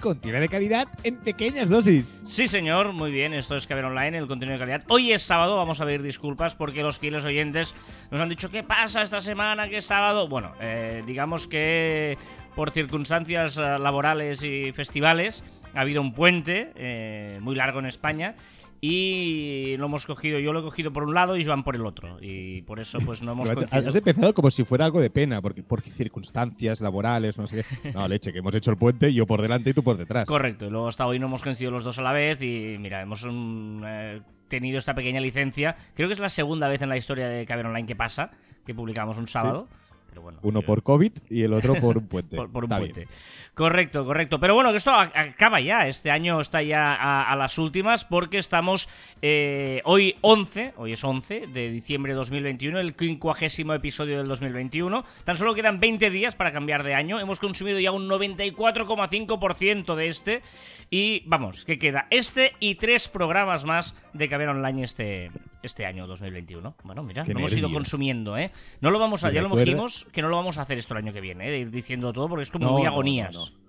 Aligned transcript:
Contenido 0.00 0.40
de 0.40 0.48
calidad 0.48 0.88
en 1.02 1.16
pequeñas 1.16 1.68
dosis. 1.68 2.22
Sí, 2.24 2.46
señor, 2.46 2.92
muy 2.92 3.10
bien, 3.10 3.34
esto 3.34 3.56
es 3.56 3.66
Caber 3.66 3.86
Online, 3.86 4.18
el 4.18 4.28
contenido 4.28 4.56
de 4.56 4.60
calidad. 4.60 4.84
Hoy 4.88 5.12
es 5.12 5.22
sábado, 5.22 5.56
vamos 5.56 5.80
a 5.80 5.84
pedir 5.84 6.02
disculpas 6.02 6.54
porque 6.54 6.82
los 6.82 6.98
fieles 6.98 7.24
oyentes 7.24 7.74
nos 8.10 8.20
han 8.20 8.28
dicho, 8.28 8.50
¿qué 8.50 8.62
pasa 8.62 9.02
esta 9.02 9.20
semana? 9.20 9.68
¿Qué 9.68 9.78
es 9.78 9.86
sábado? 9.86 10.28
Bueno, 10.28 10.52
eh, 10.60 11.02
digamos 11.04 11.48
que 11.48 12.16
por 12.54 12.70
circunstancias 12.70 13.58
eh, 13.58 13.76
laborales 13.78 14.42
y 14.44 14.70
festivales 14.72 15.42
ha 15.74 15.80
habido 15.80 16.00
un 16.00 16.14
puente 16.14 16.72
eh, 16.76 17.38
muy 17.40 17.56
largo 17.56 17.80
en 17.80 17.86
España 17.86 18.36
y 18.80 19.76
lo 19.76 19.86
hemos 19.86 20.06
cogido, 20.06 20.38
yo 20.38 20.52
lo 20.52 20.60
he 20.60 20.62
cogido 20.62 20.92
por 20.92 21.02
un 21.02 21.14
lado 21.14 21.36
y 21.36 21.44
Joan 21.44 21.64
por 21.64 21.74
el 21.74 21.84
otro. 21.84 22.18
Y 22.20 22.62
por 22.62 22.78
eso 22.78 22.98
pues 23.04 23.22
no 23.22 23.32
hemos 23.32 23.48
coincidido. 23.48 23.88
has 23.88 23.96
empezado 23.96 24.32
como 24.34 24.50
si 24.50 24.64
fuera 24.64 24.84
algo 24.84 25.00
de 25.00 25.10
pena, 25.10 25.42
porque, 25.42 25.62
porque 25.62 25.90
circunstancias 25.90 26.80
laborales, 26.80 27.38
no 27.38 27.46
sé 27.46 27.64
qué. 27.82 27.92
No, 27.92 28.06
leche, 28.06 28.32
que 28.32 28.38
hemos 28.38 28.54
hecho 28.54 28.70
el 28.70 28.76
puente, 28.76 29.12
yo 29.12 29.26
por 29.26 29.42
delante 29.42 29.70
y 29.70 29.74
tú 29.74 29.82
por 29.82 29.96
detrás. 29.96 30.26
Correcto, 30.26 30.66
y 30.66 30.70
luego 30.70 30.86
hasta 30.88 31.06
hoy 31.06 31.18
no 31.18 31.26
hemos 31.26 31.42
coincidido 31.42 31.72
los 31.72 31.82
dos 31.82 31.98
a 31.98 32.02
la 32.02 32.12
vez 32.12 32.40
y 32.42 32.76
mira, 32.78 33.02
hemos 33.02 33.26
mm, 33.28 33.82
eh, 33.84 34.22
tenido 34.46 34.78
esta 34.78 34.94
pequeña 34.94 35.20
licencia. 35.20 35.74
Creo 35.94 36.08
que 36.08 36.14
es 36.14 36.20
la 36.20 36.28
segunda 36.28 36.68
vez 36.68 36.82
en 36.82 36.88
la 36.88 36.96
historia 36.96 37.28
de 37.28 37.44
Caber 37.46 37.66
Online 37.66 37.86
que 37.86 37.96
pasa, 37.96 38.30
que 38.64 38.74
publicamos 38.74 39.18
un 39.18 39.26
sábado. 39.26 39.68
Pero 40.08 40.22
bueno, 40.22 40.38
Uno 40.42 40.62
por 40.62 40.82
COVID 40.82 41.12
y 41.30 41.42
el 41.42 41.52
otro 41.52 41.74
por 41.76 41.98
un 41.98 42.06
puente. 42.08 42.36
por, 42.36 42.50
por 42.50 42.64
un 42.64 42.70
Está 42.72 42.78
puente. 42.78 43.00
bien. 43.00 43.10
Correcto, 43.54 44.04
correcto. 44.04 44.38
Pero 44.40 44.54
bueno, 44.54 44.70
que 44.70 44.76
esto 44.78 44.92
acaba 44.94 45.60
ya. 45.60 45.86
Este 45.88 46.10
año 46.10 46.40
está 46.40 46.62
ya 46.62 46.94
a, 46.94 47.30
a 47.30 47.36
las 47.36 47.58
últimas 47.58 48.04
porque 48.04 48.38
estamos 48.38 48.88
eh, 49.20 49.80
hoy 49.84 50.16
11, 50.20 50.74
hoy 50.76 50.92
es 50.92 51.02
11 51.04 51.48
de 51.48 51.70
diciembre 51.70 52.12
de 52.12 52.16
2021, 52.16 52.78
el 52.78 52.94
quincuagésimo 52.94 53.74
episodio 53.74 54.18
del 54.18 54.28
2021. 54.28 55.04
Tan 55.24 55.36
solo 55.36 55.54
quedan 55.54 55.80
20 55.80 56.10
días 56.10 56.34
para 56.36 56.52
cambiar 56.52 56.82
de 56.84 56.94
año. 56.94 57.18
Hemos 57.20 57.40
consumido 57.40 57.78
ya 57.80 57.90
un 57.92 58.08
94,5% 58.08 59.94
de 59.94 60.06
este. 60.06 60.42
Y 60.90 61.22
vamos, 61.26 61.64
que 61.64 61.78
queda 61.78 62.06
este 62.10 62.52
y 62.60 62.76
tres 62.76 63.08
programas 63.08 63.64
más 63.64 63.94
de 64.14 64.28
Caber 64.28 64.48
Online 64.48 64.84
este, 64.84 65.30
este 65.62 65.86
año 65.86 66.06
2021. 66.06 66.74
Bueno, 66.84 67.02
mira, 67.02 67.24
Qué 67.24 67.32
lo 67.32 67.40
hemos 67.40 67.56
ido 67.56 67.70
consumiendo, 67.72 68.36
¿eh? 68.36 68.50
No 68.80 68.90
lo 68.90 68.98
vamos 68.98 69.24
a, 69.24 69.30
ya 69.32 69.42
lo 69.42 69.54
dijimos 69.56 70.06
que 70.12 70.22
no 70.22 70.28
lo 70.28 70.36
vamos 70.36 70.58
a 70.58 70.62
hacer 70.62 70.78
esto 70.78 70.94
el 70.94 70.98
año 70.98 71.12
que 71.12 71.20
viene, 71.20 71.48
¿eh? 71.48 71.50
de 71.50 71.58
ir 71.58 71.70
diciendo 71.70 72.12
todo 72.12 72.28
porque 72.28 72.42
es 72.44 72.50
como 72.50 72.66
No, 72.66 72.72
muy 72.78 72.86
agonías. 72.86 73.34
no, 73.34 73.46
no. 73.46 73.67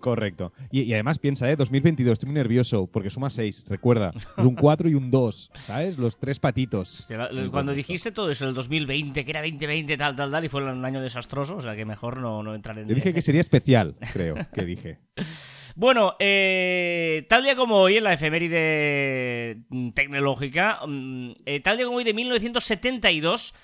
Correcto. 0.00 0.52
Y, 0.70 0.82
y 0.82 0.92
además 0.94 1.18
piensa, 1.18 1.50
¿eh? 1.50 1.56
2022, 1.56 2.14
estoy 2.14 2.26
muy 2.28 2.34
nervioso 2.34 2.86
porque 2.86 3.10
suma 3.10 3.30
6, 3.30 3.64
recuerda. 3.68 4.12
Es 4.14 4.44
un 4.44 4.54
4 4.54 4.88
y 4.88 4.94
un 4.94 5.10
2, 5.10 5.50
¿sabes? 5.54 5.98
Los 5.98 6.18
tres 6.18 6.38
patitos. 6.40 7.00
Hostia, 7.00 7.28
cuando 7.50 7.72
dijiste 7.72 8.12
todo 8.12 8.30
eso, 8.30 8.46
el 8.46 8.54
2020, 8.54 9.24
que 9.24 9.30
era 9.30 9.42
2020, 9.42 9.96
tal, 9.96 10.16
tal, 10.16 10.30
tal, 10.30 10.44
y 10.44 10.48
fue 10.48 10.62
un 10.62 10.84
año 10.84 11.00
desastroso, 11.00 11.56
o 11.56 11.60
sea 11.60 11.76
que 11.76 11.84
mejor 11.84 12.18
no, 12.18 12.42
no 12.42 12.54
entrar 12.54 12.78
en... 12.78 12.88
Yo 12.88 12.94
dije 12.94 13.12
que 13.14 13.22
sería 13.28 13.40
especial, 13.40 13.96
creo, 14.12 14.36
que 14.52 14.64
dije. 14.64 14.98
Bueno, 15.76 16.16
eh, 16.18 17.24
tal 17.28 17.44
día 17.44 17.54
como 17.54 17.76
hoy, 17.76 17.98
en 17.98 18.04
la 18.04 18.12
efeméride 18.12 19.62
tecnológica, 19.94 20.80
mm, 20.84 21.32
eh, 21.46 21.60
tal 21.60 21.76
día 21.76 21.86
como 21.86 21.98
hoy 21.98 22.04
de 22.04 22.14
1972, 22.14 23.54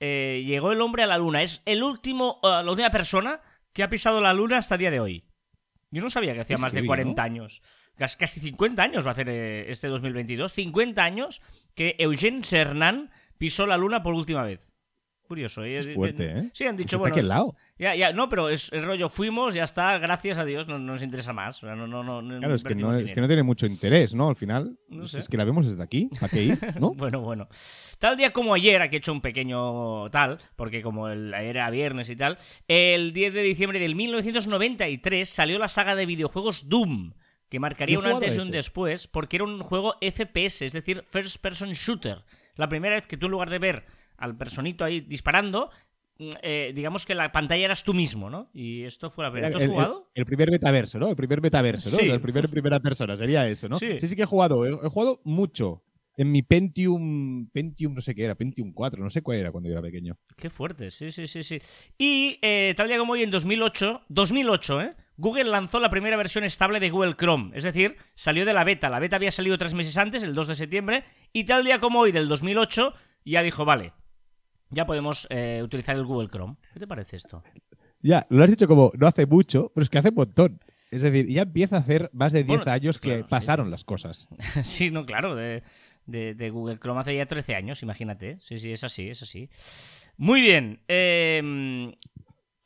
eh, 0.00 0.42
llegó 0.46 0.72
el 0.72 0.80
hombre 0.80 1.02
a 1.02 1.06
la 1.06 1.18
luna. 1.18 1.42
Es 1.42 1.62
el 1.66 1.82
último, 1.82 2.40
eh, 2.42 2.48
la 2.48 2.70
última 2.70 2.90
persona 2.90 3.40
que 3.72 3.82
ha 3.82 3.90
pisado 3.90 4.20
la 4.20 4.32
luna 4.32 4.58
hasta 4.58 4.76
el 4.76 4.78
día 4.78 4.90
de 4.90 5.00
hoy. 5.00 5.24
Yo 5.90 6.02
no 6.02 6.10
sabía 6.10 6.34
que 6.34 6.40
hacía 6.40 6.56
Es 6.56 6.60
más 6.60 6.72
de 6.72 6.78
heavy, 6.78 6.86
40 6.88 7.22
¿no? 7.22 7.24
años. 7.24 7.62
Cas- 7.96 8.16
Casi 8.16 8.40
50 8.40 8.82
años 8.82 9.04
va 9.06 9.10
a 9.10 9.12
hacer 9.12 9.28
eh, 9.30 9.70
este 9.70 9.88
2022. 9.88 10.52
50 10.52 11.02
años 11.02 11.40
que 11.74 11.96
Eugene 11.98 12.44
Cernan 12.44 13.10
pisó 13.38 13.66
la 13.66 13.76
luna 13.76 14.02
por 14.02 14.14
última 14.14 14.42
vez. 14.42 14.67
Curioso, 15.28 15.62
¿eh? 15.62 15.76
Es 15.78 15.94
fuerte, 15.94 16.24
¿eh? 16.38 16.50
Sí, 16.54 16.64
han 16.64 16.74
dicho, 16.74 16.86
Está 16.86 16.96
bueno, 16.96 17.12
aquí 17.14 17.20
al 17.20 17.28
lado. 17.28 17.54
ya, 17.78 17.94
ya, 17.94 18.12
no, 18.14 18.30
pero 18.30 18.48
es 18.48 18.72
el 18.72 18.82
rollo, 18.82 19.10
fuimos, 19.10 19.52
ya 19.52 19.64
está, 19.64 19.98
gracias 19.98 20.38
a 20.38 20.44
Dios, 20.46 20.66
no, 20.66 20.78
no 20.78 20.94
nos 20.94 21.02
interesa 21.02 21.34
más. 21.34 21.62
O 21.62 21.66
sea, 21.66 21.76
no, 21.76 21.86
no, 21.86 22.02
no, 22.02 22.22
no 22.22 22.38
Claro, 22.38 22.54
es 22.54 22.64
que, 22.64 22.74
no, 22.74 22.94
es 22.96 23.12
que 23.12 23.20
no 23.20 23.26
tiene 23.26 23.42
mucho 23.42 23.66
interés, 23.66 24.14
¿no? 24.14 24.30
Al 24.30 24.36
final, 24.36 24.78
No 24.88 25.04
es- 25.04 25.10
sé. 25.10 25.18
es 25.18 25.28
que 25.28 25.36
la 25.36 25.44
vemos 25.44 25.66
desde 25.68 25.82
aquí. 25.82 26.08
¿Para 26.18 26.28
qué 26.30 26.42
ir? 26.44 26.58
¿No? 26.80 26.92
Bueno, 26.96 27.20
bueno. 27.20 27.46
Tal 27.98 28.16
día 28.16 28.32
como 28.32 28.54
ayer, 28.54 28.80
aquí 28.80 28.96
he 28.96 28.98
hecho 29.00 29.12
un 29.12 29.20
pequeño 29.20 30.08
tal, 30.10 30.38
porque 30.56 30.80
como 30.82 31.08
el, 31.08 31.32
ayer 31.34 31.56
era 31.56 31.68
viernes 31.70 32.08
y 32.08 32.16
tal, 32.16 32.38
el 32.66 33.12
10 33.12 33.34
de 33.34 33.42
diciembre 33.42 33.78
del 33.78 33.94
1993 33.96 35.28
salió 35.28 35.58
la 35.58 35.68
saga 35.68 35.94
de 35.94 36.06
videojuegos 36.06 36.68
Doom, 36.70 37.12
que 37.50 37.60
marcaría 37.60 37.98
un 37.98 38.06
antes 38.06 38.34
y 38.34 38.38
un 38.38 38.44
ese. 38.44 38.52
después, 38.52 39.08
porque 39.08 39.36
era 39.36 39.44
un 39.44 39.60
juego 39.60 39.94
FPS, 40.00 40.62
es 40.64 40.72
decir, 40.72 41.04
First 41.08 41.36
Person 41.42 41.72
Shooter. 41.72 42.24
La 42.56 42.68
primera 42.68 42.96
vez 42.96 43.06
que 43.06 43.16
tú 43.16 43.26
en 43.26 43.32
lugar 43.32 43.50
de 43.50 43.58
ver 43.58 43.84
al 44.18 44.36
personito 44.36 44.84
ahí 44.84 45.00
disparando, 45.00 45.70
mm, 46.18 46.28
eh, 46.42 46.72
digamos 46.74 47.06
que 47.06 47.14
la 47.14 47.32
pantalla 47.32 47.64
eras 47.64 47.84
tú 47.84 47.94
mismo, 47.94 48.28
¿no? 48.28 48.50
Y 48.52 48.82
esto 48.82 49.08
fue 49.08 49.24
la 49.24 49.32
primera. 49.32 49.50
¿Tú 49.50 49.58
has 49.58 49.64
el- 49.64 49.70
jugado? 49.70 50.10
El, 50.14 50.26
primer 50.26 50.50
metaverso, 50.50 50.98
¿no? 50.98 51.08
El 51.08 51.16
primer 51.16 51.40
metaverso, 51.40 51.90
¿no? 51.90 51.96
Sí. 51.96 52.10
El 52.10 52.20
primer 52.20 52.48
primera 52.50 52.80
persona, 52.80 53.16
sería 53.16 53.48
eso, 53.48 53.68
¿no? 53.68 53.78
Sí. 53.78 53.98
Sí, 54.00 54.08
sí, 54.08 54.16
que 54.16 54.22
he 54.22 54.26
jugado. 54.26 54.66
He, 54.66 54.70
he 54.70 54.88
jugado 54.90 55.20
mucho. 55.24 55.82
En 56.16 56.32
mi 56.32 56.42
Pentium, 56.42 57.48
Pentium 57.50 57.94
no 57.94 58.00
sé 58.00 58.12
qué 58.12 58.24
era, 58.24 58.34
Pentium 58.34 58.72
4, 58.72 59.00
no 59.00 59.08
sé 59.08 59.22
cuál 59.22 59.38
era 59.38 59.52
cuando 59.52 59.68
yo 59.68 59.74
era 59.74 59.82
pequeño. 59.82 60.18
Qué 60.36 60.50
fuerte, 60.50 60.90
sí, 60.90 61.12
sí, 61.12 61.28
sí, 61.28 61.44
sí. 61.44 61.60
Y 61.96 62.40
eh, 62.42 62.74
tal 62.76 62.88
día 62.88 62.98
como 62.98 63.12
hoy, 63.12 63.22
en 63.22 63.30
2008, 63.30 64.02
2008, 64.08 64.80
¿eh? 64.80 64.96
Google 65.16 65.44
lanzó 65.44 65.78
la 65.78 65.90
primera 65.90 66.16
versión 66.16 66.42
estable 66.42 66.80
de 66.80 66.90
Google 66.90 67.14
Chrome. 67.14 67.50
Es 67.56 67.62
decir, 67.64 67.96
salió 68.16 68.44
de 68.44 68.52
la 68.52 68.64
beta. 68.64 68.88
La 68.88 68.98
beta 68.98 69.14
había 69.16 69.30
salido 69.30 69.58
tres 69.58 69.74
meses 69.74 69.96
antes, 69.96 70.22
el 70.24 70.34
2 70.34 70.48
de 70.48 70.54
septiembre. 70.56 71.04
Y 71.32 71.44
tal 71.44 71.64
día 71.64 71.78
como 71.78 72.00
hoy, 72.00 72.10
del 72.12 72.28
2008, 72.28 72.92
ya 73.24 73.42
dijo, 73.42 73.64
vale, 73.64 73.92
ya 74.70 74.86
podemos 74.86 75.26
eh, 75.30 75.60
utilizar 75.62 75.96
el 75.96 76.04
Google 76.04 76.28
Chrome. 76.28 76.56
¿Qué 76.72 76.80
te 76.80 76.86
parece 76.86 77.16
esto? 77.16 77.42
Ya, 78.00 78.26
lo 78.30 78.44
has 78.44 78.50
dicho 78.50 78.68
como 78.68 78.90
no 78.98 79.06
hace 79.06 79.26
mucho, 79.26 79.72
pero 79.74 79.82
es 79.82 79.90
que 79.90 79.98
hace 79.98 80.10
un 80.10 80.14
montón. 80.16 80.60
Es 80.90 81.02
decir, 81.02 81.26
ya 81.28 81.42
empieza 81.42 81.76
a 81.76 81.80
hacer 81.80 82.08
más 82.14 82.32
de 82.32 82.44
10 82.44 82.58
Bueno, 82.60 82.72
años 82.72 82.98
que 82.98 83.18
sí, 83.18 83.24
pasaron 83.28 83.70
las 83.70 83.84
cosas. 83.84 84.26
sí, 84.62 84.90
no, 84.90 85.04
claro, 85.04 85.34
de, 85.34 85.62
de- 86.06 86.34
de 86.34 86.50
Google 86.50 86.78
Chrome 86.78 87.00
hace 87.00 87.14
ya 87.16 87.26
13 87.26 87.54
años, 87.54 87.82
imagínate. 87.82 88.38
Sí, 88.40 88.56
sí, 88.58 88.72
es 88.72 88.84
así, 88.84 89.08
es 89.10 89.22
así. 89.22 89.50
Muy 90.16 90.40
bien. 90.40 90.80
eh, 90.88 91.92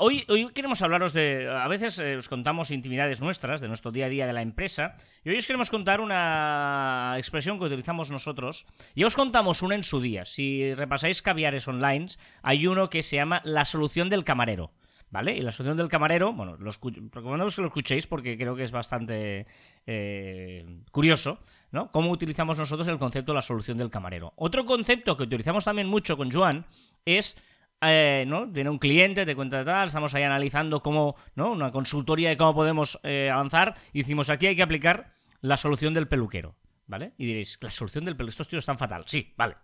hoy, 0.02 0.24
hoy 0.28 0.50
queremos 0.52 0.82
hablaros 0.82 1.12
de... 1.12 1.48
A 1.48 1.68
veces 1.68 1.98
eh, 1.98 2.16
os 2.16 2.28
contamos 2.28 2.70
intimidades 2.70 3.20
nuestras, 3.20 3.60
de 3.60 3.68
nuestro 3.68 3.92
día 3.92 4.06
a 4.06 4.08
día 4.08 4.26
de 4.26 4.32
la 4.32 4.42
empresa, 4.42 4.96
y 5.24 5.30
hoy 5.30 5.38
os 5.38 5.46
queremos 5.46 5.70
contar 5.70 6.00
una 6.00 7.14
expresión 7.16 7.58
que 7.58 7.66
utilizamos 7.66 8.10
nosotros. 8.10 8.66
Ya 8.96 9.06
os 9.06 9.14
contamos 9.14 9.62
una 9.62 9.76
en 9.76 9.84
su 9.84 10.00
día. 10.00 10.24
Si 10.24 10.74
repasáis 10.74 11.22
caviares 11.22 11.68
online, 11.68 12.06
hay 12.42 12.66
uno 12.66 12.90
que 12.90 13.02
se 13.02 13.16
llama 13.16 13.40
la 13.44 13.64
solución 13.64 14.08
del 14.08 14.24
camarero. 14.24 14.72
¿Vale? 15.10 15.36
Y 15.36 15.42
la 15.42 15.52
solución 15.52 15.76
del 15.76 15.90
camarero, 15.90 16.32
bueno, 16.32 16.56
lo 16.56 16.70
recomendamos 17.10 17.54
que 17.54 17.60
lo 17.60 17.68
escuchéis 17.68 18.06
porque 18.06 18.38
creo 18.38 18.56
que 18.56 18.62
es 18.62 18.72
bastante 18.72 19.46
eh, 19.86 20.64
curioso, 20.90 21.38
¿no? 21.70 21.92
Cómo 21.92 22.10
utilizamos 22.10 22.56
nosotros 22.56 22.88
el 22.88 22.96
concepto 22.96 23.32
de 23.32 23.36
la 23.36 23.42
solución 23.42 23.76
del 23.76 23.90
camarero. 23.90 24.32
Otro 24.36 24.64
concepto 24.64 25.14
que 25.18 25.24
utilizamos 25.24 25.66
también 25.66 25.86
mucho 25.86 26.16
con 26.16 26.30
Joan 26.30 26.64
es, 27.04 27.36
eh, 27.82 28.24
¿no? 28.26 28.46
Viene 28.46 28.70
un 28.70 28.78
cliente, 28.78 29.26
te 29.26 29.34
cuenta 29.34 29.64
tal, 29.64 29.88
estamos 29.88 30.14
ahí 30.14 30.22
analizando 30.22 30.80
cómo, 30.82 31.16
¿no? 31.34 31.52
Una 31.52 31.72
consultoría 31.72 32.28
de 32.28 32.36
cómo 32.36 32.54
podemos 32.54 32.98
eh, 33.02 33.30
avanzar 33.32 33.74
y 33.92 34.00
decimos, 34.00 34.30
aquí 34.30 34.46
hay 34.46 34.56
que 34.56 34.62
aplicar 34.62 35.12
la 35.40 35.56
solución 35.56 35.92
del 35.94 36.08
peluquero, 36.08 36.54
¿vale? 36.86 37.12
Y 37.18 37.26
diréis, 37.26 37.58
la 37.60 37.70
solución 37.70 38.04
del 38.04 38.16
peluquero, 38.16 38.30
estos 38.32 38.48
tíos 38.48 38.62
están 38.62 38.78
fatal. 38.78 39.04
Sí, 39.06 39.32
vale, 39.36 39.56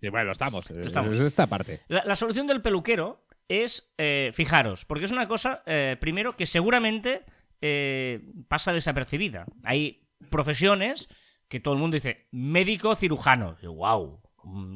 Y 0.00 0.08
bueno, 0.08 0.32
estamos. 0.32 0.70
Estamos. 0.70 1.16
Es 1.16 1.22
esta 1.22 1.46
parte. 1.46 1.80
la, 1.88 2.02
la 2.04 2.16
solución 2.16 2.46
del 2.46 2.60
peluquero 2.60 3.24
es, 3.50 3.92
eh, 3.98 4.30
fijaros, 4.32 4.84
porque 4.86 5.04
es 5.04 5.10
una 5.10 5.26
cosa, 5.26 5.62
eh, 5.66 5.96
primero, 6.00 6.36
que 6.36 6.46
seguramente 6.46 7.24
eh, 7.60 8.20
pasa 8.48 8.72
desapercibida. 8.72 9.44
Hay 9.64 10.06
profesiones 10.30 11.08
que 11.48 11.58
todo 11.58 11.74
el 11.74 11.80
mundo 11.80 11.96
dice 11.96 12.28
médico 12.30 12.94
cirujano. 12.94 13.56
wow, 13.62 14.20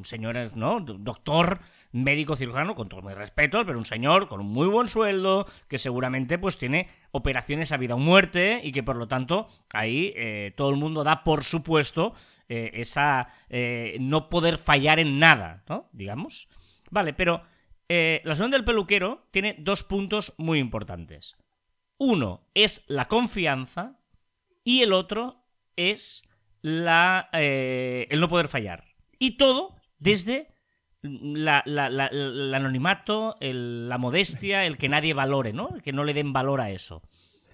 señores, 0.03 0.55
¿no? 0.55 0.79
Doctor, 0.79 1.59
médico 1.91 2.35
cirujano, 2.35 2.75
con 2.75 2.89
todos 2.89 3.03
mis 3.03 3.15
respetos, 3.15 3.65
pero 3.65 3.79
un 3.79 3.85
señor 3.85 4.27
con 4.27 4.41
un 4.41 4.47
muy 4.47 4.67
buen 4.67 4.87
sueldo, 4.87 5.45
que 5.67 5.77
seguramente 5.77 6.37
pues 6.37 6.57
tiene 6.57 6.89
operaciones 7.11 7.71
a 7.71 7.77
vida 7.77 7.95
o 7.95 7.97
muerte 7.97 8.59
y 8.63 8.71
que 8.71 8.83
por 8.83 8.97
lo 8.97 9.07
tanto 9.07 9.47
ahí 9.73 10.13
eh, 10.15 10.53
todo 10.57 10.69
el 10.69 10.75
mundo 10.75 11.03
da 11.03 11.23
por 11.23 11.43
supuesto 11.43 12.13
eh, 12.49 12.71
esa 12.73 13.29
eh, 13.49 13.97
no 13.99 14.29
poder 14.29 14.57
fallar 14.57 14.99
en 14.99 15.19
nada, 15.19 15.63
¿no? 15.69 15.89
Digamos. 15.93 16.49
Vale, 16.91 17.13
pero 17.13 17.43
la 17.87 18.21
solución 18.23 18.51
del 18.51 18.63
peluquero 18.63 19.27
tiene 19.29 19.55
dos 19.59 19.83
puntos 19.83 20.33
muy 20.37 20.57
importantes. 20.57 21.37
Uno 21.99 22.47
es 22.55 22.83
la 22.87 23.07
confianza 23.07 23.99
y 24.63 24.81
el 24.81 24.91
otro 24.91 25.45
es 25.75 26.23
la, 26.63 27.29
el 27.31 28.19
no 28.19 28.27
poder 28.27 28.47
fallar. 28.47 28.94
Y 29.19 29.37
todo 29.37 29.75
desde 29.99 30.47
la, 31.01 31.61
la- 31.65 31.89
la- 31.89 32.07
el 32.07 32.53
anonimato, 32.53 33.35
el- 33.39 33.87
la 33.89 33.97
modestia, 33.97 34.65
el 34.65 34.77
que 34.77 34.89
nadie 34.89 35.13
valore, 35.13 35.53
¿no? 35.53 35.69
El 35.75 35.81
que 35.81 35.93
no 35.93 36.03
le 36.03 36.13
den 36.13 36.33
valor 36.33 36.61
a 36.61 36.71
eso. 36.71 37.01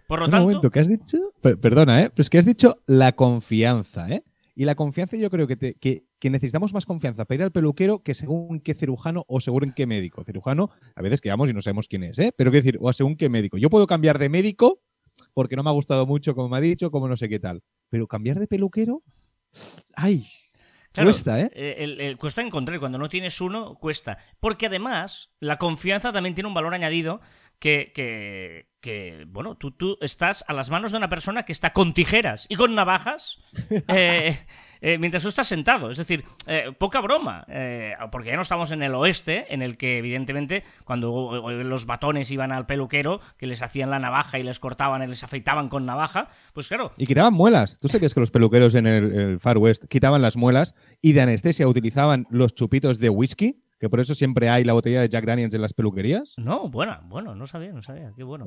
Por 0.07 0.19
lo 0.19 0.25
Un 0.25 0.31
tanto, 0.31 0.43
momento, 0.43 0.69
¿qué 0.71 0.79
has 0.79 0.87
dicho? 0.89 1.17
Per- 1.41 1.59
perdona, 1.59 2.01
¿eh? 2.01 2.09
Pero 2.09 2.21
es 2.21 2.29
que 2.29 2.37
has 2.37 2.45
dicho 2.45 2.79
la 2.87 3.13
confianza, 3.13 4.09
¿eh? 4.09 4.23
Y 4.55 4.65
la 4.65 4.75
confianza 4.75 5.15
yo 5.17 5.29
creo 5.29 5.47
que, 5.47 5.55
te- 5.55 5.73
que, 5.75 6.03
que 6.19 6.29
necesitamos 6.29 6.73
más 6.73 6.85
confianza 6.85 7.23
para 7.25 7.35
ir 7.35 7.43
al 7.43 7.51
peluquero 7.51 8.03
que 8.03 8.13
según 8.13 8.59
qué 8.59 8.73
cirujano 8.73 9.23
o 9.27 9.39
según 9.39 9.71
qué 9.73 9.87
médico. 9.87 10.23
Cirujano, 10.25 10.69
a 10.95 11.01
veces 11.01 11.21
quedamos 11.21 11.49
y 11.49 11.53
no 11.53 11.61
sabemos 11.61 11.87
quién 11.87 12.03
es, 12.03 12.19
¿eh? 12.19 12.33
Pero 12.35 12.51
quiero 12.51 12.63
decir, 12.65 12.77
o 12.81 12.91
según 12.93 13.15
qué 13.15 13.29
médico. 13.29 13.57
Yo 13.57 13.69
puedo 13.69 13.87
cambiar 13.87 14.19
de 14.19 14.27
médico 14.29 14.81
porque 15.33 15.55
no 15.55 15.63
me 15.63 15.69
ha 15.69 15.73
gustado 15.73 16.05
mucho 16.05 16.35
como 16.35 16.49
me 16.49 16.57
ha 16.57 16.61
dicho, 16.61 16.91
como 16.91 17.07
no 17.07 17.15
sé 17.15 17.29
qué 17.29 17.39
tal. 17.39 17.63
Pero 17.89 18.07
cambiar 18.07 18.39
de 18.39 18.47
peluquero, 18.47 19.03
¡ay! 19.95 20.25
Claro, 20.93 21.07
Cuesta, 21.09 21.39
¿eh? 21.39 21.51
el- 21.53 22.01
el- 22.01 22.17
cuesta 22.17 22.41
encontrar, 22.41 22.79
cuando 22.79 22.97
no 22.97 23.07
tienes 23.07 23.39
uno, 23.39 23.75
cuesta. 23.75 24.17
Porque 24.41 24.65
además, 24.65 25.29
la 25.39 25.57
confianza 25.57 26.11
también 26.11 26.35
tiene 26.35 26.49
un 26.49 26.53
valor 26.53 26.73
añadido 26.73 27.21
que, 27.61 27.91
que, 27.93 28.65
que, 28.81 29.25
bueno, 29.27 29.55
tú, 29.55 29.69
tú 29.69 29.95
estás 30.01 30.43
a 30.47 30.53
las 30.53 30.71
manos 30.71 30.91
de 30.91 30.97
una 30.97 31.09
persona 31.09 31.43
que 31.43 31.51
está 31.51 31.73
con 31.73 31.93
tijeras 31.93 32.47
y 32.49 32.55
con 32.55 32.73
navajas 32.73 33.37
eh, 33.87 34.35
eh, 34.81 34.97
mientras 34.97 35.21
tú 35.21 35.29
estás 35.29 35.47
sentado. 35.47 35.91
Es 35.91 35.99
decir, 35.99 36.25
eh, 36.47 36.73
poca 36.75 36.99
broma, 37.01 37.45
porque 38.11 38.29
ya 38.29 38.35
no 38.35 38.41
estamos 38.41 38.71
en 38.71 38.81
el 38.81 38.95
oeste, 38.95 39.53
en 39.53 39.61
el 39.61 39.77
que 39.77 39.99
evidentemente 39.99 40.63
cuando 40.83 41.39
los 41.63 41.85
batones 41.85 42.31
iban 42.31 42.51
al 42.51 42.65
peluquero, 42.65 43.21
que 43.37 43.45
les 43.45 43.61
hacían 43.61 43.91
la 43.91 43.99
navaja 43.99 44.39
y 44.39 44.43
les 44.43 44.57
cortaban 44.57 45.03
y 45.03 45.07
les 45.07 45.23
afeitaban 45.23 45.69
con 45.69 45.85
navaja, 45.85 46.29
pues 46.53 46.67
claro, 46.67 46.93
Y 46.97 47.05
quitaban 47.05 47.35
muelas. 47.35 47.77
¿Tú 47.79 47.89
sabías 47.89 48.15
que 48.15 48.21
los 48.21 48.31
peluqueros 48.31 48.73
en 48.73 48.87
el, 48.87 49.13
el 49.13 49.39
Far 49.39 49.59
West 49.59 49.85
quitaban 49.85 50.23
las 50.23 50.35
muelas 50.35 50.73
y 50.99 51.13
de 51.13 51.21
anestesia 51.21 51.67
utilizaban 51.67 52.25
los 52.31 52.55
chupitos 52.55 52.97
de 52.97 53.09
whisky? 53.09 53.61
Que 53.81 53.89
por 53.89 53.99
eso 53.99 54.13
siempre 54.13 54.47
hay 54.47 54.63
la 54.63 54.73
botella 54.73 55.01
de 55.01 55.09
Jack 55.09 55.25
Daniels 55.25 55.55
en 55.55 55.61
las 55.61 55.73
peluquerías. 55.73 56.35
No, 56.37 56.69
bueno, 56.69 56.99
bueno, 57.05 57.33
no 57.33 57.47
sabía, 57.47 57.73
no 57.73 57.81
sabía, 57.81 58.11
qué 58.15 58.23
bueno. 58.23 58.45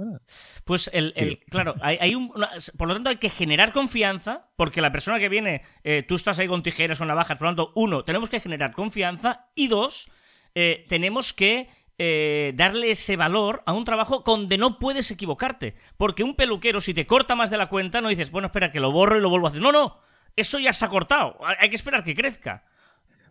Pues 0.65 0.89
el, 0.95 1.13
Sí. 1.17 1.23
el- 1.25 1.39
claro, 1.51 1.75
hay, 1.83 1.99
hay 2.01 2.15
un, 2.15 2.31
una- 2.37 2.51
por 2.79 2.87
lo 2.87 2.95
tanto 2.95 3.11
hay 3.11 3.17
que 3.17 3.31
generar 3.31 3.73
confianza, 3.73 4.47
porque 4.55 4.81
la 4.81 4.93
persona 4.93 5.19
que 5.19 5.29
viene, 5.29 5.63
eh, 5.83 6.05
tú 6.07 6.15
estás 6.15 6.39
ahí 6.39 6.47
con 6.47 6.63
tijeras, 6.63 6.99
con 6.99 7.09
navajas, 7.09 7.37
por 7.37 7.47
lo 7.47 7.51
tanto, 7.51 7.73
uno, 7.75 8.05
tenemos 8.05 8.31
que 8.31 8.39
generar 8.39 8.73
confianza, 8.73 9.49
y 9.57 9.67
dos, 9.67 10.09
eh, 10.55 10.85
tenemos 10.89 11.33
que 11.35 11.69
eh, 11.99 12.53
darle 12.55 12.93
ese 12.93 13.17
valor 13.17 13.63
a 13.67 13.73
un 13.73 13.85
trabajo 13.85 14.23
donde 14.25 14.57
no 14.57 14.79
puedes 14.79 15.11
equivocarte, 15.11 15.75
porque 15.97 16.23
un 16.23 16.37
peluquero, 16.37 16.81
si 16.81 16.95
te 16.95 17.07
corta 17.07 17.35
más 17.35 17.51
de 17.51 17.57
la 17.59 17.69
cuenta, 17.69 18.01
no 18.01 18.09
dices, 18.09 18.31
bueno, 18.31 18.47
espera, 18.47 18.71
que 18.71 18.79
lo 18.79 18.93
borro 18.93 19.19
y 19.19 19.21
lo 19.21 19.31
vuelvo 19.31 19.47
a 19.47 19.51
hacer. 19.51 19.61
No, 19.63 19.73
no, 19.73 19.99
eso 20.37 20.61
ya 20.61 20.73
se 20.73 20.85
ha 20.85 20.89
cortado, 20.89 21.39
hay 21.59 21.69
que 21.71 21.77
esperar 21.77 22.05
que 22.05 22.15
crezca. 22.15 22.65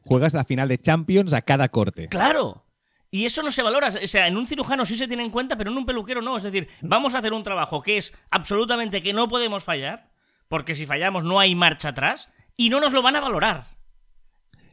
Juegas 0.05 0.33
la 0.33 0.43
final 0.43 0.67
de 0.69 0.77
Champions 0.77 1.33
a 1.33 1.41
cada 1.41 1.69
corte. 1.69 2.07
Claro. 2.07 2.65
Y 3.11 3.25
eso 3.25 3.43
no 3.43 3.51
se 3.51 3.61
valora. 3.61 3.87
O 3.87 4.07
sea, 4.07 4.27
en 4.27 4.37
un 4.37 4.47
cirujano 4.47 4.85
sí 4.85 4.97
se 4.97 5.07
tiene 5.07 5.23
en 5.23 5.29
cuenta, 5.29 5.55
pero 5.55 5.71
en 5.71 5.77
un 5.77 5.85
peluquero 5.85 6.21
no. 6.21 6.35
Es 6.35 6.43
decir, 6.43 6.67
vamos 6.81 7.13
a 7.13 7.19
hacer 7.19 7.31
un 7.33 7.43
trabajo 7.43 7.81
que 7.83 7.97
es 7.97 8.13
absolutamente 8.31 9.03
que 9.03 9.13
no 9.13 9.27
podemos 9.27 9.63
fallar, 9.63 10.09
porque 10.47 10.73
si 10.75 10.85
fallamos 10.85 11.23
no 11.23 11.39
hay 11.39 11.53
marcha 11.55 11.89
atrás, 11.89 12.29
y 12.57 12.69
no 12.69 12.79
nos 12.79 12.91
lo 12.91 13.01
van 13.03 13.15
a 13.15 13.19
valorar. 13.21 13.67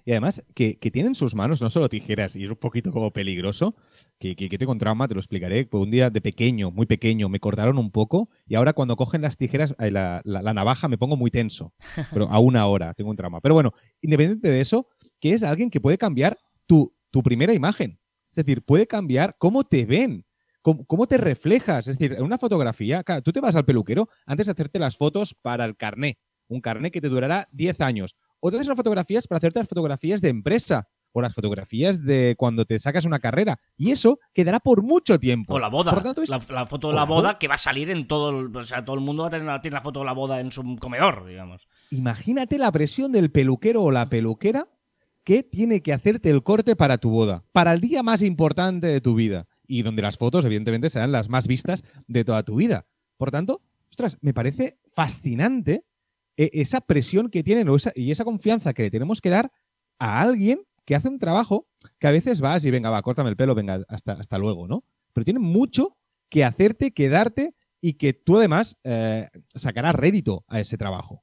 Y 0.06 0.12
además, 0.12 0.42
que, 0.54 0.78
que 0.78 0.90
tienen 0.90 1.14
sus 1.14 1.34
manos 1.34 1.60
no 1.60 1.68
solo 1.68 1.90
tijeras, 1.90 2.34
y 2.34 2.44
es 2.44 2.50
un 2.50 2.56
poquito 2.56 2.90
como 2.90 3.10
peligroso, 3.12 3.76
que, 4.18 4.34
que, 4.34 4.48
que 4.48 4.56
tengo 4.56 4.72
un 4.72 4.78
trauma, 4.78 5.06
te 5.06 5.14
lo 5.14 5.20
explicaré. 5.20 5.66
Pues 5.66 5.82
un 5.82 5.90
día 5.90 6.08
de 6.08 6.22
pequeño, 6.22 6.70
muy 6.70 6.86
pequeño, 6.86 7.28
me 7.28 7.38
cortaron 7.38 7.76
un 7.76 7.90
poco, 7.90 8.30
y 8.48 8.54
ahora 8.54 8.72
cuando 8.72 8.96
cogen 8.96 9.20
las 9.20 9.36
tijeras, 9.36 9.74
eh, 9.78 9.90
la, 9.90 10.22
la- 10.24 10.40
la 10.40 10.54
navaja, 10.54 10.88
me 10.88 10.96
pongo 10.96 11.16
muy 11.18 11.30
tenso. 11.30 11.74
Pero 12.12 12.30
a 12.30 12.38
una 12.38 12.66
hora 12.66 12.94
tengo 12.94 13.10
un 13.10 13.16
trauma. 13.16 13.42
Pero 13.42 13.54
bueno, 13.54 13.74
independiente 14.00 14.50
de 14.50 14.62
eso, 14.62 14.88
que 15.20 15.32
es 15.34 15.42
alguien 15.42 15.70
que 15.70 15.80
puede 15.80 15.98
cambiar 15.98 16.38
tu, 16.66 16.94
tu 17.10 17.22
primera 17.22 17.52
imagen. 17.54 18.00
Es 18.30 18.36
decir, 18.36 18.62
puede 18.64 18.86
cambiar 18.86 19.36
cómo 19.38 19.64
te 19.64 19.84
ven, 19.86 20.24
cómo, 20.62 20.84
cómo 20.86 21.06
te 21.06 21.18
reflejas. 21.18 21.86
Es 21.88 21.98
decir, 21.98 22.16
en 22.16 22.22
una 22.24 22.38
fotografía, 22.38 23.02
claro, 23.04 23.22
tú 23.22 23.32
te 23.32 23.40
vas 23.40 23.54
al 23.56 23.64
peluquero 23.64 24.08
antes 24.26 24.46
de 24.46 24.52
hacerte 24.52 24.78
las 24.78 24.96
fotos 24.96 25.34
para 25.34 25.64
el 25.64 25.76
carné, 25.76 26.18
un 26.48 26.60
carné 26.60 26.90
que 26.90 27.00
te 27.00 27.08
durará 27.08 27.48
10 27.52 27.80
años. 27.80 28.16
O 28.40 28.50
te 28.50 28.56
haces 28.56 28.68
las 28.68 28.76
fotografías 28.76 29.26
para 29.28 29.38
hacerte 29.38 29.58
las 29.58 29.68
fotografías 29.68 30.20
de 30.22 30.28
empresa 30.30 30.88
o 31.12 31.20
las 31.20 31.34
fotografías 31.34 32.04
de 32.04 32.36
cuando 32.38 32.64
te 32.64 32.78
sacas 32.78 33.04
una 33.04 33.18
carrera. 33.18 33.58
Y 33.76 33.90
eso 33.90 34.20
quedará 34.32 34.60
por 34.60 34.82
mucho 34.84 35.18
tiempo. 35.18 35.54
O 35.54 35.58
la 35.58 35.68
boda. 35.68 35.92
Por 35.92 36.04
tanto, 36.04 36.22
es- 36.22 36.28
la, 36.30 36.40
la 36.48 36.66
foto 36.66 36.88
de 36.88 36.94
la 36.94 37.00
la 37.00 37.06
boda 37.06 37.20
boda. 37.20 37.38
que 37.38 37.48
va 37.48 37.54
a 37.54 37.58
salir 37.58 37.90
en 37.90 38.06
todo 38.06 38.30
el. 38.30 38.56
O 38.56 38.64
sea, 38.64 38.84
todo 38.84 38.94
el 38.94 39.02
mundo 39.02 39.22
va 39.24 39.26
a 39.28 39.30
tener, 39.32 39.44
la- 39.46 39.60
tiene 39.60 39.74
la 39.74 39.80
foto 39.80 39.98
de 39.98 40.06
la 40.06 40.12
boda 40.12 40.38
en 40.40 40.52
su 40.52 40.62
comedor, 40.80 41.26
digamos. 41.26 41.66
Imagínate 41.90 42.58
la 42.58 42.70
presión 42.70 43.10
del 43.10 43.30
peluquero 43.32 43.82
o 43.82 43.90
la 43.90 44.08
peluquera 44.08 44.68
que 45.30 45.44
tiene 45.44 45.80
que 45.80 45.92
hacerte 45.92 46.28
el 46.28 46.42
corte 46.42 46.74
para 46.74 46.98
tu 46.98 47.08
boda, 47.08 47.44
para 47.52 47.72
el 47.72 47.80
día 47.80 48.02
más 48.02 48.20
importante 48.20 48.88
de 48.88 49.00
tu 49.00 49.14
vida 49.14 49.46
y 49.64 49.82
donde 49.82 50.02
las 50.02 50.18
fotos, 50.18 50.44
evidentemente, 50.44 50.90
serán 50.90 51.12
las 51.12 51.28
más 51.28 51.46
vistas 51.46 51.84
de 52.08 52.24
toda 52.24 52.42
tu 52.42 52.56
vida. 52.56 52.88
Por 53.16 53.30
tanto, 53.30 53.62
ostras, 53.88 54.18
me 54.22 54.34
parece 54.34 54.80
fascinante 54.92 55.84
eh, 56.36 56.50
esa 56.54 56.80
presión 56.80 57.28
que 57.30 57.44
tienen 57.44 57.68
o 57.68 57.76
esa- 57.76 57.92
y 57.94 58.10
esa 58.10 58.24
confianza 58.24 58.72
que 58.72 58.82
le 58.82 58.90
tenemos 58.90 59.20
que 59.20 59.30
dar 59.30 59.52
a 60.00 60.20
alguien 60.20 60.62
que 60.84 60.96
hace 60.96 61.06
un 61.08 61.20
trabajo 61.20 61.68
que 62.00 62.08
a 62.08 62.10
veces 62.10 62.40
vas 62.40 62.64
y 62.64 62.72
venga, 62.72 62.90
va, 62.90 63.00
córtame 63.02 63.30
el 63.30 63.36
pelo, 63.36 63.54
venga, 63.54 63.84
hasta, 63.88 64.14
hasta 64.14 64.36
luego, 64.36 64.66
¿no? 64.66 64.82
Pero 65.12 65.24
tiene 65.24 65.38
mucho 65.38 65.96
que 66.28 66.42
hacerte, 66.44 66.90
que 66.90 67.08
darte 67.08 67.54
y 67.80 67.92
que 67.92 68.14
tú 68.14 68.38
además 68.38 68.78
eh, 68.82 69.28
sacarás 69.54 69.94
rédito 69.94 70.44
a 70.48 70.58
ese 70.58 70.76
trabajo. 70.76 71.22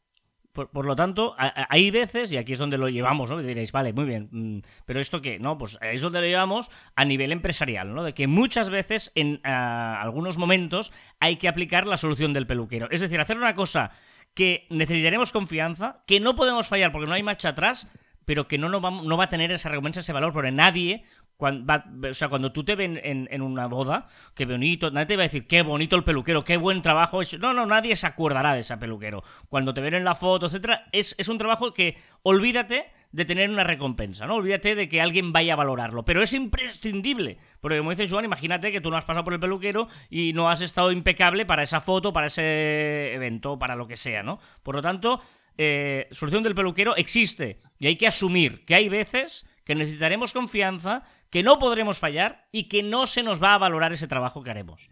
Por, 0.66 0.86
lo 0.86 0.96
tanto, 0.96 1.36
hay 1.38 1.92
veces, 1.92 2.32
y 2.32 2.38
aquí 2.38 2.54
es 2.54 2.58
donde 2.58 2.80
lo 2.80 2.90
llevamos, 2.90 3.30
¿no? 3.30 3.38
Que 3.38 3.44
diréis, 3.44 3.72
vale, 3.72 3.94
muy 3.94 4.06
bien, 4.06 4.28
mm, 4.32 4.60
pero 4.86 5.00
¿esto 5.00 5.22
qué? 5.22 5.38
No, 5.38 5.60
pues 5.60 5.78
es 5.82 6.02
donde 6.02 6.20
lo 6.20 6.26
llevamos 6.26 6.68
a 6.96 7.06
nivel 7.06 7.32
empresarial, 7.32 7.94
¿no? 7.94 8.04
De 8.04 8.16
que 8.16 8.26
muchas 8.26 8.72
veces, 8.72 9.12
en 9.14 9.40
algunos 9.46 10.40
momentos, 10.40 10.92
hay 11.20 11.36
que 11.36 11.48
aplicar 11.48 11.86
la 11.86 11.98
solución 11.98 12.34
del 12.34 12.48
peluquero. 12.48 12.88
Es 12.90 13.02
decir, 13.02 13.20
hacer 13.20 13.38
una 13.38 13.54
cosa 13.54 13.92
que 14.34 14.66
necesitaremos 14.72 15.32
confianza, 15.32 16.04
que 16.08 16.20
no 16.20 16.36
podemos 16.36 16.68
fallar 16.68 16.92
porque 16.92 17.08
no 17.08 17.14
hay 17.14 17.22
marcha 17.22 17.50
atrás, 17.50 17.88
pero 18.26 18.48
que 18.48 18.58
no, 18.58 18.68
nos 18.68 18.84
va, 18.84 18.90
no 18.90 19.16
va 19.16 19.26
a 19.26 19.30
tener 19.30 19.52
esa 19.52 19.70
recompensa, 19.70 20.00
ese 20.00 20.12
valor, 20.12 20.34
porque 20.34 20.52
nadie, 20.52 21.02
cuando, 21.38 21.66
va- 21.66 21.86
o 22.10 22.14
sea, 22.14 22.28
cuando 22.30 22.52
tú 22.52 22.64
te 22.66 22.76
ven 22.76 23.00
en, 23.04 23.28
en 23.32 23.42
una 23.42 23.68
boda, 23.68 24.08
qué 24.36 24.46
bonito, 24.46 24.90
nadie 24.92 25.06
te 25.06 25.16
va 25.16 25.22
a 25.24 25.28
decir, 25.30 25.48
qué 25.48 25.62
bonito 25.62 25.96
el 25.96 26.04
peluquero, 26.04 26.44
qué 26.44 26.58
buen 26.58 26.82
trabajo 26.82 27.22
hecho. 27.22 27.38
No, 27.38 27.54
no, 27.54 27.66
nadie 27.66 27.96
se 27.96 28.08
acordará 28.08 28.54
de 28.54 28.62
ese 28.62 28.76
peluquero. 28.78 29.24
Cuando 29.50 29.74
te 29.74 29.82
ven 29.82 29.94
en 29.94 30.04
la 30.04 30.16
foto, 30.16 30.48
etcétera, 30.48 30.88
es, 30.92 31.16
es 31.18 31.28
un 31.28 31.38
trabajo 31.38 31.74
que 31.74 31.98
olvídate 32.24 32.86
de 33.12 33.24
tener 33.24 33.50
una 33.50 33.64
recompensa, 33.64 34.28
¿no? 34.28 34.36
Olvídate 34.36 34.76
de 34.76 34.90
que 34.90 35.00
alguien 35.02 35.32
vaya 35.32 35.54
a 35.54 35.56
valorarlo. 35.56 36.04
Pero 36.04 36.22
es 36.22 36.34
imprescindible. 36.34 37.38
Porque 37.62 37.78
como 37.78 37.92
dice 37.92 38.10
Joan, 38.10 38.26
imagínate 38.26 38.72
que 38.72 38.82
tú 38.82 38.90
no 38.92 38.98
has 38.98 39.06
pasado 39.06 39.24
por 39.24 39.34
el 39.34 39.40
peluquero 39.40 39.88
y 40.10 40.34
no 40.34 40.50
has 40.50 40.62
estado 40.62 40.92
impecable 40.92 41.46
para 41.46 41.64
esa 41.64 41.82
foto, 41.82 42.12
para 42.12 42.28
ese 42.28 43.14
evento, 43.14 43.58
para 43.58 43.76
lo 43.76 43.88
que 43.88 43.96
sea, 43.96 44.24
¿no? 44.24 44.40
Por 44.64 44.76
lo 44.76 44.82
tanto, 44.82 45.22
eh, 45.58 46.08
solución 46.12 46.44
del 46.44 46.56
peluquero 46.56 46.96
existe. 46.96 47.62
Y 47.80 47.88
hay 47.88 47.96
que 47.96 48.08
asumir 48.08 48.66
que 48.66 48.76
hay 48.76 48.90
veces 48.90 49.50
que 49.64 49.76
necesitaremos 49.76 50.34
confianza, 50.34 51.04
que 51.30 51.44
no 51.44 51.60
podremos 51.60 52.00
fallar 52.00 52.48
y 52.52 52.68
que 52.70 52.84
no 52.84 53.08
se 53.08 53.24
nos 53.24 53.42
va 53.42 53.54
a 53.54 53.58
valorar 53.58 53.94
ese 53.94 54.08
trabajo 54.08 54.44
que 54.44 54.50
haremos. 54.52 54.90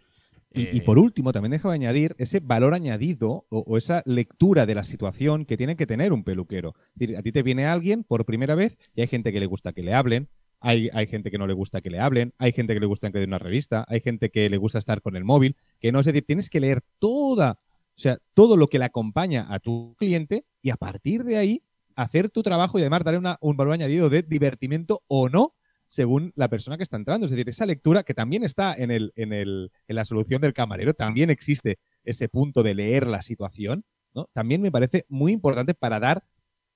Y, 0.52 0.62
y 0.62 0.78
Eh, 0.78 0.82
por 0.82 0.98
último, 0.98 1.32
también 1.32 1.50
dejo 1.50 1.68
de 1.68 1.74
añadir 1.74 2.14
ese 2.18 2.40
valor 2.40 2.72
añadido 2.72 3.46
o, 3.50 3.58
o 3.66 3.76
esa 3.76 4.02
lectura 4.06 4.64
de 4.64 4.74
la 4.74 4.84
situación 4.84 5.44
que 5.44 5.56
tiene 5.56 5.76
que 5.76 5.86
tener 5.86 6.12
un 6.12 6.24
peluquero. 6.24 6.74
Es 6.94 7.00
decir, 7.00 7.16
a 7.16 7.22
ti 7.22 7.32
te 7.32 7.42
viene 7.42 7.66
alguien 7.66 8.04
por 8.04 8.24
primera 8.24 8.54
vez 8.54 8.78
y 8.94 9.02
hay 9.02 9.06
gente 9.06 9.32
que 9.32 9.40
le 9.40 9.46
gusta 9.46 9.72
que 9.72 9.82
le 9.82 9.92
hablen, 9.92 10.28
hay, 10.60 10.88
hay 10.94 11.06
gente 11.06 11.30
que 11.30 11.36
no 11.36 11.46
le 11.46 11.52
gusta 11.52 11.82
que 11.82 11.90
le 11.90 12.00
hablen, 12.00 12.32
hay 12.38 12.52
gente 12.52 12.72
que 12.72 12.80
le 12.80 12.86
gusta 12.86 13.10
que 13.12 13.18
dé 13.18 13.24
una 13.26 13.38
revista, 13.38 13.84
hay 13.88 14.00
gente 14.00 14.30
que 14.30 14.48
le 14.48 14.56
gusta 14.56 14.78
estar 14.78 15.02
con 15.02 15.14
el 15.16 15.24
móvil, 15.24 15.56
que 15.80 15.92
no 15.92 16.00
es 16.00 16.06
decir, 16.06 16.24
tienes 16.24 16.48
que 16.48 16.60
leer 16.60 16.80
toda, 16.98 17.58
o 17.60 17.98
sea, 17.98 18.18
todo 18.32 18.56
lo 18.56 18.68
que 18.68 18.78
le 18.78 18.86
acompaña 18.86 19.46
a 19.50 19.58
tu 19.58 19.94
cliente 19.98 20.46
y 20.62 20.70
a 20.70 20.76
partir 20.76 21.24
de 21.24 21.36
ahí 21.36 21.62
hacer 21.94 22.30
tu 22.30 22.42
trabajo 22.42 22.78
y 22.78 22.82
además 22.82 23.04
darle 23.04 23.18
una- 23.18 23.36
un 23.42 23.56
valor 23.58 23.74
añadido 23.74 24.08
de 24.08 24.22
divertimiento 24.22 25.02
o 25.08 25.28
no 25.28 25.52
según 25.88 26.32
la 26.36 26.48
persona 26.48 26.76
que 26.76 26.82
está 26.82 26.96
entrando. 26.96 27.24
Es 27.26 27.30
decir, 27.30 27.48
esa 27.48 27.66
lectura 27.66 28.02
que 28.02 28.14
también 28.14 28.44
está 28.44 28.74
en, 28.74 28.90
el, 28.90 29.12
en, 29.16 29.32
el, 29.32 29.70
en 29.88 29.96
la 29.96 30.04
solución 30.04 30.40
del 30.40 30.52
camarero, 30.54 30.94
también 30.94 31.30
existe 31.30 31.78
ese 32.04 32.28
punto 32.28 32.62
de 32.62 32.74
leer 32.74 33.06
la 33.06 33.22
situación, 33.22 33.84
¿no? 34.14 34.28
También 34.32 34.62
me 34.62 34.70
parece 34.72 35.04
muy 35.08 35.32
importante 35.32 35.74
para 35.74 36.00
dar 36.00 36.24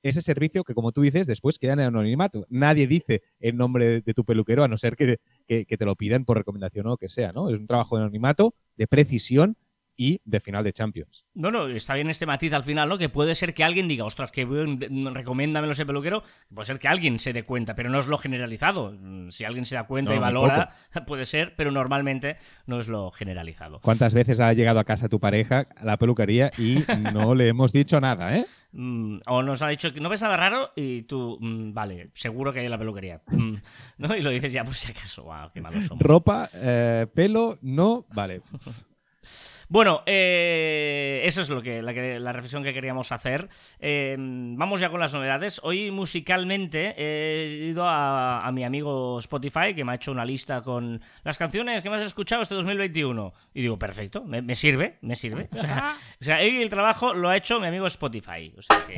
ese 0.03 0.23
servicio 0.23 0.65
que, 0.65 0.73
como 0.75 0.93
tú 0.93 1.03
dices, 1.03 1.27
después 1.27 1.59
queda 1.59 1.75
en 1.75 1.81
anonimato. 1.81 2.47
Nadie 2.49 2.87
dice 2.87 3.23
el 3.39 3.57
nombre 3.57 4.01
de, 4.01 4.15
tu 4.15 4.25
peluquero 4.25 4.65
a 4.65 4.69
no 4.69 4.79
ser 4.79 4.97
que, 4.97 5.19
que- 5.47 5.67
que 5.67 5.77
te 5.77 5.85
lo 5.85 5.95
pidan 5.95 6.25
por 6.25 6.39
recomendación 6.39 6.87
o 6.87 6.97
que 6.97 7.09
sea, 7.09 7.33
¿no? 7.33 7.51
Es 7.51 7.61
un 7.61 7.67
trabajo 7.67 7.97
de 7.97 8.03
anonimato, 8.05 8.55
de 8.77 8.87
precisión 8.87 9.57
y 10.01 10.23
de 10.25 10.41
final 10.41 10.65
de 10.65 10.73
Champions. 10.73 11.27
No, 11.35 11.51
no, 11.51 11.69
está 11.69 11.93
bien 11.93 12.09
este 12.09 12.25
matiz 12.25 12.55
al 12.55 12.63
final, 12.63 12.89
¿no? 12.89 12.97
Que 12.97 13.11
puede 13.11 13.35
ser 13.35 13.53
que 13.53 13.65
alguien 13.65 13.87
diga, 13.87 14.07
ostras, 14.07 14.33
que 14.33 14.47
recomiéndamelo 14.47 15.75
ese 15.75 15.85
peluquero. 15.85 16.23
Puede 16.55 16.65
ser 16.65 16.79
que 16.79 16.89
alguien 16.89 17.19
se 17.19 17.35
dé 17.35 17.43
cuenta, 17.43 17.75
pero 17.75 17.91
no 17.91 17.99
es 17.99 18.07
lo 18.07 18.17
generalizado. 18.17 18.97
Si 19.29 19.45
alguien 19.45 19.67
se 19.67 19.75
da 19.75 19.85
cuenta 19.85 20.15
y 20.15 20.19
valora, 20.19 20.71
puede 21.07 21.27
ser, 21.27 21.55
pero 21.55 21.71
normalmente 21.71 22.37
no 22.65 22.81
es 22.81 22.89
lo 22.89 23.11
generalizado. 23.11 23.81
¿Cuántas 23.81 24.15
veces 24.15 24.41
ha 24.41 24.51
llegado 24.55 24.81
a 24.81 24.85
casa 24.85 25.11
tu 25.11 25.21
pareja 25.21 25.69
a 25.77 25.85
la 25.85 25.99
peluquería 25.99 26.51
y 26.57 26.79
no 27.13 27.35
le 27.35 27.49
hemos 27.49 27.71
dicho 27.71 28.01
nada, 28.01 28.39
eh? 28.39 28.47
Mm, 28.73 29.19
o 29.27 29.43
nos 29.43 29.61
ha 29.61 29.69
dicho 29.69 29.93
que 29.93 30.01
no 30.01 30.09
ves 30.09 30.23
nada 30.23 30.39
raro 30.39 30.71
y 30.77 31.03
tú, 31.03 31.37
mm, 31.39 31.75
vale, 31.75 32.11
seguro 32.15 32.55
que 32.55 32.61
hay 32.61 32.65
en 32.65 32.71
la 32.71 32.79
peluquería. 32.79 33.21
Mm, 33.27 33.57
¿no? 33.99 34.17
Y 34.17 34.23
lo 34.23 34.31
dices 34.31 34.51
ya, 34.51 34.65
pues 34.65 34.79
si 34.79 34.93
acaso, 34.93 35.25
wow, 35.25 35.51
qué 35.53 35.61
malos 35.61 35.85
somos. 35.85 36.03
Ropa, 36.03 36.49
eh, 36.55 37.07
pelo, 37.15 37.59
no, 37.61 38.07
vale. 38.15 38.41
Bueno, 39.71 40.03
eh, 40.05 41.23
eso 41.25 41.43
es 41.43 41.49
lo 41.49 41.63
que 41.63 41.81
la, 41.81 42.33
reflexión 42.33 42.65
que 42.65 42.75
queríamos 42.75 43.13
hacer. 43.13 43.49
Eh, 43.79 44.17
vamos 44.19 44.81
ya 44.81 44.91
con 44.91 44.99
las 44.99 45.15
novedades. 45.15 45.61
Hoy 45.63 45.93
musicalmente 45.93 46.93
he 46.99 47.69
ido 47.69 47.85
a, 47.87 48.51
mi 48.53 48.65
amigo 48.65 49.21
Spotify 49.21 49.73
que 49.73 49.85
me 49.85 49.93
ha 49.93 49.95
hecho 49.95 50.11
una 50.11 50.25
lista 50.25 50.61
con 50.63 51.01
las 51.23 51.39
canciones 51.39 51.85
que 51.85 51.89
más 51.89 52.01
he 52.01 52.05
escuchado 52.05 52.43
este 52.43 52.57
2021. 52.57 53.33
Y 53.55 53.63
digo, 53.63 53.79
perfecto, 53.79 54.25
me, 54.25 54.55
sirve, 54.57 54.99
me 55.03 55.15
sirve. 55.15 55.49
O 55.53 55.57
sea, 55.57 55.97
o 56.21 56.25
sea, 56.25 56.41
el 56.41 56.69
trabajo 56.69 57.15
lo 57.15 57.29
ha 57.29 57.37
hecho 57.37 57.61
mi 57.61 57.69
amigo 57.69 57.87
Spotify. 57.87 58.53
O 58.59 58.63
sea 58.63 58.85
que... 58.89 58.97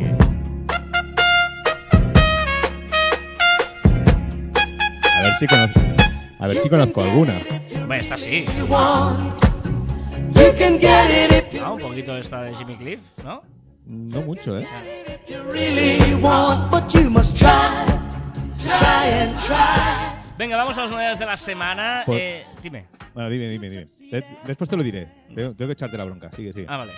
A 5.19 5.23
ver 5.23 5.35
si 5.39 5.47
conozco, 5.47 5.81
a 6.39 6.47
ver 6.47 6.57
si 6.57 6.69
conozco 6.71 7.03
alguna. 7.03 7.39
Bueno, 7.87 7.95
esta 7.95 8.17
sí. 8.17 8.47
Ah, 11.63 11.73
un 11.73 11.81
poquito 11.81 12.17
esta 12.17 12.43
de 12.43 12.55
Jimmy 12.55 12.77
Cliff, 12.77 13.01
¿no? 13.25 13.43
No 13.87 14.23
mucho, 14.23 14.59
¿eh? 14.59 14.67
Venga, 20.39 20.57
vamos 20.57 20.79
a 20.79 20.81
las 20.83 20.91
novedades 20.91 21.19
de 21.19 21.27
la 21.27 21.37
semana. 21.37 22.05
Eh, 22.09 22.45
dime. 22.63 22.87
Bueno, 23.15 23.31
dime, 23.31 23.49
dime, 23.49 23.71
dime. 23.71 23.85
Después 24.45 24.69
te 24.69 24.77
lo 24.77 24.83
diré. 24.83 25.09
Tengo, 25.35 25.55
que 25.57 25.73
echarte 25.73 25.97
la 25.97 26.05
bronca. 26.05 26.31
Sigue, 26.31 26.53
sigue. 26.53 26.67
Ah, 26.69 26.79
vale. 26.79 26.93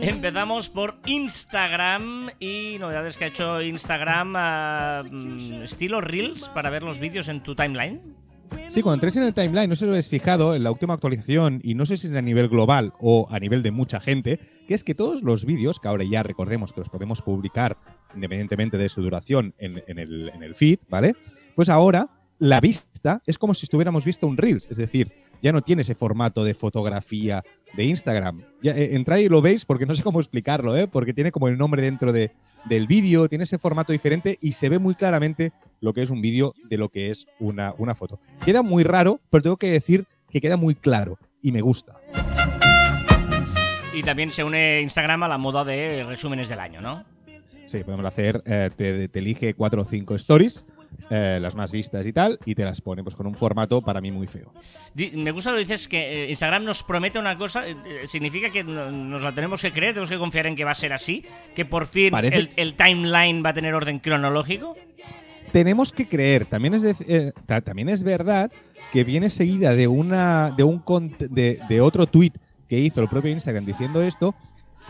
Empezamos 0.00 0.68
por 0.68 0.96
Instagram 1.06 2.30
y 2.40 2.76
novedades 2.78 3.16
que 3.16 3.24
ha 3.24 3.28
hecho 3.28 3.60
Instagram 3.60 4.34
uh, 5.04 5.62
estilo 5.62 6.00
Reels 6.00 6.48
para 6.48 6.70
ver 6.70 6.82
los 6.82 6.98
vídeos 6.98 7.28
en 7.28 7.42
tu 7.42 7.54
timeline. 7.54 8.00
Sí, 8.68 8.80
cuando 8.82 8.94
entres 8.94 9.16
en 9.16 9.24
el 9.24 9.34
timeline, 9.34 9.68
no 9.68 9.76
sé 9.76 9.80
si 9.80 9.84
lo 9.84 9.92
habéis 9.92 10.08
fijado 10.08 10.54
en 10.54 10.64
la 10.64 10.70
última 10.70 10.94
actualización, 10.94 11.60
y 11.62 11.74
no 11.74 11.84
sé 11.84 11.96
si 11.96 12.06
es 12.06 12.14
a 12.14 12.22
nivel 12.22 12.48
global 12.48 12.92
o 13.00 13.28
a 13.30 13.38
nivel 13.38 13.62
de 13.62 13.70
mucha 13.70 14.00
gente, 14.00 14.40
que 14.66 14.74
es 14.74 14.82
que 14.82 14.94
todos 14.94 15.22
los 15.22 15.44
vídeos, 15.44 15.78
que 15.78 15.88
ahora 15.88 16.04
ya 16.04 16.22
recordemos 16.22 16.72
que 16.72 16.80
los 16.80 16.88
podemos 16.88 17.20
publicar 17.20 17.76
independientemente 18.14 18.78
de 18.78 18.88
su 18.88 19.02
duración 19.02 19.54
en, 19.58 19.82
el, 19.98 20.54
feed, 20.54 20.78
¿vale? 20.88 21.14
Pues 21.54 21.68
ahora 21.68 22.08
la 22.38 22.60
vista 22.60 23.22
es 23.26 23.38
como 23.38 23.54
si 23.54 23.66
estuviéramos 23.66 24.04
visto 24.04 24.26
un 24.26 24.36
Reels, 24.36 24.68
es 24.70 24.76
decir, 24.76 25.12
ya 25.42 25.52
no 25.52 25.60
tiene 25.60 25.82
ese 25.82 25.94
formato 25.94 26.44
de 26.44 26.54
fotografía 26.54 27.42
de 27.74 27.84
Instagram. 27.84 28.42
Ya, 28.62 28.72
eh, 28.72 28.94
entráis 28.94 29.26
y 29.26 29.28
lo 29.28 29.42
veis 29.42 29.64
porque 29.64 29.86
no 29.86 29.94
sé 29.94 30.02
cómo 30.02 30.20
explicarlo, 30.20 30.76
¿eh? 30.76 30.88
porque 30.88 31.12
tiene 31.12 31.32
como 31.32 31.48
el 31.48 31.58
nombre 31.58 31.82
dentro 31.82 32.12
de, 32.12 32.32
del 32.64 32.86
vídeo, 32.86 33.28
tiene 33.28 33.44
ese 33.44 33.58
formato 33.58 33.92
diferente 33.92 34.38
y 34.40 34.52
se 34.52 34.68
ve 34.68 34.78
muy 34.78 34.94
claramente 34.94 35.52
lo 35.82 35.92
que 35.92 36.00
es 36.00 36.08
un 36.08 36.22
vídeo 36.22 36.54
de 36.70 36.78
lo 36.78 36.88
que 36.88 37.10
es 37.10 37.26
una, 37.38 37.74
una 37.76 37.94
foto. 37.94 38.18
Queda 38.44 38.62
muy 38.62 38.84
raro, 38.84 39.20
pero 39.28 39.42
tengo 39.42 39.56
que 39.58 39.70
decir 39.70 40.06
que 40.30 40.40
queda 40.40 40.56
muy 40.56 40.74
claro 40.74 41.18
y 41.42 41.52
me 41.52 41.60
gusta. 41.60 41.96
Y 43.92 44.02
también 44.02 44.32
se 44.32 44.42
une 44.42 44.80
Instagram 44.80 45.24
a 45.24 45.28
la 45.28 45.36
moda 45.36 45.64
de 45.64 46.04
resúmenes 46.04 46.48
del 46.48 46.60
año, 46.60 46.80
¿no? 46.80 47.04
Sí, 47.66 47.84
podemos 47.84 48.06
hacer, 48.06 48.42
eh, 48.46 48.70
te, 48.74 49.08
te, 49.08 49.18
elige 49.18 49.54
cuatro 49.54 49.82
o 49.82 49.84
cinco 49.84 50.14
stories 50.14 50.64
eh, 51.10 51.38
las 51.40 51.54
más 51.54 51.70
vistas 51.72 52.06
y 52.06 52.12
tal, 52.12 52.38
y 52.46 52.54
te 52.54 52.64
las 52.64 52.80
pone 52.80 53.02
pues 53.02 53.16
con 53.16 53.26
un 53.26 53.34
formato 53.34 53.82
para 53.82 54.00
mí 54.00 54.10
muy 54.10 54.26
feo. 54.26 54.52
Me 54.94 55.30
gusta 55.30 55.50
lo 55.50 55.56
que 55.56 55.64
dices 55.64 55.88
que 55.88 56.24
eh, 56.24 56.28
Instagram 56.30 56.64
nos 56.64 56.82
promete 56.82 57.18
una 57.18 57.36
cosa, 57.36 57.64
significa 58.06 58.50
que 58.50 58.64
nos 58.64 59.20
la 59.20 59.32
tenemos 59.32 59.60
que 59.60 59.72
creer, 59.72 59.92
tenemos 59.92 60.10
que 60.10 60.18
confiar 60.18 60.46
en 60.46 60.56
que 60.56 60.64
va 60.64 60.70
a 60.70 60.74
ser 60.74 60.92
así, 60.92 61.24
que 61.54 61.64
por 61.64 61.86
fin 61.86 62.14
el, 62.14 62.74
timeline 62.74 63.44
va 63.44 63.50
a 63.50 63.52
tener 63.52 63.74
orden 63.74 63.98
cronológico. 63.98 64.76
Tenemos 65.52 65.92
que 65.92 66.08
creer, 66.08 66.46
también 66.46 66.74
es, 66.74 66.84
también 67.64 67.90
es 67.90 68.02
verdad 68.02 68.50
que 68.90 69.04
viene 69.04 69.28
seguida 69.30 69.76
de, 69.76 69.86
una, 69.86 70.50
de, 70.56 70.64
un, 70.64 70.82
de, 71.18 71.60
de 71.68 71.80
otro 71.80 72.06
tweet 72.06 72.32
que 72.68 72.78
hizo 72.78 73.02
el 73.02 73.08
propio 73.08 73.30
Instagram 73.30 73.66
diciendo 73.66 74.02
esto, 74.02 74.34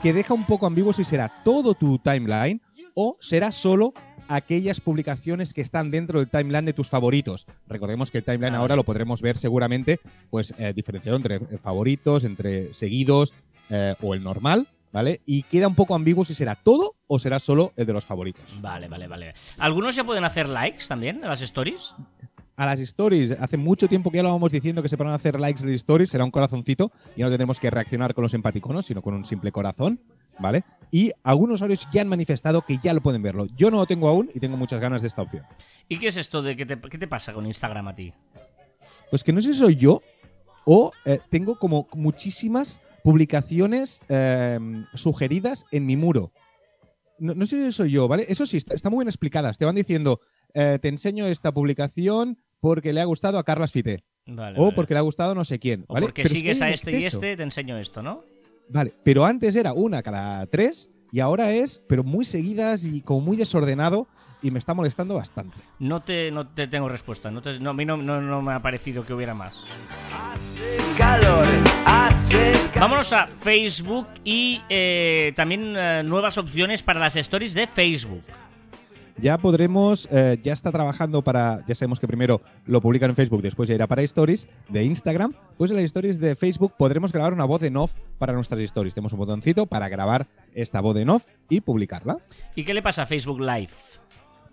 que 0.02 0.12
deja 0.12 0.34
un 0.34 0.44
poco 0.46 0.66
ambiguo 0.66 0.92
si 0.92 1.02
será 1.04 1.32
todo 1.44 1.74
tu 1.74 1.98
timeline 1.98 2.60
o 2.94 3.14
será 3.20 3.50
solo 3.50 3.92
aquellas 4.28 4.80
publicaciones 4.80 5.52
que 5.52 5.60
están 5.60 5.90
dentro 5.90 6.20
del 6.20 6.28
timeline 6.28 6.64
de 6.64 6.72
tus 6.72 6.88
favoritos. 6.88 7.46
Recordemos 7.68 8.10
que 8.10 8.18
el 8.18 8.24
timeline 8.24 8.54
ahora 8.54 8.76
lo 8.76 8.84
podremos 8.84 9.20
ver 9.20 9.36
seguramente, 9.36 10.00
pues 10.30 10.54
eh, 10.58 10.72
diferenciado 10.74 11.16
entre 11.16 11.40
favoritos, 11.58 12.24
entre 12.24 12.72
seguidos 12.72 13.34
eh, 13.68 13.94
o 14.00 14.14
el 14.14 14.22
normal, 14.22 14.68
¿vale? 14.92 15.20
Y 15.26 15.42
queda 15.44 15.68
un 15.68 15.74
poco 15.74 15.94
ambiguo 15.94 16.24
si 16.24 16.34
será 16.34 16.54
todo 16.54 16.96
o 17.06 17.18
será 17.18 17.38
solo 17.38 17.72
el 17.76 17.86
de 17.86 17.92
los 17.92 18.04
favoritos. 18.04 18.60
Vale, 18.60 18.88
vale, 18.88 19.08
vale. 19.08 19.34
¿Algunos 19.58 19.96
ya 19.96 20.04
pueden 20.04 20.24
hacer 20.24 20.48
likes 20.48 20.84
también 20.86 21.16
en 21.22 21.28
las 21.28 21.40
stories? 21.40 21.94
a 22.54 22.66
las 22.66 22.78
stories. 22.80 23.32
Hace 23.40 23.56
mucho 23.56 23.88
tiempo 23.88 24.10
que 24.10 24.18
ya 24.18 24.22
lo 24.22 24.30
vamos 24.30 24.52
diciendo 24.52 24.82
que 24.82 24.88
se 24.88 24.96
pueden 24.96 25.14
hacer 25.14 25.40
likes 25.40 25.62
en 25.62 25.68
las 25.68 25.76
stories, 25.76 26.10
será 26.10 26.22
un 26.22 26.30
corazoncito 26.30 26.92
y 27.16 27.22
no 27.22 27.28
tendremos 27.28 27.58
que 27.58 27.70
reaccionar 27.70 28.14
con 28.14 28.22
los 28.22 28.34
empaticonos, 28.34 28.86
sino 28.86 29.02
con 29.02 29.14
un 29.14 29.24
simple 29.24 29.50
corazón. 29.50 30.00
¿vale? 30.38 30.64
Y 30.90 31.12
algunos 31.22 31.56
usuarios 31.56 31.88
ya 31.92 32.02
han 32.02 32.08
manifestado 32.08 32.62
que 32.62 32.78
ya 32.78 32.92
lo 32.92 33.00
pueden 33.00 33.22
verlo. 33.22 33.46
Yo 33.56 33.70
no 33.70 33.78
lo 33.78 33.86
tengo 33.86 34.08
aún 34.08 34.30
y 34.34 34.40
tengo 34.40 34.56
muchas 34.56 34.80
ganas 34.80 35.02
de 35.02 35.08
esta 35.08 35.22
opción. 35.22 35.44
¿Y 35.88 35.98
qué 35.98 36.08
es 36.08 36.16
esto 36.16 36.42
de 36.42 36.56
qué 36.56 36.66
te, 36.66 36.76
qué 36.76 36.98
te 36.98 37.08
pasa 37.08 37.32
con 37.32 37.46
Instagram 37.46 37.88
a 37.88 37.94
ti? 37.94 38.12
Pues 39.10 39.22
que 39.22 39.32
no 39.32 39.40
sé 39.40 39.52
si 39.52 39.58
soy 39.58 39.76
yo 39.76 40.02
o 40.64 40.92
eh, 41.04 41.20
tengo 41.30 41.58
como 41.58 41.88
muchísimas 41.94 42.80
publicaciones 43.02 44.00
em, 44.08 44.86
sugeridas 44.94 45.64
en 45.70 45.86
mi 45.86 45.96
muro. 45.96 46.32
No, 47.18 47.46
sé 47.46 47.66
si 47.66 47.72
soy 47.72 47.92
yo, 47.92 48.08
¿vale? 48.08 48.26
Eso 48.28 48.46
sí, 48.46 48.56
está, 48.56 48.90
muy 48.90 48.98
bien 49.04 49.08
explicadas. 49.08 49.56
Te 49.56 49.64
van 49.64 49.76
diciendo, 49.76 50.20
eh, 50.54 50.78
te 50.82 50.88
enseño 50.88 51.26
esta 51.26 51.52
publicación 51.52 52.38
porque 52.60 52.92
le 52.92 53.00
ha 53.00 53.04
gustado 53.04 53.38
a 53.38 53.44
Carlas 53.44 53.70
Fité. 53.70 54.04
o 54.56 54.72
porque 54.72 54.94
le 54.94 54.98
ha 54.98 55.02
gustado 55.02 55.34
no 55.34 55.44
sé 55.44 55.58
quién. 55.58 55.84
¿vale? 55.88 56.06
O 56.06 56.08
porque 56.08 56.28
sigues 56.28 56.62
a 56.62 56.70
este 56.70 56.98
y 56.98 57.04
este, 57.04 57.36
te 57.36 57.42
enseño 57.42 57.78
esto, 57.78 58.02
¿no? 58.02 58.24
Vale, 58.68 58.94
pero 59.04 59.24
antes 59.24 59.54
era 59.54 59.72
una 59.72 60.02
cada 60.02 60.46
tres 60.46 60.90
y 61.12 61.20
ahora 61.20 61.52
es, 61.52 61.82
pero 61.88 62.02
muy 62.02 62.24
seguidas 62.24 62.84
y 62.84 63.02
como 63.02 63.20
muy 63.20 63.36
desordenado 63.36 64.08
y 64.42 64.50
me 64.50 64.58
está 64.58 64.74
molestando 64.74 65.14
bastante. 65.14 65.56
No 65.78 66.00
te, 66.02 66.30
no 66.30 66.48
te 66.48 66.66
tengo 66.66 66.88
respuesta, 66.88 67.30
no, 67.30 67.40
a 67.70 67.72
mí 67.72 67.84
no, 67.84 68.42
me 68.42 68.52
ha 68.52 68.60
parecido 68.60 69.06
que 69.06 69.14
hubiera 69.14 69.34
más. 69.34 69.64
Vámonos 72.78 73.12
a 73.12 73.26
Facebook 73.28 74.08
y 74.24 74.60
eh, 74.68 75.32
también 75.36 75.74
eh, 75.76 76.02
nuevas 76.04 76.36
opciones 76.38 76.82
para 76.82 77.00
las 77.00 77.16
stories 77.16 77.54
de 77.54 77.66
Facebook 77.66 78.24
ya 79.22 79.38
podremos, 79.38 80.08
eh, 80.10 80.38
ya 80.42 80.52
está 80.52 80.72
trabajando 80.72 81.22
para, 81.22 81.64
ya 81.66 81.74
sabemos 81.74 82.00
que 82.00 82.06
primero 82.06 82.40
lo 82.66 82.80
publican 82.80 83.10
en 83.10 83.16
Facebook, 83.16 83.42
después 83.42 83.68
ya 83.68 83.74
irá 83.74 83.86
para 83.86 84.02
Stories 84.02 84.48
de 84.68 84.84
Instagram, 84.84 85.34
pues 85.56 85.70
en 85.70 85.76
las 85.76 85.84
Stories 85.84 86.18
de 86.18 86.34
Facebook 86.36 86.74
podremos 86.76 87.12
grabar 87.12 87.32
una 87.32 87.44
voz 87.44 87.62
en 87.62 87.76
off 87.76 87.94
para 88.18 88.32
nuestras 88.32 88.60
Stories. 88.60 88.94
Tenemos 88.94 89.12
un 89.12 89.20
botoncito 89.20 89.66
para 89.66 89.88
grabar 89.88 90.26
esta 90.54 90.80
voz 90.80 90.96
en 90.96 91.10
off 91.10 91.26
y 91.48 91.60
publicarla. 91.60 92.16
¿Y 92.54 92.64
qué 92.64 92.74
le 92.74 92.82
pasa 92.82 93.02
a 93.02 93.06
Facebook 93.06 93.40
Live? 93.40 93.70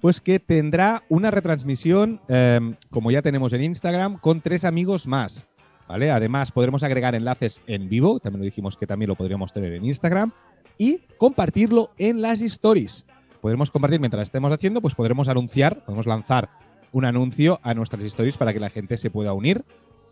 Pues 0.01 0.22
que 0.22 0.39
tendrá 0.39 1.03
una 1.10 1.32
retransmisión, 1.32 2.22
em, 2.27 2.75
como 2.89 3.12
ya 3.12 3.22
tenemos 3.22 3.53
en 3.53 3.63
Instagram, 3.63 4.18
con 4.20 4.41
tres 4.41 4.65
amigos 4.65 5.08
más. 5.08 5.48
¿Vale? 5.88 6.12
Además, 6.12 6.51
podremos 6.51 6.84
agregar 6.84 7.15
enlaces 7.15 7.62
en 7.65 7.89
vivo, 7.89 8.20
también 8.20 8.41
lo 8.41 8.46
dijimos 8.46 8.77
que 8.77 8.86
también 8.86 9.10
lo 9.10 9.15
podríamos 9.15 9.51
tener 9.51 9.74
en 9.74 9.86
Instagram, 9.86 10.32
y 10.77 11.00
compartirlo 11.18 11.91
en 11.98 12.22
las 12.22 12.41
stories 12.41 13.06
podremos 13.39 13.72
compartir 13.72 14.00
mientras 14.00 14.24
estemos 14.24 14.51
haciendo, 14.51 14.82
pues 14.82 14.96
podremos 14.96 15.27
anunciar, 15.27 15.84
podemos 15.86 16.06
lanzar 16.06 16.50
un 16.91 17.06
anuncio 17.06 17.60
a 17.63 17.74
nuestras 17.74 18.03
stories 18.03 18.38
para 18.38 18.53
que 18.53 18.60
la 18.60 18.70
gente 18.70 18.98
se 18.98 19.10
pueda 19.10 19.34
unir 19.34 19.63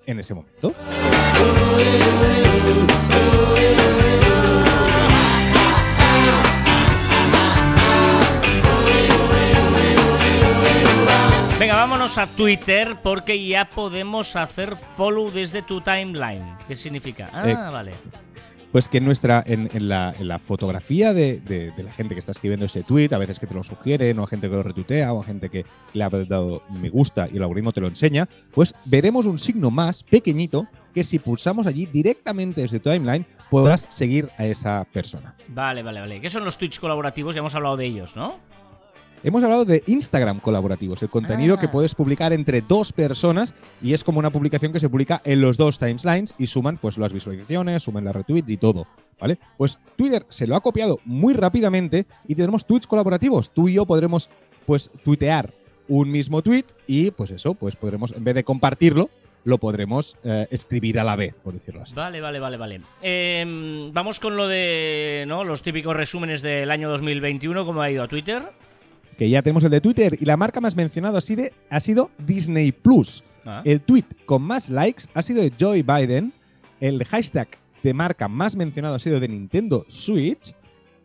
en 0.06 0.20
ese 0.20 0.34
momento. 0.34 0.74
Venga, 11.60 11.76
vámonos 11.76 12.20
a 12.20 12.28
Twitter 12.28 12.98
porque 13.02 13.48
ya 13.48 13.70
podemos 13.72 14.36
hacer 14.36 14.76
follow 14.76 15.32
desde 15.32 15.64
tu 15.64 15.82
timeline. 15.82 16.56
¿Qué 16.68 16.76
significa? 16.76 17.32
Ah, 17.34 17.50
eh, 17.50 17.56
vale 17.56 17.92
pues 18.72 18.90
que 18.90 18.98
en 18.98 19.06
nuestra, 19.06 19.44
en, 19.46 19.90
la, 19.90 20.40
fotografía 20.40 21.14
de, 21.14 21.74
la 21.78 21.92
gente 21.92 22.14
que 22.14 22.20
está 22.20 22.32
escribiendo 22.32 22.66
ese 22.66 22.84
tweet, 22.84 23.10
a 23.12 23.18
veces 23.18 23.40
que 23.40 23.48
te 23.48 23.54
lo 23.56 23.64
sugieren, 23.64 24.20
o 24.20 24.24
a 24.24 24.28
gente 24.28 24.50
que 24.50 24.56
lo 24.56 24.62
retuitea, 24.62 25.14
o 25.14 25.22
a 25.22 25.24
gente 25.24 25.50
que 25.50 25.66
le 25.94 26.04
ha 26.04 26.10
dado 26.10 26.62
me 26.70 26.90
gusta 26.90 27.28
y 27.32 27.38
el 27.38 27.42
algoritmo 27.42 27.72
te 27.72 27.82
lo 27.82 27.88
enseña, 27.88 28.28
pues 28.52 28.76
veremos 28.86 29.26
un 29.26 29.40
signo 29.40 29.72
más 29.72 30.04
pequeñito 30.04 30.68
que 30.94 31.04
si 31.04 31.18
pulsamos 31.18 31.66
allí 31.66 31.86
directamente 31.86 32.62
desde 32.62 32.80
tu 32.80 32.92
timeline 32.92 33.26
podrás 33.50 33.88
seguir 33.90 34.30
a 34.38 34.46
esa 34.46 34.84
persona. 34.86 35.36
Vale, 35.48 35.82
vale, 35.82 36.00
vale. 36.00 36.22
¿Qué 36.22 36.30
son 36.30 36.44
los 36.46 36.58
Twitch 36.58 36.80
colaborativos? 36.80 37.34
Ya 37.34 37.40
hemos 37.40 37.56
hablado 37.56 37.78
de 37.78 37.86
ellos, 37.86 38.16
¿no? 38.16 38.36
Hemos 39.24 39.44
hablado 39.44 39.66
de 39.66 39.84
Instagram 39.88 40.40
colaborativos, 40.40 41.02
el 41.02 41.10
contenido 41.10 41.56
Ah. 41.56 41.60
que 41.60 41.68
puedes 41.68 41.96
publicar 41.96 42.34
entre 42.34 42.62
dos 42.62 42.94
personas 42.94 43.56
y 43.82 43.94
es 43.94 44.04
como 44.04 44.20
una 44.20 44.30
publicación 44.30 44.72
que 44.72 44.80
se 44.80 44.90
publica 44.90 45.22
en 45.26 45.42
los 45.42 45.58
dos 45.58 45.80
timelines 45.80 46.36
y 46.38 46.48
suman 46.48 46.78
pues 46.78 46.98
las 46.98 47.12
visualizaciones, 47.12 47.84
suman 47.84 48.06
las 48.06 48.16
retweets 48.16 48.50
y 48.52 48.58
todo, 48.58 48.86
¿vale? 49.20 49.40
Pues 49.58 49.80
Twitter 49.96 50.26
se 50.30 50.46
lo 50.46 50.56
ha 50.56 50.62
copiado 50.62 51.00
muy 51.04 51.34
rápidamente 51.34 52.06
y 52.28 52.36
tenemos 52.36 52.66
tweets 52.66 52.86
colaborativos. 52.88 53.50
Tú 53.52 53.68
y 53.68 53.74
yo 53.74 53.86
podremos 53.86 54.30
pues 54.66 54.92
tuitear 55.04 55.52
un 55.88 56.12
mismo 56.12 56.42
tweet 56.42 56.66
y 56.86 57.12
pues 57.12 57.32
eso, 57.32 57.56
pues 57.56 57.76
podremos 57.76 58.12
en 58.14 58.24
vez 58.24 58.36
de 58.36 58.44
compartirlo 58.44 59.10
lo 59.46 59.58
podremos 59.60 60.18
eh, 60.26 60.46
escribir 60.52 61.00
a 61.00 61.06
la 61.06 61.16
vez, 61.16 61.40
por 61.42 61.54
decirlo 61.54 61.82
así. 61.82 61.96
Vale, 61.96 62.20
vale, 62.20 62.38
vale, 62.40 62.58
vale. 62.58 62.82
Em, 63.02 63.94
vamos 63.94 64.20
con 64.20 64.36
lo 64.36 64.46
de 64.48 65.24
¿no? 65.26 65.46
los 65.46 65.64
típicos 65.64 65.96
resúmenes 65.96 66.42
del 66.42 66.70
año 66.70 66.90
2021, 66.90 67.66
cómo 67.66 67.82
ha 67.82 67.90
ido 67.90 68.04
a 68.04 68.10
Twitter. 68.10 68.44
Que 69.18 69.30
ya 69.30 69.42
tenemos 69.42 69.64
el 69.64 69.72
de 69.72 69.82
Twitter 69.82 70.18
y 70.20 70.26
la 70.26 70.38
marca 70.38 70.62
más 70.62 70.76
mencionada 70.76 71.18
ha 71.20 71.80
sido, 71.80 72.12
Disney 72.20 72.72
Plus. 72.72 73.24
Ah. 73.46 73.62
El 73.66 73.82
tweet 73.82 74.04
con 74.26 74.42
más 74.44 74.70
likes 74.70 75.06
ha 75.14 75.24
sido 75.24 75.42
de 75.42 75.52
Joe 75.60 75.82
Biden. 75.84 76.34
El 76.80 77.04
hashtag 77.06 77.48
de 77.82 77.94
marca 77.94 78.28
más 78.28 78.56
mencionado 78.56 78.96
ha 78.96 79.00
sido 79.00 79.20
de 79.20 79.28
Nintendo 79.28 79.86
Switch. 79.90 80.54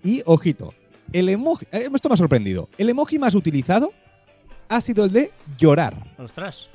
Y, 0.05 0.23
ojito, 0.27 0.75
el 1.13 1.29
emoji. 1.29 1.65
eh, 1.73 1.89
Esto 1.95 2.09
me 2.09 2.15
ha 2.15 2.17
sorprendido. 2.19 2.69
El 2.77 2.91
emoji 2.91 3.19
más 3.19 3.35
utilizado 3.35 3.93
ha 4.69 4.81
sido 4.81 5.05
el 5.05 5.13
de 5.13 5.31
llorar. 5.57 5.95
Ostras. 6.19 6.69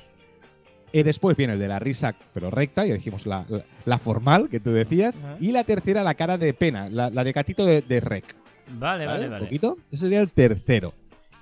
Y 0.94 1.03
después 1.03 1.36
viene 1.36 1.53
el 1.53 1.60
de 1.60 1.67
la 1.67 1.79
risa, 1.79 2.15
pero 2.34 2.50
recta, 2.50 2.86
ya 2.86 2.94
dijimos 2.96 3.25
la, 3.27 3.46
la- 3.50 3.65
la 3.86 3.98
formal 4.00 4.48
que 4.50 4.60
tú 4.62 4.72
decías. 4.72 5.20
Y 5.39 5.51
la 5.51 5.65
tercera, 5.65 6.01
la 6.03 6.15
cara 6.15 6.38
de 6.38 6.53
pena, 6.53 6.89
la, 6.89 7.10
la 7.10 7.24
de 7.25 7.32
gatito 7.34 7.65
de, 7.65 7.82
de 7.82 8.00
rec. 8.00 8.36
Vale, 8.79 9.06
vale, 9.06 9.25
¿Un 9.25 9.32
vale. 9.32 9.46
poquito? 9.46 9.77
Ese 9.91 10.06
sería 10.06 10.22
el 10.22 10.32
tercero. 10.32 10.94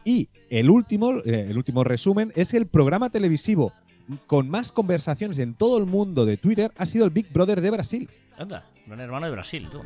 Y 0.05 0.29
el 0.49 0.69
último, 0.69 1.17
eh, 1.25 1.47
el 1.49 1.57
último 1.57 1.83
resumen 1.83 2.31
es 2.35 2.53
el 2.53 2.67
programa 2.67 3.09
televisivo 3.09 3.73
con 4.27 4.49
más 4.49 4.71
conversaciones 4.71 5.39
en 5.39 5.55
todo 5.55 5.77
el 5.77 5.85
mundo 5.85 6.25
de 6.25 6.37
Twitter 6.37 6.71
ha 6.77 6.85
sido 6.85 7.05
el 7.05 7.11
Big 7.11 7.31
Brother 7.31 7.61
de 7.61 7.71
Brasil. 7.71 8.09
Anda, 8.37 8.65
gran 8.85 8.99
hermano 8.99 9.25
de 9.25 9.31
Brasil, 9.31 9.67
tú. 9.71 9.81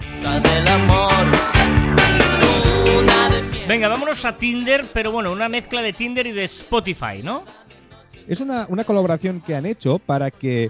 Venga, 3.67 3.87
vámonos 3.87 4.25
a 4.25 4.35
Tinder, 4.35 4.85
pero 4.93 5.11
bueno, 5.11 5.31
una 5.31 5.47
mezcla 5.47 5.81
de 5.81 5.93
Tinder 5.93 6.27
y 6.27 6.31
de 6.31 6.43
Spotify, 6.43 7.21
¿no? 7.23 7.43
Es 8.27 8.41
una, 8.41 8.65
una 8.69 8.83
colaboración 8.83 9.41
que 9.41 9.55
han 9.55 9.65
hecho 9.65 9.99
para 9.99 10.31
que 10.31 10.69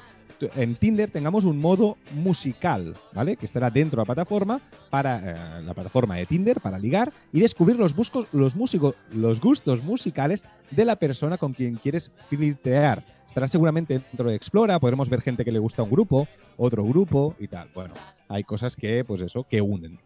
en 0.56 0.76
Tinder 0.76 1.10
tengamos 1.10 1.46
un 1.46 1.60
modo 1.60 1.98
musical, 2.14 2.96
¿vale? 3.14 3.36
Que 3.36 3.46
estará 3.46 3.70
dentro 3.70 3.98
de 3.98 4.02
la 4.02 4.14
plataforma 4.14 4.62
para 4.90 5.60
eh, 5.60 5.64
la 5.64 5.74
plataforma 5.74 6.16
de 6.16 6.26
Tinder 6.26 6.60
para 6.62 6.80
ligar 6.80 7.12
y 7.32 7.40
descubrir 7.40 7.78
los 7.78 7.96
buscos, 7.96 8.28
los 8.32 8.56
músicos, 8.56 8.96
los 9.12 9.40
gustos 9.40 9.84
musicales 9.84 10.44
de 10.72 10.86
la 10.86 10.96
persona 10.96 11.38
con 11.38 11.54
quien 11.54 11.76
quieres 11.76 12.12
filtrear. 12.28 13.04
Estará 13.28 13.48
seguramente 13.48 13.94
dentro 13.94 14.30
de 14.30 14.36
Explora, 14.36 14.80
podremos 14.80 15.10
ver 15.10 15.22
gente 15.22 15.46
que 15.46 15.52
le 15.52 15.60
gusta 15.60 15.84
un 15.84 15.92
grupo, 15.92 16.28
otro 16.58 16.84
grupo 16.84 17.36
y 17.40 17.48
tal. 17.48 17.70
Bueno, 17.76 17.94
hay 18.28 18.44
cosas 18.44 18.76
que, 18.76 19.04
pues 19.06 19.22
eso, 19.22 19.44
que 19.44 19.62
unen. 19.62 20.00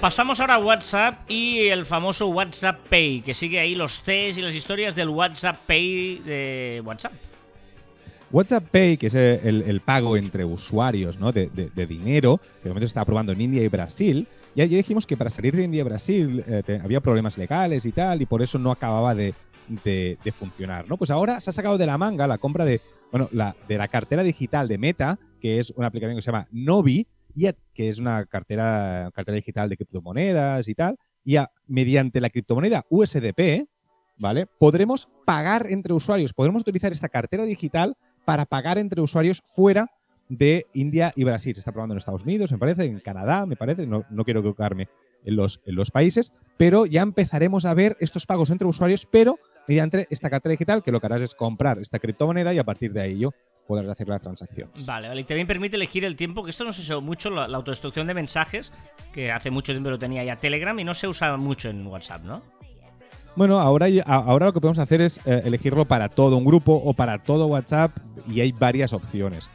Pasamos 0.00 0.38
ahora 0.38 0.54
a 0.54 0.58
WhatsApp 0.58 1.28
y 1.28 1.66
el 1.66 1.84
famoso 1.84 2.28
WhatsApp 2.28 2.86
Pay, 2.88 3.20
que 3.22 3.34
sigue 3.34 3.58
ahí 3.58 3.74
los 3.74 4.02
test 4.02 4.38
y 4.38 4.42
las 4.42 4.54
historias 4.54 4.94
del 4.94 5.08
WhatsApp 5.08 5.56
Pay 5.66 6.18
de 6.20 6.82
WhatsApp. 6.84 7.12
WhatsApp 8.30 8.64
Pay, 8.70 8.96
que 8.96 9.08
es 9.08 9.14
el, 9.14 9.80
pago 9.84 10.16
entre 10.16 10.44
usuarios 10.44 11.18
¿no? 11.18 11.32
de, 11.32 11.48
dinero, 11.88 12.38
que 12.38 12.64
de 12.64 12.70
momento 12.70 12.86
se 12.86 12.90
está 12.90 13.00
aprobando 13.00 13.32
en 13.32 13.40
India 13.40 13.60
y 13.64 13.66
Brasil, 13.66 14.28
ya, 14.54 14.66
ya 14.66 14.76
dijimos 14.76 15.04
que 15.04 15.16
para 15.16 15.30
salir 15.30 15.56
de 15.56 15.64
India 15.64 15.80
y 15.80 15.84
Brasil 15.84 16.44
eh, 16.46 16.78
había 16.80 17.00
problemas 17.00 17.36
legales 17.36 17.84
y 17.84 17.90
tal, 17.90 18.22
y 18.22 18.26
por 18.26 18.40
eso 18.40 18.56
no 18.56 18.70
acababa 18.70 19.16
de, 19.16 19.34
funcionar. 20.32 20.88
¿no? 20.88 20.96
Pues 20.96 21.10
ahora 21.10 21.40
se 21.40 21.50
ha 21.50 21.52
sacado 21.52 21.76
de 21.76 21.86
la 21.86 21.98
manga 21.98 22.28
la 22.28 22.38
compra 22.38 22.64
de, 22.64 22.80
bueno, 23.10 23.28
de 23.32 23.78
la 23.78 23.88
cartera 23.88 24.22
digital 24.22 24.68
de 24.68 24.78
Meta, 24.78 25.18
que 25.40 25.58
es 25.58 25.72
una 25.74 25.88
aplicación 25.88 26.14
que 26.14 26.22
se 26.22 26.30
llama 26.30 26.46
Novi, 26.52 27.08
a- 27.46 27.54
que 27.72 27.88
es 27.88 27.98
una 27.98 28.24
cartera, 28.26 29.10
digital 29.32 29.68
de 29.68 29.76
criptomonedas 29.76 30.68
y 30.68 30.74
tal, 30.74 30.96
y 31.24 31.36
mediante 31.66 32.20
la 32.20 32.30
criptomoneda 32.30 32.84
USDP, 32.88 33.66
¿vale? 34.16 34.46
Podremos 34.46 35.08
pagar 35.24 35.66
entre 35.68 35.92
usuarios, 35.92 36.32
podremos 36.32 36.62
utilizar 36.62 36.92
esta 36.92 37.08
cartera 37.08 37.44
digital 37.44 37.96
para 38.24 38.44
pagar 38.46 38.78
entre 38.78 39.00
usuarios 39.00 39.42
fuera 39.44 39.86
de 40.28 40.66
India 40.74 41.12
y 41.16 41.24
Brasil. 41.24 41.54
Se 41.54 41.60
está 41.60 41.72
probando 41.72 41.94
en 41.94 41.98
Estados 41.98 42.24
Unidos, 42.24 42.52
me 42.52 42.58
parece, 42.58 42.84
en 42.84 43.00
Canadá, 43.00 43.46
me 43.46 43.56
parece, 43.56 43.86
no, 43.86 44.04
no 44.10 44.24
quiero 44.24 44.40
equivocarme 44.40 44.88
en 45.24 45.36
los, 45.36 45.60
en 45.64 45.74
los 45.74 45.90
países, 45.90 46.32
pero 46.56 46.86
ya 46.86 47.02
empezaremos 47.02 47.64
a 47.64 47.74
ver 47.74 47.96
estos 48.00 48.26
pagos 48.26 48.50
entre 48.50 48.68
usuarios, 48.68 49.06
pero 49.10 49.38
mediante 49.66 50.06
esta 50.10 50.30
cartera 50.30 50.52
digital, 50.52 50.82
que 50.82 50.92
lo 50.92 51.00
que 51.00 51.06
harás 51.06 51.22
es 51.22 51.34
comprar 51.34 51.78
esta 51.78 51.98
criptomoneda 51.98 52.52
y 52.54 52.58
a 52.58 52.64
partir 52.64 52.92
de 52.92 53.06
ello 53.06 53.32
podrás 53.68 53.90
hacer 53.90 54.08
la 54.08 54.18
transacción. 54.18 54.70
Vale, 54.84 55.08
vale. 55.08 55.20
Y 55.20 55.24
también 55.24 55.46
permite 55.46 55.76
elegir 55.76 56.04
el 56.04 56.16
tiempo, 56.16 56.42
que 56.42 56.50
esto 56.50 56.64
no 56.64 56.72
se 56.72 56.80
usa 56.80 56.98
mucho, 56.98 57.30
la, 57.30 57.46
la 57.46 57.58
autodestrucción 57.58 58.08
de 58.08 58.14
mensajes, 58.14 58.72
que 59.12 59.30
hace 59.30 59.50
mucho 59.50 59.72
tiempo 59.72 59.90
lo 59.90 59.98
tenía 59.98 60.24
ya 60.24 60.36
Telegram 60.36 60.76
y 60.80 60.84
no 60.84 60.94
se 60.94 61.06
usa 61.06 61.36
mucho 61.36 61.68
en 61.68 61.86
WhatsApp, 61.86 62.24
¿no? 62.24 62.42
Bueno, 63.36 63.60
ahora, 63.60 63.86
ahora 64.04 64.46
lo 64.46 64.52
que 64.52 64.60
podemos 64.60 64.80
hacer 64.80 65.00
es 65.00 65.20
eh, 65.24 65.42
elegirlo 65.44 65.84
para 65.84 66.08
todo 66.08 66.36
un 66.36 66.44
grupo 66.44 66.72
o 66.74 66.92
para 66.92 67.22
todo 67.22 67.46
WhatsApp 67.46 67.96
y 68.26 68.40
hay 68.40 68.50
varias 68.50 68.92
opciones. 68.92 69.48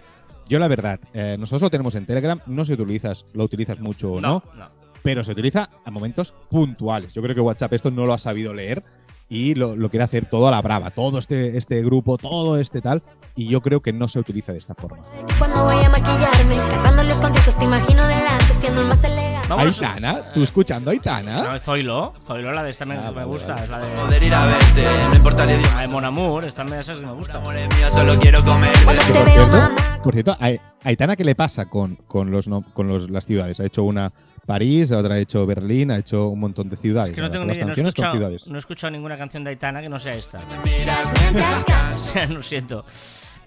Yo 0.48 0.58
la 0.58 0.70
verdad, 0.70 1.02
eh, 1.14 1.36
nosotros 1.38 1.64
lo 1.64 1.70
tenemos 1.70 1.96
en 1.96 2.06
Telegram, 2.06 2.40
no 2.46 2.64
si 2.64 2.72
utilizas, 2.72 3.26
lo 3.34 3.44
utilizas 3.44 3.82
mucho 3.82 4.14
o 4.14 4.22
no, 4.22 4.42
no. 4.56 4.70
pero 5.02 5.26
se 5.26 5.34
utiliza 5.34 5.70
a 5.84 5.92
momentos 5.92 6.34
puntuales. 6.50 7.14
Yo 7.14 7.22
creo 7.22 7.36
que 7.36 7.42
WhatsApp 7.42 7.74
esto 7.74 7.92
no 7.92 8.06
lo 8.06 8.14
ha 8.14 8.18
sabido 8.18 8.54
leer 8.54 8.84
y 9.28 9.56
lo, 9.56 9.76
lo 9.76 9.90
quiere 9.90 10.06
hacer 10.06 10.28
todo 10.28 10.48
a 10.48 10.52
la 10.52 10.62
brava, 10.62 10.92
todo 10.92 11.18
este, 11.18 11.58
este 11.58 11.82
grupo, 11.84 12.18
todo 12.18 12.58
este 12.58 12.80
tal, 12.80 13.04
y 13.36 13.48
yo 13.48 13.62
creo 13.62 13.82
que 13.82 13.92
no 13.94 14.08
se 14.08 14.20
utiliza 14.20 14.52
de 14.52 14.60
esta 14.60 14.76
forma. 14.76 15.00
Cuando 15.40 15.64
voy 15.66 15.84
a 15.84 15.90
maquillarme, 15.90 16.58
cantando 16.58 17.04
los 17.04 17.16
conciertos, 17.16 17.58
te 17.58 17.66
imagino 17.66 18.06
delante, 18.08 18.54
siendo 18.54 18.82
el 18.82 18.88
más 18.88 19.04
elegante. 19.04 19.48
Vámonos- 19.50 19.76
Aitana, 19.82 20.32
¿tú 20.34 20.44
escuchando 20.44 20.92
Aitana? 20.92 21.44
No, 21.44 21.60
Zoilo. 21.60 22.14
Zoilo, 22.26 22.52
la 22.54 22.64
de 22.64 22.70
esta 22.70 22.86
me, 22.86 22.96
Ah, 22.98 23.12
me 23.12 23.26
gusta. 23.26 23.62
Es 23.64 23.70
la 23.70 23.80
de, 23.80 23.96
Poder 23.96 24.24
ir 24.24 24.34
a 24.34 24.46
verte, 24.46 24.86
no 25.10 25.16
importa 25.16 25.44
el 25.44 25.50
la 25.50 25.56
idioma. 25.62 25.82
de 25.82 25.88
Mon 25.88 26.06
Amour. 26.06 26.46
Esta 26.46 26.64
me, 26.64 26.80
esa 26.80 26.94
es 26.94 27.00
que 27.00 27.06
me 27.06 27.14
gusta. 27.14 27.38
Amor 27.40 27.56
es 27.58 27.68
mío, 27.76 27.90
solo 27.92 28.14
quiero 28.20 28.44
comer. 28.46 28.72
Cuando 28.84 29.02
Que 29.04 29.12
te 29.14 29.20
por 29.20 29.26
veo, 29.28 29.36
cierto, 29.50 29.58
mamá. 29.58 30.00
por 30.04 30.14
cierto, 30.14 30.38
a 30.40 30.48
a 30.86 30.90
Aitana, 30.90 31.16
¿qué 31.16 31.24
le 31.24 31.34
pasa 31.36 31.66
con, 31.70 31.96
con, 32.08 32.30
los, 32.32 32.48
no- 32.48 32.62
con 32.74 32.88
los, 32.88 33.10
las 33.10 33.26
ciudades? 33.26 33.60
Ha 33.60 33.66
hecho 33.66 33.84
una 33.84 34.12
París, 34.46 34.92
otra 34.92 35.16
ha 35.16 35.20
hecho 35.20 35.46
Berlín, 35.46 35.92
ha 35.92 35.98
hecho 35.98 36.28
un 36.28 36.40
montón 36.42 36.70
de 36.70 36.76
ciudades. 36.76 37.10
Es 37.12 37.16
que 37.16 37.22
no 37.22 37.30
tengo 37.32 37.46
ni 37.46 37.50
Las 37.50 37.58
idea. 37.58 37.66
No 37.68 37.72
he, 37.72 37.88
escuchado, 37.88 38.20
no 38.48 38.56
he 38.56 38.60
escuchado 38.60 38.92
ninguna 38.92 39.18
canción 39.18 39.44
de 39.46 39.52
Aitana 39.52 39.82
que 39.82 39.88
no 39.90 39.98
sea 39.98 40.14
esta. 40.16 40.40
Miras 40.64 41.12
mientras 41.22 41.66
O 41.94 41.98
sea, 42.00 42.26
lo 42.28 42.44
siento. 42.44 42.86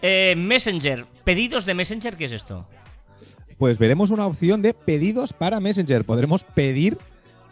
Eh, 0.02 0.34
Messenger. 0.36 1.06
¿Pedidos 1.24 1.66
de 1.66 1.74
Messenger? 1.74 2.16
¿Qué 2.16 2.26
es 2.26 2.32
esto? 2.32 2.66
Pues 3.58 3.78
veremos 3.78 4.10
una 4.10 4.26
opción 4.26 4.62
de 4.62 4.74
pedidos 4.74 5.32
para 5.32 5.60
Messenger. 5.60 6.04
Podremos 6.04 6.44
pedir 6.44 6.98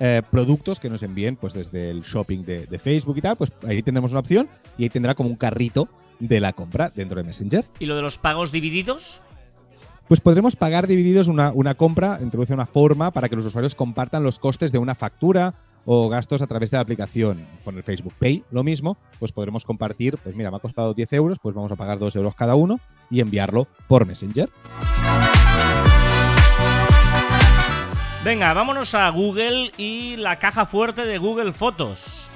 eh, 0.00 0.22
productos 0.30 0.80
que 0.80 0.90
nos 0.90 1.02
envíen 1.02 1.36
pues 1.36 1.54
desde 1.54 1.90
el 1.90 2.02
shopping 2.02 2.44
de, 2.44 2.66
de 2.66 2.78
Facebook 2.78 3.16
y 3.18 3.22
tal. 3.22 3.36
Pues 3.36 3.52
ahí 3.66 3.82
tendremos 3.82 4.10
una 4.10 4.20
opción 4.20 4.48
y 4.76 4.84
ahí 4.84 4.90
tendrá 4.90 5.14
como 5.14 5.30
un 5.30 5.36
carrito 5.36 5.88
de 6.20 6.40
la 6.40 6.52
compra 6.52 6.92
dentro 6.94 7.16
de 7.16 7.24
Messenger. 7.24 7.64
¿Y 7.78 7.86
lo 7.86 7.96
de 7.96 8.02
los 8.02 8.18
pagos 8.18 8.52
divididos? 8.52 9.22
Pues 10.08 10.20
podremos 10.20 10.54
pagar 10.54 10.86
divididos 10.86 11.28
una, 11.28 11.50
una 11.52 11.74
compra, 11.74 12.18
introduce 12.22 12.52
una 12.52 12.66
forma 12.66 13.10
para 13.10 13.28
que 13.28 13.36
los 13.36 13.46
usuarios 13.46 13.74
compartan 13.74 14.22
los 14.22 14.38
costes 14.38 14.70
de 14.70 14.78
una 14.78 14.94
factura 14.94 15.54
o 15.86 16.08
gastos 16.08 16.42
a 16.42 16.46
través 16.46 16.70
de 16.70 16.76
la 16.76 16.82
aplicación. 16.82 17.46
Con 17.64 17.76
el 17.76 17.82
Facebook 17.82 18.14
Pay, 18.18 18.44
lo 18.50 18.62
mismo, 18.62 18.96
pues 19.18 19.32
podremos 19.32 19.64
compartir, 19.64 20.18
pues 20.18 20.34
mira, 20.34 20.50
me 20.50 20.56
ha 20.56 20.60
costado 20.60 20.94
10 20.94 21.12
euros, 21.14 21.38
pues 21.42 21.54
vamos 21.54 21.72
a 21.72 21.76
pagar 21.76 21.98
2 21.98 22.16
euros 22.16 22.34
cada 22.34 22.54
uno 22.54 22.80
y 23.10 23.20
enviarlo 23.20 23.68
por 23.86 24.06
Messenger. 24.06 24.50
Venga, 28.24 28.54
vámonos 28.54 28.94
a 28.94 29.10
Google 29.10 29.70
y 29.76 30.16
la 30.16 30.38
caja 30.38 30.64
fuerte 30.64 31.04
de 31.04 31.18
Google 31.18 31.52
Fotos. 31.52 32.30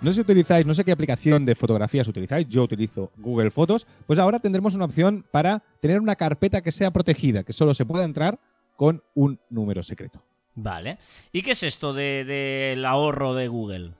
No 0.00 0.12
sé 0.12 0.16
si 0.16 0.20
utilizáis, 0.20 0.64
no 0.64 0.74
sé 0.74 0.84
qué 0.84 0.92
aplicación 0.92 1.44
de 1.44 1.56
fotografías 1.56 2.06
utilizáis, 2.06 2.46
yo 2.48 2.62
utilizo 2.62 3.10
Google 3.16 3.50
Fotos, 3.50 3.84
pues 4.06 4.20
ahora 4.20 4.38
tendremos 4.38 4.76
una 4.76 4.84
opción 4.84 5.26
para 5.32 5.64
tener 5.80 5.98
una 5.98 6.14
carpeta 6.14 6.60
que 6.60 6.70
sea 6.70 6.92
protegida, 6.92 7.42
que 7.42 7.52
solo 7.52 7.74
se 7.74 7.84
pueda 7.84 8.04
entrar 8.04 8.38
con 8.76 9.02
un 9.14 9.40
número 9.50 9.82
secreto. 9.82 10.22
Vale. 10.60 10.98
¿Y 11.32 11.42
qué 11.42 11.52
es 11.52 11.62
esto 11.62 11.92
de- 11.92 12.24
del 12.24 12.84
ahorro 12.84 13.34
de 13.34 13.46
Google? 13.48 13.92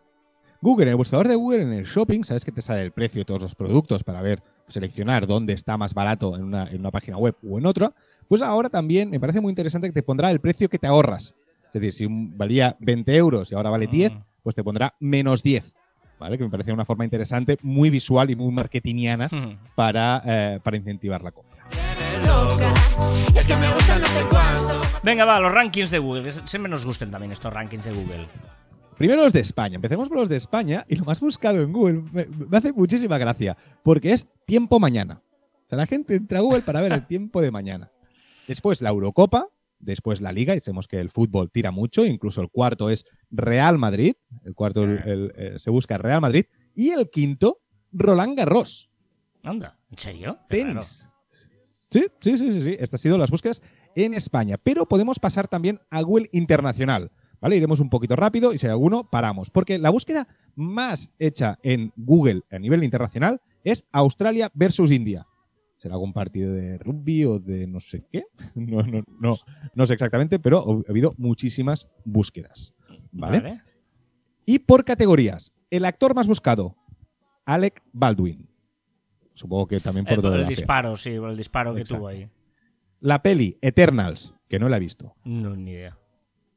Google, 0.60 0.86
en 0.86 0.90
el 0.90 0.96
buscador 0.96 1.28
de 1.28 1.36
Google, 1.36 1.62
en 1.62 1.72
el 1.72 1.84
shopping, 1.84 2.24
sabes 2.24 2.44
que 2.44 2.50
te 2.50 2.60
sale 2.62 2.82
el 2.82 2.90
precio 2.90 3.20
de 3.20 3.24
todos 3.24 3.40
los 3.40 3.54
productos 3.54 4.02
para 4.02 4.20
ver, 4.22 4.42
seleccionar 4.66 5.26
dónde 5.28 5.52
está 5.52 5.76
más 5.76 5.94
barato 5.94 6.34
en 6.34 6.42
una, 6.42 6.64
en 6.68 6.80
una 6.80 6.90
página 6.90 7.16
web 7.16 7.36
o 7.48 7.58
en 7.58 7.66
otra. 7.66 7.92
Pues 8.28 8.42
ahora 8.42 8.68
también 8.68 9.08
me 9.08 9.20
parece 9.20 9.40
muy 9.40 9.50
interesante 9.50 9.86
que 9.88 9.92
te 9.92 10.02
pondrá 10.02 10.30
el 10.32 10.40
precio 10.40 10.68
que 10.68 10.78
te 10.78 10.88
ahorras. 10.88 11.34
Es 11.66 11.72
decir, 11.80 11.92
si 11.92 12.06
valía 12.10 12.76
20 12.80 13.14
euros 13.14 13.52
y 13.52 13.54
ahora 13.54 13.70
vale 13.70 13.86
10, 13.86 14.12
Mm. 14.14 14.18
pues 14.42 14.56
te 14.56 14.64
pondrá 14.64 14.94
menos 14.98 15.42
10. 15.44 15.74
¿vale? 16.18 16.36
Que 16.36 16.42
me 16.42 16.50
parecía 16.50 16.74
una 16.74 16.84
forma 16.84 17.04
interesante, 17.04 17.56
muy 17.62 17.90
visual 17.90 18.28
y 18.28 18.34
muy 18.34 18.52
marketingiana 18.52 19.28
para, 19.76 20.20
eh, 20.26 20.58
para 20.64 20.76
incentivar 20.76 21.22
la 21.22 21.30
compra. 21.30 21.64
Es 21.70 22.26
loca, 22.26 22.74
es 23.36 23.46
que 23.46 23.54
me 23.54 23.72
gusta 23.72 23.98
no 24.00 24.06
sé 24.08 24.20
cuánto. 24.28 24.87
Venga, 25.02 25.24
va, 25.24 25.40
los 25.40 25.52
rankings 25.52 25.90
de 25.90 25.98
Google. 25.98 26.30
siempre 26.32 26.70
nos 26.70 26.84
gustan 26.84 27.10
también 27.10 27.32
estos 27.32 27.52
rankings 27.52 27.84
de 27.86 27.92
Google. 27.92 28.26
Primero 28.96 29.22
los 29.22 29.32
de 29.32 29.40
España. 29.40 29.76
Empecemos 29.76 30.08
por 30.08 30.18
los 30.18 30.28
de 30.28 30.36
España 30.36 30.84
y 30.88 30.96
lo 30.96 31.04
más 31.04 31.20
buscado 31.20 31.62
en 31.62 31.72
Google 31.72 32.02
me, 32.12 32.26
me 32.26 32.56
hace 32.56 32.72
muchísima 32.72 33.16
gracia 33.16 33.56
porque 33.84 34.12
es 34.12 34.26
tiempo 34.44 34.80
mañana. 34.80 35.22
O 35.64 35.68
sea, 35.68 35.78
la 35.78 35.86
gente 35.86 36.16
entra 36.16 36.38
a 36.38 36.42
Google 36.42 36.62
para 36.62 36.80
ver 36.80 36.92
el 36.92 37.06
tiempo 37.06 37.40
de 37.40 37.50
mañana. 37.50 37.92
Después 38.48 38.82
la 38.82 38.88
Eurocopa, 38.88 39.46
después 39.78 40.20
la 40.20 40.32
Liga, 40.32 40.56
y 40.56 40.60
sabemos 40.60 40.88
que 40.88 40.98
el 40.98 41.10
fútbol 41.10 41.50
tira 41.50 41.70
mucho, 41.70 42.04
incluso 42.04 42.40
el 42.40 42.48
cuarto 42.50 42.90
es 42.90 43.04
Real 43.30 43.78
Madrid, 43.78 44.14
el 44.44 44.54
cuarto 44.54 44.82
el- 44.84 44.98
el- 45.06 45.32
el- 45.36 45.60
se 45.60 45.70
busca 45.70 45.96
Real 45.98 46.20
Madrid, 46.20 46.46
y 46.74 46.90
el 46.90 47.08
quinto, 47.10 47.60
Roland 47.92 48.36
Garros, 48.36 48.90
Anda, 49.44 49.78
¿en 49.90 49.98
serio? 49.98 50.38
Tenis. 50.48 51.08
Sí, 51.90 52.06
sí, 52.20 52.36
sí, 52.36 52.52
sí, 52.52 52.60
sí. 52.62 52.70
Estas 52.80 52.94
han 52.94 53.02
sido 53.02 53.18
las 53.18 53.30
búsquedas 53.30 53.62
en 53.94 54.14
España. 54.14 54.56
Pero 54.62 54.86
podemos 54.86 55.18
pasar 55.18 55.48
también 55.48 55.80
a 55.90 56.02
Google 56.02 56.28
Internacional. 56.32 57.10
¿Vale? 57.40 57.56
Iremos 57.56 57.78
un 57.78 57.88
poquito 57.88 58.16
rápido 58.16 58.52
y 58.52 58.58
si 58.58 58.66
hay 58.66 58.72
alguno, 58.72 59.08
paramos. 59.08 59.50
Porque 59.50 59.78
la 59.78 59.90
búsqueda 59.90 60.26
más 60.56 61.12
hecha 61.20 61.58
en 61.62 61.92
Google 61.96 62.42
a 62.50 62.58
nivel 62.58 62.82
internacional 62.82 63.40
es 63.62 63.84
Australia 63.92 64.50
versus 64.54 64.90
India. 64.90 65.26
¿Será 65.76 65.94
algún 65.94 66.12
partido 66.12 66.52
de 66.52 66.78
rugby 66.78 67.24
o 67.24 67.38
de 67.38 67.68
no 67.68 67.78
sé 67.78 68.04
qué? 68.10 68.24
No, 68.56 68.82
no, 68.82 69.04
no, 69.20 69.36
no 69.74 69.86
sé 69.86 69.92
exactamente, 69.92 70.40
pero 70.40 70.82
ha 70.86 70.90
habido 70.90 71.14
muchísimas 71.16 71.88
búsquedas. 72.04 72.74
¿Vale? 73.12 73.62
Y 74.44 74.58
por 74.60 74.84
categorías. 74.84 75.52
El 75.70 75.84
actor 75.84 76.14
más 76.14 76.26
buscado, 76.26 76.76
Alec 77.44 77.82
Baldwin. 77.92 78.48
Supongo 79.34 79.68
que 79.68 79.78
también 79.78 80.04
por 80.04 80.14
El, 80.14 80.22
todo 80.22 80.34
el 80.34 80.46
disparo, 80.46 80.96
sí, 80.96 81.16
por 81.18 81.30
el 81.30 81.36
disparo 81.36 81.74
que 81.74 81.84
tuvo 81.84 82.08
ahí. 82.08 82.28
La 83.00 83.22
peli 83.22 83.58
Eternals, 83.60 84.34
que 84.48 84.58
no 84.58 84.68
la 84.68 84.76
he 84.76 84.80
visto. 84.80 85.14
No, 85.24 85.56
ni 85.56 85.72
idea. 85.72 85.98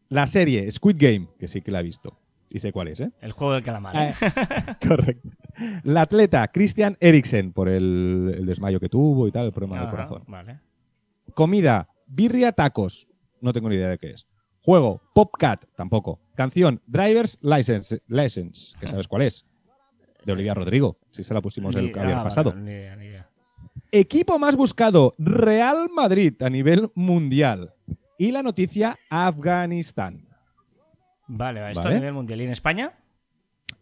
La 0.09 0.27
serie 0.27 0.69
Squid 0.71 0.97
Game, 0.97 1.29
que 1.39 1.47
sí 1.47 1.61
que 1.61 1.71
la 1.71 1.79
he 1.79 1.83
visto. 1.83 2.19
Y 2.49 2.59
sé 2.59 2.73
cuál 2.73 2.89
es, 2.89 2.99
¿eh? 2.99 3.11
El 3.21 3.31
juego 3.31 3.53
del 3.53 3.63
calamar. 3.63 3.95
¿eh? 3.95 4.13
Correcto. 4.87 5.29
La 5.83 6.01
atleta 6.01 6.45
Christian 6.49 6.97
Eriksen, 6.99 7.53
por 7.53 7.69
el, 7.69 8.33
el 8.37 8.45
desmayo 8.45 8.79
que 8.79 8.89
tuvo 8.89 9.27
y 9.27 9.31
tal, 9.31 9.45
el 9.45 9.53
problema 9.53 9.79
del 9.79 9.89
corazón. 9.89 10.23
Vale. 10.27 10.59
Comida, 11.33 11.87
birria 12.07 12.51
tacos. 12.51 13.07
No 13.39 13.53
tengo 13.53 13.69
ni 13.69 13.75
idea 13.75 13.89
de 13.89 13.97
qué 13.97 14.11
es. 14.11 14.27
Juego, 14.59 15.01
Popcat, 15.15 15.65
tampoco. 15.75 16.19
Canción, 16.35 16.81
Driver's 16.85 17.37
License, 17.41 18.01
License 18.07 18.75
que 18.79 18.87
sabes 18.87 19.07
cuál 19.07 19.23
es. 19.23 19.45
De 20.25 20.33
Olivia 20.33 20.53
Rodrigo. 20.53 20.99
Si 21.09 21.23
se 21.23 21.33
la 21.33 21.41
pusimos 21.41 21.73
el 21.75 21.91
ah, 21.97 22.23
pasado. 22.23 22.51
vale, 22.51 22.61
ni 22.63 22.71
idea, 22.71 22.95
ni 22.95 23.05
idea. 23.05 23.10
Equipo 23.91 24.39
más 24.39 24.55
buscado, 24.55 25.15
Real 25.17 25.89
Madrid 25.93 26.41
a 26.41 26.49
nivel 26.49 26.89
mundial. 26.95 27.73
Y 28.17 28.31
la 28.31 28.43
noticia, 28.43 28.97
Afganistán. 29.09 30.27
Vale, 31.27 31.71
esto 31.71 31.83
Vale. 31.83 31.95
a 31.95 31.99
nivel 31.99 32.13
mundial. 32.13 32.41
¿Y 32.41 32.45
en 32.45 32.51
España? 32.51 32.93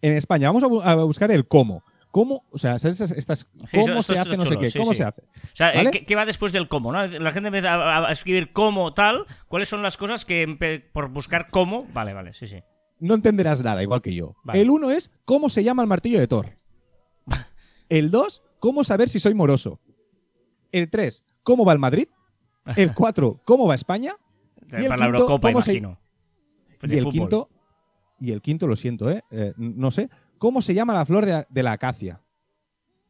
En 0.01 0.13
España, 0.13 0.47
vamos 0.49 0.63
a, 0.63 0.67
bu- 0.67 0.81
a 0.83 0.95
buscar 1.03 1.31
el 1.31 1.47
cómo. 1.47 1.83
¿Cómo? 2.11 2.43
O 2.49 2.57
sea, 2.57 2.79
¿sabes 2.79 2.99
estas, 3.01 3.11
estas- 3.17 3.47
Sí, 3.69 3.77
cómo 3.81 3.99
esto- 3.99 4.13
se 4.13 4.19
hace 4.19 4.35
no 4.37 4.45
sé 4.45 4.57
qué? 4.57 4.71
sí, 4.71 4.79
¿Cómo 4.79 4.93
sí. 4.93 4.97
se 4.97 5.03
hace? 5.03 5.21
O 5.21 5.55
sea, 5.55 5.73
eh, 5.73 5.77
¿Vale? 5.77 5.91
¿qué, 5.91 6.05
qué 6.05 6.15
va 6.15 6.25
después 6.25 6.51
del 6.53 6.67
cómo? 6.67 6.91
¿no? 6.91 7.05
La 7.05 7.31
gente 7.31 7.47
empieza 7.47 7.73
a, 7.75 8.07
a 8.07 8.11
escribir 8.11 8.51
cómo 8.51 8.93
tal. 8.95 9.25
¿Cuáles 9.47 9.69
son 9.69 9.83
las 9.83 9.97
cosas 9.97 10.25
que 10.25 10.81
por 10.91 11.09
buscar 11.09 11.49
cómo? 11.49 11.85
Vale, 11.93 12.13
vale, 12.13 12.33
sí, 12.33 12.47
sí. 12.47 12.63
No 12.99 13.13
entenderás 13.13 13.61
nada, 13.61 13.83
igual 13.83 14.01
que 14.01 14.15
yo. 14.15 14.35
Vale. 14.43 14.59
El 14.61 14.71
uno 14.71 14.89
es 14.89 15.11
cómo 15.25 15.49
se 15.49 15.63
llama 15.63 15.83
el 15.83 15.87
martillo 15.87 16.19
de 16.19 16.27
Thor. 16.27 16.57
El 17.89 18.09
dos, 18.11 18.41
cómo 18.59 18.83
saber 18.83 19.07
si 19.09 19.19
soy 19.19 19.33
moroso. 19.35 19.79
El 20.71 20.89
tres, 20.89 21.25
cómo 21.43 21.65
va 21.65 21.73
el 21.73 21.79
Madrid. 21.79 22.07
El 22.75 22.93
cuatro, 22.93 23.41
cómo 23.45 23.65
va 23.67 23.75
España. 23.75 24.13
Y 24.71 24.75
el 24.75 24.87
Para 24.87 24.97
la 24.97 25.05
quinto, 25.05 25.17
Eurocopa, 25.21 25.47
¿cómo 25.49 25.61
se- 25.61 25.71
imagino. 25.77 25.99
Pues 26.79 26.89
de 26.91 26.95
y 26.95 26.99
el 26.99 27.03
fútbol. 27.03 27.13
quinto, 27.29 27.49
y 28.19 28.31
el 28.31 28.41
quinto, 28.41 28.67
lo 28.67 28.75
siento, 28.75 29.09
¿eh? 29.09 29.23
Eh, 29.31 29.53
no 29.57 29.89
sé, 29.91 30.09
¿cómo 30.37 30.61
se 30.61 30.73
llama 30.73 30.93
la 30.93 31.05
flor 31.05 31.25
de, 31.25 31.45
de 31.49 31.63
la 31.63 31.71
acacia? 31.71 32.21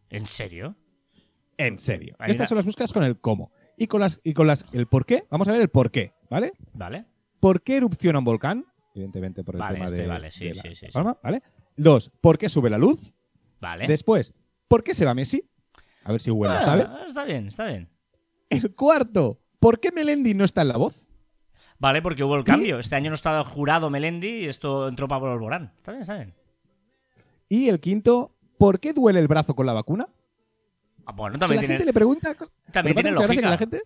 ¿En 0.09 0.25
serio? 0.25 0.75
En 1.57 1.77
serio. 1.77 2.15
Ahí 2.19 2.31
Estas 2.31 2.45
da- 2.45 2.49
son 2.49 2.55
las 2.57 2.65
búsquedas 2.65 2.93
con 2.93 3.03
el 3.03 3.19
cómo. 3.19 3.51
Y 3.77 3.87
con 3.87 3.99
las 3.99 4.19
y 4.23 4.33
con 4.33 4.47
las 4.47 4.65
el 4.71 4.87
por 4.87 5.05
qué. 5.05 5.25
Vamos 5.29 5.47
a 5.47 5.51
ver 5.51 5.61
el 5.61 5.69
por 5.69 5.91
qué, 5.91 6.13
¿vale? 6.29 6.53
Vale. 6.73 7.05
¿Por 7.39 7.61
qué 7.61 7.77
erupciona 7.77 8.19
un 8.19 8.25
volcán? 8.25 8.65
Evidentemente 8.95 9.43
por 9.43 9.55
el 9.55 9.59
Vale, 9.59 9.73
tema 9.75 9.85
este 9.85 10.01
de, 10.03 10.07
vale, 10.07 10.31
sí, 10.31 10.45
de 10.47 10.53
la 10.55 10.61
sí, 10.61 10.69
sí, 10.75 10.85
sí. 10.87 10.91
palma, 10.93 11.17
¿vale? 11.21 11.41
Dos, 11.75 12.11
¿por 12.21 12.37
qué 12.37 12.49
sube 12.49 12.69
la 12.69 12.77
luz? 12.77 13.13
Vale. 13.61 13.87
Después, 13.87 14.33
¿por 14.67 14.83
qué 14.83 14.93
se 14.93 15.05
va 15.05 15.13
Messi? 15.13 15.48
A 16.09 16.11
ver 16.11 16.21
si 16.21 16.31
Google 16.31 16.53
lo 16.53 16.57
Ah, 16.57 16.61
sabe. 16.61 16.87
Está 17.07 17.23
bien, 17.23 17.47
está 17.49 17.65
bien. 17.65 17.87
El 18.49 18.73
cuarto, 18.73 19.39
¿por 19.59 19.79
qué 19.79 19.91
Melendi 19.91 20.33
no 20.33 20.43
está 20.43 20.63
en 20.63 20.69
la 20.69 20.77
voz? 20.77 21.07
Vale, 21.77 22.01
porque 22.01 22.23
hubo 22.23 22.35
el 22.35 22.43
cambio. 22.43 22.79
Este 22.79 22.95
año 22.95 23.09
no 23.11 23.15
estaba 23.15 23.43
jurado 23.45 23.91
Melendi 23.91 24.27
y 24.27 24.45
esto 24.45 24.87
entró 24.87 25.07
Pablo 25.07 25.31
Alborán. 25.31 25.71
Está 25.77 25.91
bien, 25.91 26.01
está 26.01 26.15
bien. 26.15 26.33
Y 27.47 27.69
el 27.69 27.79
quinto, 27.79 28.35
¿por 28.57 28.79
qué 28.79 28.91
duele 28.91 29.19
el 29.19 29.27
brazo 29.27 29.55
con 29.55 29.67
la 29.67 29.73
vacuna? 29.73 30.09
Ah, 31.05 31.11
bueno, 31.11 31.35
O 31.35 31.37
sea, 31.37 31.41
también 31.41 31.57
la 31.57 31.61
tiene, 31.61 31.73
gente 31.75 31.85
le 31.85 31.93
pregunta. 31.93 32.33
también 32.33 32.49
pero 32.73 32.95
me 32.95 33.03
tiene 33.03 33.11
lógica. 33.11 33.41
que 33.41 33.47
la 33.49 33.57
gente. 33.57 33.81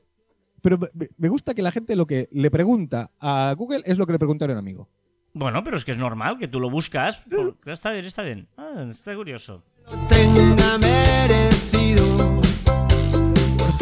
Pero 0.62 0.79
me- 1.17 1.27
gusta 1.29 1.53
que 1.53 1.62
la 1.62 1.71
gente 1.71 1.95
lo 1.97 2.07
que 2.07 2.29
le 2.31 2.49
pregunta 2.49 3.12
a 3.19 3.53
Google 3.57 3.81
es 3.86 3.97
lo 3.97 4.05
que 4.05 4.13
le 4.13 4.19
pregunta 4.19 4.45
a 4.45 4.49
un 4.51 4.57
amigo. 4.57 4.88
Bueno, 5.33 5.62
pero 5.63 5.75
es 5.75 5.83
que 5.83 5.91
es 5.91 5.97
normal 5.97 6.38
que 6.38 6.47
tú 6.47 6.62
lo 6.62 6.69
buscas. 6.69 7.25
por- 7.29 7.57
Está 7.65 7.91
bien, 7.91 8.05
está 8.05 8.21
bien. 8.23 8.47
Ah, 8.55 8.86
está 8.89 9.13
curioso. 9.13 9.62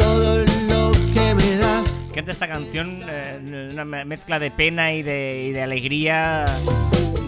Todo 0.02 0.44
lo 0.68 0.92
que 1.14 1.34
me 1.34 1.56
das. 1.58 1.86
Canta 2.14 2.32
esta 2.32 2.48
canción, 2.48 3.00
eh, 3.08 3.68
una 3.72 3.84
me- 3.84 4.04
mezcla 4.04 4.38
de 4.38 4.50
pena 4.50 4.92
y 4.92 5.02
de, 5.02 5.46
y 5.48 5.52
de 5.52 5.62
alegría, 5.62 6.44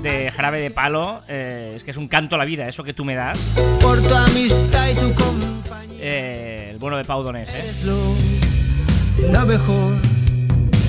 de 0.03 0.31
jarabe 0.31 0.61
de 0.61 0.71
palo. 0.71 1.23
eh, 1.29 1.73
es 1.77 1.85
que 1.85 1.91
es 1.93 1.97
un 1.97 2.09
canto 2.09 2.35
a 2.35 2.39
la 2.39 2.45
vida, 2.45 2.69
eso 2.69 2.85
que 2.85 2.93
tú 2.93 3.05
me 3.05 3.15
das. 3.15 3.57
Por 3.81 4.03
tu 4.03 4.15
amistad 4.15 4.89
y 4.91 4.95
tu 4.95 5.15
compañía. 5.15 5.99
Eh, 6.01 6.69
el 6.73 6.79
bueno 6.79 6.97
de 6.99 7.05
Pau 7.05 7.23
Donés, 7.23 7.49
¿eh? 7.55 7.65
Es 7.71 7.85
lo, 7.85 7.97
lo 9.31 9.47
mejor 9.47 9.95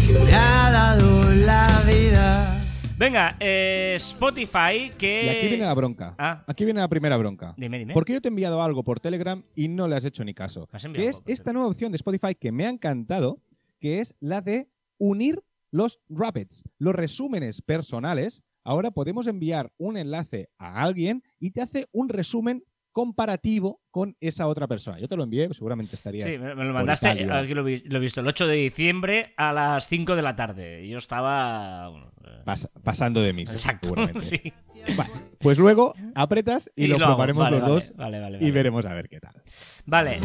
que 0.08 0.14
me 0.20 0.34
ha 0.36 0.70
dado 0.72 1.30
la 1.34 1.82
vida. 1.88 2.60
Venga, 2.98 3.36
eh, 3.42 3.94
Spotify, 3.98 4.90
que... 4.98 5.26
Y 5.26 5.30
aquí 5.30 5.48
viene 5.48 5.66
la 5.66 5.74
bronca. 5.74 6.16
Ah. 6.18 6.46
Aquí 6.48 6.64
viene 6.64 6.80
la 6.80 6.88
primera 6.88 7.18
bronca. 7.18 7.54
Dime, 7.58 7.78
dime. 7.78 7.94
Porque 7.94 8.14
yo 8.14 8.22
te 8.22 8.30
he 8.30 8.30
enviado 8.30 8.62
algo 8.62 8.86
por 8.86 9.02
Telegram 9.02 9.44
y 9.54 9.68
no 9.68 9.90
le 9.90 9.98
has 9.98 10.06
hecho 10.06 10.24
ni 10.24 10.34
caso. 10.34 10.70
Me 10.72 10.78
has 10.78 10.86
enviado 10.86 11.04
Que 11.04 11.10
es 11.10 11.22
esta 11.26 11.52
nueva 11.52 11.68
opción 11.68 11.92
de 11.92 11.98
Spotify 11.98 12.36
que 12.36 12.54
me 12.54 12.66
ha 12.66 12.70
encantado, 12.70 13.42
que 13.82 14.00
es 14.00 14.16
la 14.22 14.40
de 14.40 14.70
unir 14.98 15.44
los 15.72 16.00
rapids, 16.08 16.64
los 16.80 16.96
resúmenes 16.96 17.62
personales. 17.62 18.44
Ahora 18.64 18.92
podemos 18.92 19.28
enviar 19.28 19.74
un 19.78 19.98
enlace 19.98 20.48
a 20.58 20.82
alguien 20.82 21.22
y 21.38 21.52
te 21.52 21.62
hace 21.62 21.88
un 21.92 22.08
resumen 22.08 22.64
comparativo 22.96 23.82
con 23.92 24.16
esa 24.22 24.48
otra 24.48 24.68
persona. 24.68 24.98
Yo 25.00 25.08
te 25.10 25.18
lo 25.18 25.24
envié, 25.24 25.54
seguramente 25.54 25.98
estarías. 25.98 26.32
Sí, 26.32 26.40
me, 26.40 26.56
lo 26.56 26.74
mandaste, 26.74 27.10
aquí 27.30 27.54
lo, 27.54 27.64
vi- 27.66 27.84
lo 27.86 27.98
he 27.98 28.00
visto, 28.00 28.22
el 28.22 28.28
8 28.28 28.48
de 28.48 28.56
diciembre 28.56 29.34
a 29.36 29.52
las 29.52 29.88
5 29.90 30.16
de 30.16 30.22
la 30.22 30.34
tarde. 30.38 30.88
Yo 30.88 30.98
estaba... 30.98 31.90
bueno, 31.90 32.12
eh, 32.26 32.42
pas- 32.46 32.70
pasando 32.84 33.22
de 33.22 33.34
mí, 33.34 33.42
Exacto, 33.42 33.90
seguramente. 33.90 34.22
sí. 34.22 34.54
Vale, 34.96 35.12
pues 35.40 35.58
luego 35.58 35.94
apretas 36.14 36.72
y, 36.76 36.88
lo, 36.88 36.96
hago. 36.96 37.06
probaremos 37.06 37.44
Vale, 37.44 37.58
los 37.58 37.62
vale, 37.64 37.74
dos 37.74 37.94
Vale, 37.98 38.20
vale, 38.22 38.38
y 38.38 38.40
vale. 38.40 38.52
veremos 38.54 38.86
a 38.86 38.94
ver 38.94 39.10
qué 39.10 39.20
tal. 39.20 39.42
Vale, 39.86 40.20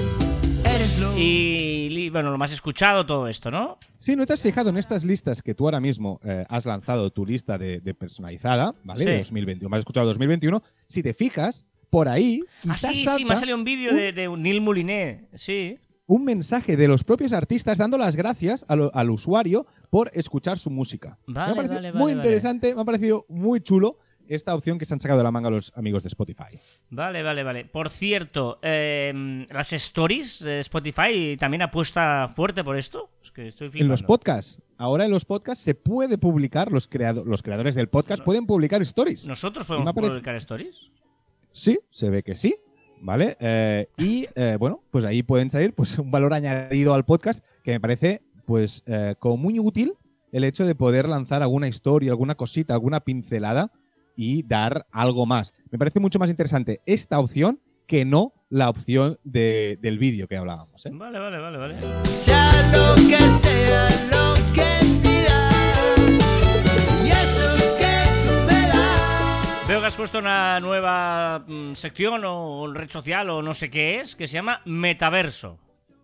Eres 0.64 0.98
lo 1.00 1.16
y 1.18 1.88
li- 1.90 2.10
bueno, 2.10 2.30
lo 2.30 2.38
más 2.38 2.52
escuchado, 2.52 3.04
todo 3.04 3.26
esto, 3.26 3.50
¿no? 3.50 3.78
Sí, 3.98 4.14
¿no 4.14 4.26
te 4.26 4.34
has 4.34 4.42
fijado 4.42 4.70
en 4.70 4.76
estas 4.76 5.02
listas 5.04 5.42
que 5.42 5.54
tú 5.54 5.64
ahora 5.66 5.80
mismo 5.80 6.20
eh, 6.22 6.44
has 6.48 6.66
lanzado 6.66 7.10
tu 7.10 7.26
lista 7.26 7.58
de, 7.58 7.80
de 7.80 7.94
personalizada, 7.94 8.74
¿vale? 8.84 9.04
Sí. 9.04 9.10
De 9.10 9.18
2021, 9.18 9.68
me 9.68 9.76
has 9.76 9.80
escuchado 9.80 10.06
2021. 10.06 10.62
Si 10.86 11.02
te 11.02 11.14
fijas, 11.14 11.66
por 11.90 12.08
ahí 12.08 12.42
Ah, 12.68 12.76
sí, 12.76 13.04
sí, 13.16 13.24
me 13.24 13.34
ha 13.34 13.36
salido 13.36 13.56
un 13.56 13.64
vídeo 13.64 13.92
de, 13.94 14.12
de 14.12 14.28
Neil 14.28 14.60
Moulinet. 14.60 15.28
Sí. 15.34 15.78
un 16.06 16.24
mensaje 16.24 16.76
de 16.76 16.88
los 16.88 17.04
propios 17.04 17.32
artistas 17.32 17.78
dando 17.78 17.96
las 17.98 18.16
gracias 18.16 18.64
al, 18.68 18.90
al 18.94 19.10
usuario 19.10 19.66
por 19.90 20.10
escuchar 20.14 20.58
su 20.58 20.70
música. 20.70 21.18
Vale, 21.26 21.46
me 21.46 21.52
ha 21.52 21.56
parecido 21.56 21.76
vale, 21.82 21.92
muy 21.92 22.12
vale, 22.12 22.16
interesante, 22.16 22.74
me 22.74 22.80
ha 22.80 22.84
parecido 22.84 23.26
muy 23.28 23.60
chulo 23.60 23.98
esta 24.28 24.54
opción 24.54 24.78
que 24.78 24.84
se 24.84 24.94
han 24.94 25.00
sacado 25.00 25.18
de 25.18 25.24
la 25.24 25.32
manga 25.32 25.50
los 25.50 25.72
amigos 25.76 26.04
de 26.04 26.08
Spotify. 26.08 26.56
Vale, 26.90 27.22
vale, 27.24 27.42
vale. 27.42 27.64
Por 27.64 27.90
cierto, 27.90 28.60
eh, 28.62 29.44
las 29.50 29.72
stories 29.72 30.38
de 30.44 30.60
Spotify 30.60 31.36
también 31.36 31.62
apuesta 31.62 32.28
fuerte 32.36 32.62
por 32.62 32.76
esto. 32.76 33.10
Es 33.24 33.32
que 33.32 33.48
estoy 33.48 33.70
En 33.74 33.88
los 33.88 34.04
podcasts, 34.04 34.60
ahora 34.78 35.04
en 35.04 35.10
los 35.10 35.24
podcasts 35.24 35.64
se 35.64 35.74
puede 35.74 36.16
publicar, 36.16 36.70
los, 36.70 36.86
creado- 36.86 37.24
los 37.24 37.42
creadores 37.42 37.74
del 37.74 37.88
podcast 37.88 38.22
pueden 38.22 38.46
publicar 38.46 38.80
stories. 38.82 39.26
¿Nosotros 39.26 39.66
podemos 39.66 39.92
publicar 39.94 40.36
stories? 40.36 40.92
Sí, 41.52 41.78
se 41.90 42.10
ve 42.10 42.22
que 42.22 42.34
sí, 42.34 42.54
¿vale? 43.00 43.36
Eh, 43.40 43.86
y 43.98 44.26
eh, 44.34 44.56
bueno, 44.58 44.82
pues 44.90 45.04
ahí 45.04 45.22
pueden 45.22 45.50
salir 45.50 45.74
pues 45.74 45.98
un 45.98 46.10
valor 46.10 46.32
añadido 46.34 46.94
al 46.94 47.04
podcast 47.04 47.44
que 47.64 47.72
me 47.72 47.80
parece 47.80 48.22
pues 48.46 48.82
eh, 48.86 49.14
como 49.18 49.36
muy 49.36 49.58
útil 49.58 49.94
el 50.32 50.44
hecho 50.44 50.64
de 50.66 50.74
poder 50.74 51.08
lanzar 51.08 51.42
alguna 51.42 51.66
historia, 51.68 52.10
alguna 52.12 52.34
cosita, 52.36 52.74
alguna 52.74 53.00
pincelada 53.00 53.72
y 54.16 54.42
dar 54.44 54.86
algo 54.92 55.26
más. 55.26 55.52
Me 55.70 55.78
parece 55.78 55.98
mucho 56.00 56.18
más 56.18 56.30
interesante 56.30 56.80
esta 56.86 57.18
opción 57.18 57.60
que 57.86 58.04
no 58.04 58.32
la 58.48 58.68
opción 58.68 59.18
de- 59.24 59.78
del 59.80 59.98
vídeo 59.98 60.28
que 60.28 60.36
hablábamos. 60.36 60.84
¿eh? 60.86 60.90
Vale, 60.92 61.18
vale, 61.18 61.38
vale, 61.38 61.58
vale. 61.58 61.74
Sea 62.06 62.50
lo 62.72 62.94
que 63.08 63.16
sea 63.18 63.88
lo 64.12 64.19
has 69.90 69.96
puesto 69.96 70.20
una 70.20 70.60
nueva 70.60 71.40
mm, 71.48 71.72
sección 71.72 72.22
o 72.24 72.72
red 72.72 72.88
social 72.88 73.28
o 73.28 73.42
no 73.42 73.52
sé 73.52 73.70
qué 73.70 73.98
es, 73.98 74.14
que 74.14 74.28
se 74.28 74.34
llama 74.34 74.60
Metaverso. 74.64 75.58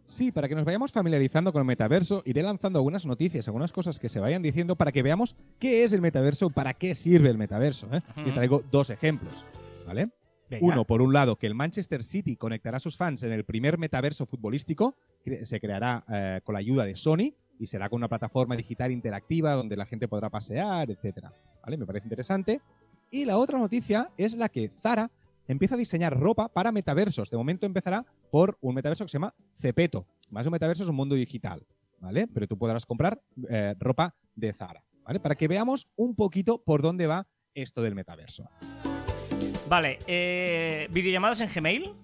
Sí, 0.06 0.32
para 0.32 0.48
que 0.48 0.56
nos 0.56 0.64
vayamos 0.64 0.90
familiarizando 0.90 1.52
con 1.52 1.60
el 1.60 1.66
metaverso, 1.66 2.20
iré 2.26 2.42
lanzando 2.42 2.80
algunas 2.80 3.06
noticias, 3.06 3.46
algunas 3.46 3.72
cosas 3.72 4.00
que 4.00 4.08
se 4.08 4.18
vayan 4.18 4.42
diciendo 4.42 4.74
para 4.74 4.90
que 4.90 5.04
veamos 5.04 5.36
qué 5.60 5.84
es 5.84 5.92
el 5.92 6.00
metaverso, 6.00 6.50
para 6.50 6.74
qué 6.74 6.96
sirve 6.96 7.30
el 7.30 7.38
metaverso. 7.38 7.86
¿eh? 7.92 8.02
Ujú. 8.16 8.28
Y 8.28 8.32
traigo 8.32 8.64
dos 8.72 8.90
ejemplos, 8.90 9.46
¿vale? 9.86 10.08
Venga. 10.50 10.66
Uno, 10.66 10.84
por 10.84 11.00
un 11.00 11.12
lado, 11.12 11.36
que 11.36 11.46
el 11.46 11.54
Manchester 11.54 12.02
City 12.02 12.34
conectará 12.34 12.78
a 12.78 12.80
sus 12.80 12.96
fans 12.96 13.22
en 13.22 13.30
el 13.30 13.44
primer 13.44 13.78
metaverso 13.78 14.26
futbolístico, 14.26 14.96
que 15.24 15.46
se 15.46 15.60
creará 15.60 16.02
eh, 16.08 16.40
con 16.42 16.54
la 16.54 16.58
ayuda 16.58 16.86
de 16.86 16.96
Sony 16.96 17.34
y 17.60 17.66
será 17.66 17.88
con 17.88 17.98
una 17.98 18.08
plataforma 18.08 18.56
digital 18.56 18.90
interactiva 18.90 19.52
donde 19.52 19.76
la 19.76 19.86
gente 19.86 20.08
podrá 20.08 20.28
pasear, 20.28 20.90
etcétera. 20.90 21.32
¿Vale? 21.62 21.76
Me 21.76 21.86
parece 21.86 22.06
interesante. 22.06 22.60
Y 23.10 23.24
la 23.24 23.38
otra 23.38 23.58
noticia 23.58 24.10
es 24.16 24.34
la 24.34 24.48
que 24.48 24.68
Zara 24.68 25.10
empieza 25.48 25.76
a 25.76 25.78
diseñar 25.78 26.18
ropa 26.18 26.48
para 26.52 26.72
metaversos. 26.72 27.30
De 27.30 27.36
momento 27.36 27.66
empezará 27.66 28.04
por 28.30 28.58
un 28.60 28.74
metaverso 28.74 29.04
que 29.04 29.10
se 29.10 29.14
llama 29.16 29.34
Cepeto. 29.56 30.06
Más 30.30 30.44
un 30.46 30.52
metaverso 30.52 30.82
es 30.82 30.88
un 30.88 30.96
mundo 30.96 31.14
digital, 31.14 31.64
¿vale? 32.00 32.26
Pero 32.26 32.48
tú 32.48 32.58
podrás 32.58 32.84
comprar 32.84 33.20
eh, 33.48 33.74
ropa 33.78 34.14
de 34.34 34.52
Zara, 34.52 34.82
¿vale? 35.04 35.20
Para 35.20 35.36
que 35.36 35.46
veamos 35.46 35.88
un 35.94 36.16
poquito 36.16 36.62
por 36.62 36.82
dónde 36.82 37.06
va 37.06 37.28
esto 37.54 37.80
del 37.80 37.94
metaverso. 37.94 38.48
Vale, 39.68 39.98
eh, 40.06 40.88
videollamadas 40.90 41.40
en 41.40 41.48
Gmail. 41.54 41.94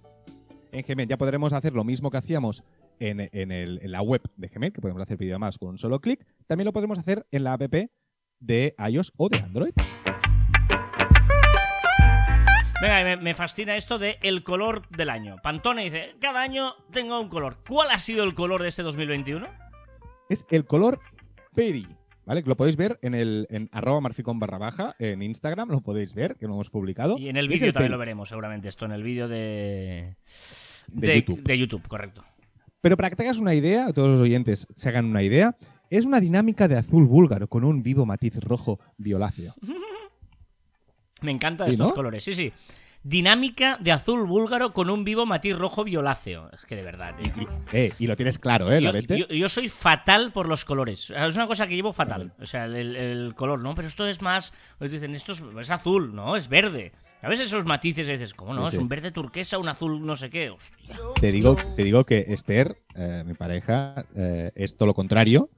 En 0.70 0.84
Gmail 0.86 1.08
ya 1.08 1.18
podremos 1.18 1.52
hacer 1.52 1.74
lo 1.74 1.84
mismo 1.84 2.10
que 2.10 2.16
hacíamos 2.18 2.62
en, 3.00 3.20
en 3.32 3.50
el- 3.52 3.80
en 3.82 3.90
la 3.92 4.02
web 4.02 4.22
de 4.36 4.48
Gmail, 4.48 4.72
que 4.72 4.80
podemos 4.80 5.02
hacer 5.02 5.16
videollamadas 5.16 5.58
con 5.58 5.70
un 5.70 5.78
solo 5.78 6.00
clic. 6.00 6.24
También 6.46 6.64
lo 6.66 6.72
podremos 6.72 6.98
hacer 6.98 7.26
en 7.32 7.44
la 7.44 7.54
app 7.54 7.62
de 8.40 8.74
iOS 8.88 9.12
o 9.16 9.28
de 9.28 9.38
Android. 9.38 9.72
Venga, 12.82 13.04
me, 13.04 13.16
me 13.16 13.34
fascina 13.36 13.76
esto 13.76 13.96
de 13.96 14.18
el 14.22 14.42
color 14.42 14.88
del 14.88 15.08
año. 15.08 15.36
Pantone 15.40 15.84
dice, 15.84 16.16
cada 16.20 16.42
año 16.42 16.74
tengo 16.90 17.20
un 17.20 17.28
color. 17.28 17.58
¿Cuál 17.68 17.92
ha 17.92 18.00
sido 18.00 18.24
el 18.24 18.34
color 18.34 18.60
de 18.60 18.70
este 18.70 18.82
2021? 18.82 19.46
Es 20.28 20.44
el 20.50 20.64
color 20.64 20.98
Peri, 21.54 21.86
¿vale? 22.26 22.42
Lo 22.44 22.56
podéis 22.56 22.76
ver 22.76 22.98
en 23.02 23.14
el 23.14 23.46
en 23.50 23.68
arroba 23.70 24.00
marficón 24.00 24.40
barra 24.40 24.58
baja 24.58 24.96
en 24.98 25.22
Instagram, 25.22 25.68
lo 25.68 25.80
podéis 25.80 26.12
ver, 26.12 26.34
que 26.34 26.48
lo 26.48 26.54
hemos 26.54 26.70
publicado. 26.70 27.18
Y 27.18 27.28
en 27.28 27.36
el 27.36 27.46
vídeo 27.46 27.72
también 27.72 27.90
Peri. 27.90 27.92
lo 27.92 27.98
veremos, 27.98 28.28
seguramente, 28.28 28.68
esto, 28.68 28.84
en 28.84 28.90
el 28.90 29.04
vídeo 29.04 29.28
de... 29.28 30.16
De 30.88 31.14
YouTube. 31.20 31.40
de 31.40 31.56
YouTube, 31.56 31.86
correcto. 31.86 32.24
Pero 32.80 32.96
para 32.96 33.10
que 33.10 33.14
te 33.14 33.22
hagas 33.22 33.38
una 33.38 33.54
idea, 33.54 33.92
todos 33.92 34.08
los 34.08 34.20
oyentes 34.20 34.66
se 34.74 34.88
hagan 34.88 35.04
una 35.04 35.22
idea, 35.22 35.54
es 35.88 36.04
una 36.04 36.18
dinámica 36.18 36.66
de 36.66 36.78
azul 36.78 37.06
búlgaro 37.06 37.46
con 37.46 37.62
un 37.62 37.84
vivo 37.84 38.04
matiz 38.06 38.40
rojo 38.40 38.80
violáceo. 38.96 39.54
Me 41.22 41.30
encantan 41.30 41.66
Sí, 41.66 41.72
estos 41.72 41.88
¿no? 41.88 41.94
colores, 41.94 42.22
sí, 42.24 42.34
sí. 42.34 42.52
Dinámica 43.04 43.78
de 43.80 43.90
azul 43.90 44.24
búlgaro 44.28 44.72
con 44.72 44.88
un 44.88 45.02
vivo 45.02 45.26
matiz 45.26 45.56
rojo 45.56 45.82
violáceo. 45.82 46.48
Es 46.52 46.64
que 46.64 46.76
de 46.76 46.82
verdad, 46.82 47.16
tío. 47.16 47.32
Eh, 47.72 47.92
y 47.98 48.06
lo 48.06 48.14
tienes 48.14 48.38
claro, 48.38 48.70
¿eh? 48.70 48.80
La 48.80 48.92
Yo, 49.00 49.16
yo- 49.16 49.26
yo 49.26 49.48
soy 49.48 49.68
fatal 49.68 50.30
por 50.32 50.46
los 50.48 50.64
colores. 50.64 51.10
Es 51.10 51.34
una 51.34 51.48
cosa 51.48 51.66
que 51.66 51.74
llevo 51.74 51.92
fatal. 51.92 52.32
O 52.40 52.46
sea, 52.46 52.66
el, 52.66 52.94
el 52.94 53.34
color, 53.34 53.58
¿no? 53.60 53.74
Pero 53.74 53.88
esto 53.88 54.06
es 54.06 54.22
más. 54.22 54.52
Pues 54.78 54.92
dicen, 54.92 55.16
esto 55.16 55.32
es, 55.32 55.42
es 55.60 55.70
azul, 55.72 56.14
¿no? 56.14 56.36
Es 56.36 56.48
verde. 56.48 56.92
A 57.22 57.28
veces 57.28 57.48
esos 57.48 57.64
matices 57.64 58.06
y 58.06 58.12
dices, 58.12 58.34
¿cómo 58.34 58.54
no? 58.54 58.62
Sí, 58.62 58.66
Es 58.68 58.72
sí. 58.74 58.78
un 58.78 58.88
verde 58.88 59.10
turquesa, 59.10 59.58
un 59.58 59.68
azul 59.68 60.04
no 60.06 60.14
sé 60.14 60.30
qué. 60.30 60.50
Hostia. 60.50 60.96
Te 61.20 61.32
digo, 61.32 61.56
te 61.76 61.82
digo 61.82 62.04
que 62.04 62.24
Esther, 62.28 62.76
eh, 62.94 63.24
mi 63.26 63.34
pareja, 63.34 64.04
eh, 64.16 64.52
es 64.54 64.76
todo 64.76 64.86
lo 64.86 64.94
contrario. 64.94 65.50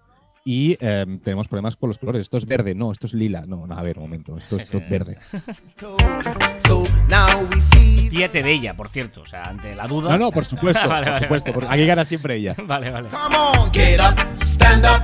Y 0.47 0.77
eh, 0.79 1.07
tenemos 1.25 1.49
problemas 1.49 1.75
con 1.77 1.89
los 1.89 1.97
colores. 1.99 2.21
Esto 2.21 2.37
es 2.37 2.45
verde, 2.45 2.75
no, 2.75 2.93
esto 2.93 3.07
es 3.07 3.15
lila. 3.15 3.45
No, 3.47 3.67
no, 3.67 3.75
a 3.75 3.83
ver, 3.83 3.97
un 3.97 4.05
momento. 4.05 4.37
Esto, 4.37 4.57
esto 4.57 4.77
es 4.77 4.89
verde. 4.91 5.17
So 6.59 6.85
now 7.09 7.49
we 7.51 7.61
see 7.61 8.11
Fíjate 8.11 8.43
de 8.43 8.53
ella, 8.53 8.75
por 8.75 8.91
cierto. 8.91 9.23
O 9.23 9.27
sea, 9.27 9.45
ante 9.45 9.75
la 9.75 9.87
duda. 9.87 10.11
No, 10.11 10.19
no, 10.19 10.31
por 10.31 10.45
supuesto, 10.45 10.87
Vale, 10.89 11.11
por 11.11 11.21
supuesto. 11.21 11.53
vale. 11.55 11.67
Aquí 11.71 11.87
gana 11.87 12.05
siempre 12.05 12.37
ella. 12.37 12.55
Vale, 12.67 12.91
vale. 12.91 13.09
Come 13.09 13.37
on, 13.37 13.73
get 13.73 14.01
up, 14.01 14.19
stand 14.41 14.85
up. 14.85 15.03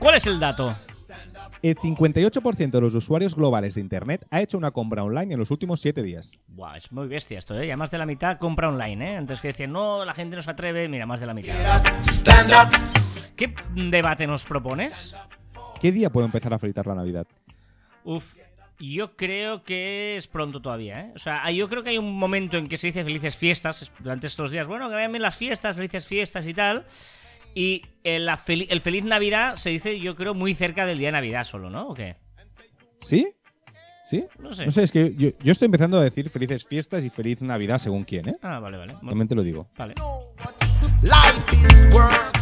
¿Cuál 0.00 0.16
es 0.16 0.26
el 0.26 0.40
dato? 0.40 0.74
El 1.64 1.76
58% 1.78 2.70
de 2.72 2.80
los 2.82 2.94
usuarios 2.94 3.34
globales 3.34 3.74
de 3.74 3.80
Internet 3.80 4.26
ha 4.30 4.42
hecho 4.42 4.58
una 4.58 4.70
compra 4.70 5.02
online 5.02 5.32
en 5.32 5.38
los 5.40 5.50
últimos 5.50 5.80
7 5.80 6.02
días. 6.02 6.38
Buah, 6.48 6.76
es 6.76 6.92
muy 6.92 7.08
bestia 7.08 7.38
esto, 7.38 7.58
¿eh? 7.58 7.66
Ya 7.66 7.74
más 7.74 7.90
de 7.90 7.96
la 7.96 8.04
mitad 8.04 8.36
compra 8.36 8.68
online, 8.68 9.12
¿eh? 9.12 9.16
Antes 9.16 9.40
que 9.40 9.48
decían, 9.48 9.72
no, 9.72 10.04
la 10.04 10.12
gente 10.12 10.36
no 10.36 10.42
se 10.42 10.50
atreve. 10.50 10.86
Mira, 10.90 11.06
más 11.06 11.20
de 11.20 11.26
la 11.26 11.32
mitad. 11.32 11.54
Stand 12.04 12.50
up. 12.50 12.70
¿Qué 13.34 13.54
debate 13.74 14.26
nos 14.26 14.44
propones? 14.44 15.14
¿Qué 15.80 15.90
día 15.90 16.10
puedo 16.10 16.26
empezar 16.26 16.52
a 16.52 16.58
felicitar 16.58 16.86
la 16.86 16.96
Navidad? 16.96 17.26
Uf, 18.04 18.34
yo 18.78 19.16
creo 19.16 19.64
que 19.64 20.16
es 20.18 20.26
pronto 20.26 20.60
todavía, 20.60 21.00
¿eh? 21.00 21.12
O 21.14 21.18
sea, 21.18 21.50
yo 21.50 21.66
creo 21.70 21.82
que 21.82 21.88
hay 21.88 21.96
un 21.98 22.12
momento 22.14 22.58
en 22.58 22.68
que 22.68 22.76
se 22.76 22.88
dice 22.88 23.04
felices 23.04 23.38
fiestas 23.38 23.80
es- 23.80 23.92
durante 24.00 24.26
estos 24.26 24.50
días. 24.50 24.66
Bueno, 24.66 24.90
que 24.90 24.96
vayan 24.96 25.12
bien 25.12 25.22
las 25.22 25.36
fiestas, 25.36 25.76
felices 25.76 26.06
fiestas 26.06 26.46
y 26.46 26.52
tal. 26.52 26.84
Y 27.54 27.82
el, 28.02 28.26
la 28.26 28.36
fel- 28.36 28.66
el 28.68 28.80
feliz 28.80 29.04
Navidad 29.04 29.54
se 29.56 29.70
dice, 29.70 29.98
yo 30.00 30.16
creo, 30.16 30.34
muy 30.34 30.54
cerca 30.54 30.86
del 30.86 30.98
día 30.98 31.08
de 31.08 31.12
Navidad 31.12 31.44
solo, 31.44 31.70
¿no? 31.70 31.88
¿O 31.88 31.94
qué? 31.94 32.16
¿Sí? 33.00 33.28
¿Sí? 34.04 34.24
No 34.38 34.54
sé. 34.54 34.66
No 34.66 34.72
sé, 34.72 34.82
es 34.82 34.92
que 34.92 35.14
yo, 35.16 35.30
yo 35.40 35.52
estoy 35.52 35.66
empezando 35.66 35.98
a 35.98 36.02
decir 36.04 36.28
felices 36.30 36.64
fiestas 36.66 37.04
y 37.04 37.10
feliz 37.10 37.40
Navidad 37.40 37.78
según 37.78 38.04
quién, 38.04 38.28
¿eh? 38.28 38.36
Ah, 38.42 38.58
vale, 38.58 38.76
vale. 38.76 38.94
Realmente 39.02 39.30
te 39.30 39.36
lo 39.36 39.42
digo. 39.42 39.68
vale. 39.78 39.94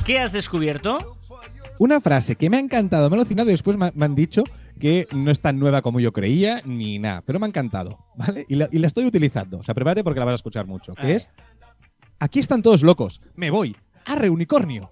¿Qué 0.05 0.18
has 0.18 0.33
descubierto? 0.33 0.98
Una 1.79 2.01
frase 2.01 2.37
que 2.37 2.51
me 2.51 2.57
ha 2.57 2.61
encantado, 2.61 3.09
me 3.11 3.16
ha 3.16 3.20
alucinado 3.20 3.48
y 3.51 3.53
después 3.53 3.77
me, 3.77 3.87
han 4.05 4.14
dicho 4.14 4.44
que 4.81 5.07
no 5.12 5.31
es 5.31 5.40
tan 5.40 5.59
nueva 5.59 5.83
como 5.83 6.01
yo 6.01 6.12
creía 6.12 6.62
ni 6.64 6.98
nada, 6.98 7.22
pero 7.22 7.38
me 7.38 7.46
ha 7.46 7.48
encantado, 7.48 7.98
¿vale? 8.16 8.44
Y 8.48 8.57
la, 8.57 8.68
y 8.72 8.79
la 8.79 8.87
estoy 8.88 9.05
utilizando, 9.05 9.59
o 9.59 9.62
sea, 9.62 9.75
prepárate 9.75 10.03
porque 10.03 10.18
la 10.20 10.27
vas 10.27 10.33
a 10.33 10.37
escuchar 10.37 10.66
mucho, 10.66 10.94
que 10.94 11.14
es, 11.14 11.33
aquí 12.18 12.40
están 12.40 12.62
todos 12.62 12.83
locos, 12.83 13.20
me 13.37 13.51
voy, 13.51 13.77
arre 14.07 14.29
unicornio. 14.31 14.90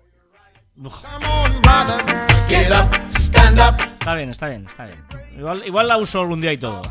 Está 4.00 4.14
bien, 4.14 4.30
está 4.30 4.48
bien, 4.48 4.66
está 4.66 4.86
bien. 4.86 4.98
Igual, 5.36 5.62
igual 5.66 5.88
la 5.88 5.98
uso 5.98 6.20
algún 6.20 6.40
día 6.40 6.52
y 6.52 6.58
todo. 6.58 6.80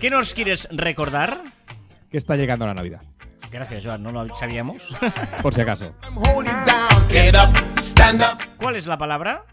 ¿Qué 0.00 0.08
nos 0.08 0.32
quieres 0.32 0.66
recordar? 0.70 1.42
Que 2.10 2.18
está 2.18 2.36
llegando 2.36 2.66
la 2.66 2.74
Navidad, 2.74 3.02
Gracias, 3.50 3.84
Joan, 3.84 4.02
no 4.02 4.12
lo 4.12 4.34
sabíamos. 4.34 4.88
por 5.42 5.54
si 5.54 5.60
acaso. 5.60 5.94
¿Cuál 8.56 8.76
es 8.76 8.86
la 8.86 8.96
palabra? 8.96 9.44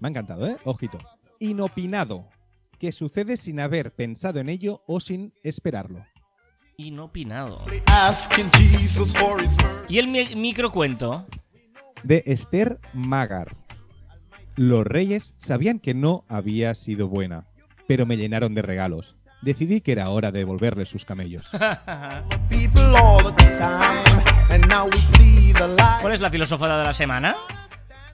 Me 0.00 0.08
ha 0.08 0.10
encantado, 0.10 0.46
¿eh? 0.46 0.58
Ojito. 0.64 0.98
Inopinado, 1.40 2.28
que 2.78 2.92
sucede 2.92 3.38
sin 3.38 3.60
haber 3.60 3.94
pensado 3.94 4.40
en 4.40 4.50
ello 4.50 4.82
o 4.86 5.00
sin 5.00 5.32
esperarlo. 5.42 6.04
Inopinado. 6.80 7.64
¿Y 9.88 9.98
el 9.98 10.06
mi- 10.06 10.36
microcuento? 10.36 11.26
De 12.04 12.22
Esther 12.24 12.78
Magar. 12.94 13.48
Los 14.54 14.86
reyes 14.86 15.34
sabían 15.38 15.80
que 15.80 15.92
no 15.94 16.24
había 16.28 16.76
sido 16.76 17.08
buena, 17.08 17.48
pero 17.88 18.06
me 18.06 18.16
llenaron 18.16 18.54
de 18.54 18.62
regalos. 18.62 19.16
Decidí 19.42 19.80
que 19.80 19.90
era 19.90 20.08
hora 20.10 20.30
de 20.30 20.38
devolverles 20.38 20.88
sus 20.88 21.04
camellos. 21.04 21.48
¿Cuál 26.00 26.12
es 26.12 26.20
la 26.20 26.30
filosofada 26.30 26.78
de 26.78 26.84
la 26.84 26.92
semana? 26.92 27.34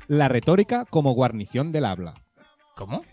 La 0.08 0.28
retórica 0.28 0.86
como 0.86 1.12
guarnición 1.12 1.70
del 1.70 1.84
habla. 1.84 2.14
¿Cómo? 2.76 3.04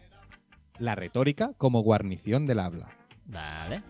La 0.80 0.96
retórica 0.96 1.52
como 1.58 1.82
guarnición 1.82 2.48
del 2.48 2.62
habla. 2.62 2.88
Vale. 3.32 3.82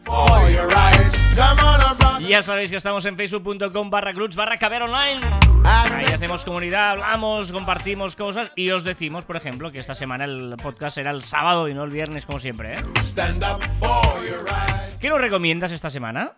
Y 2.20 2.28
ya 2.28 2.44
sabéis 2.44 2.70
que 2.70 2.78
estamos 2.78 3.04
en 3.06 3.18
facebook.com 3.18 3.90
barra 3.90 4.14
cruz 4.14 4.36
barra 4.36 4.60
caber 4.60 4.84
online. 4.84 5.20
Ahí 5.66 6.06
hacemos 6.06 6.46
comunidad, 6.46 6.92
hablamos, 6.92 7.52
compartimos 7.52 8.16
cosas 8.16 8.52
y 8.56 8.70
os 8.70 8.84
decimos, 8.84 9.26
por 9.26 9.38
ejemplo, 9.38 9.72
que 9.72 9.80
esta 9.80 9.96
semana 9.96 10.26
el 10.26 10.56
podcast 10.62 10.94
será 10.96 11.10
el 11.10 11.24
sábado 11.24 11.68
y 11.68 11.74
no 11.74 11.84
el 11.84 11.90
viernes 11.90 12.28
como 12.28 12.38
siempre. 12.38 12.74
¿eh? 12.74 12.76
Stand 13.00 13.44
up 13.44 13.64
for 13.80 14.24
your 14.24 14.46
eyes. 14.48 14.98
¿Qué 15.02 15.10
nos 15.10 15.20
recomiendas 15.20 15.72
esta 15.72 15.90
semana? 15.90 16.38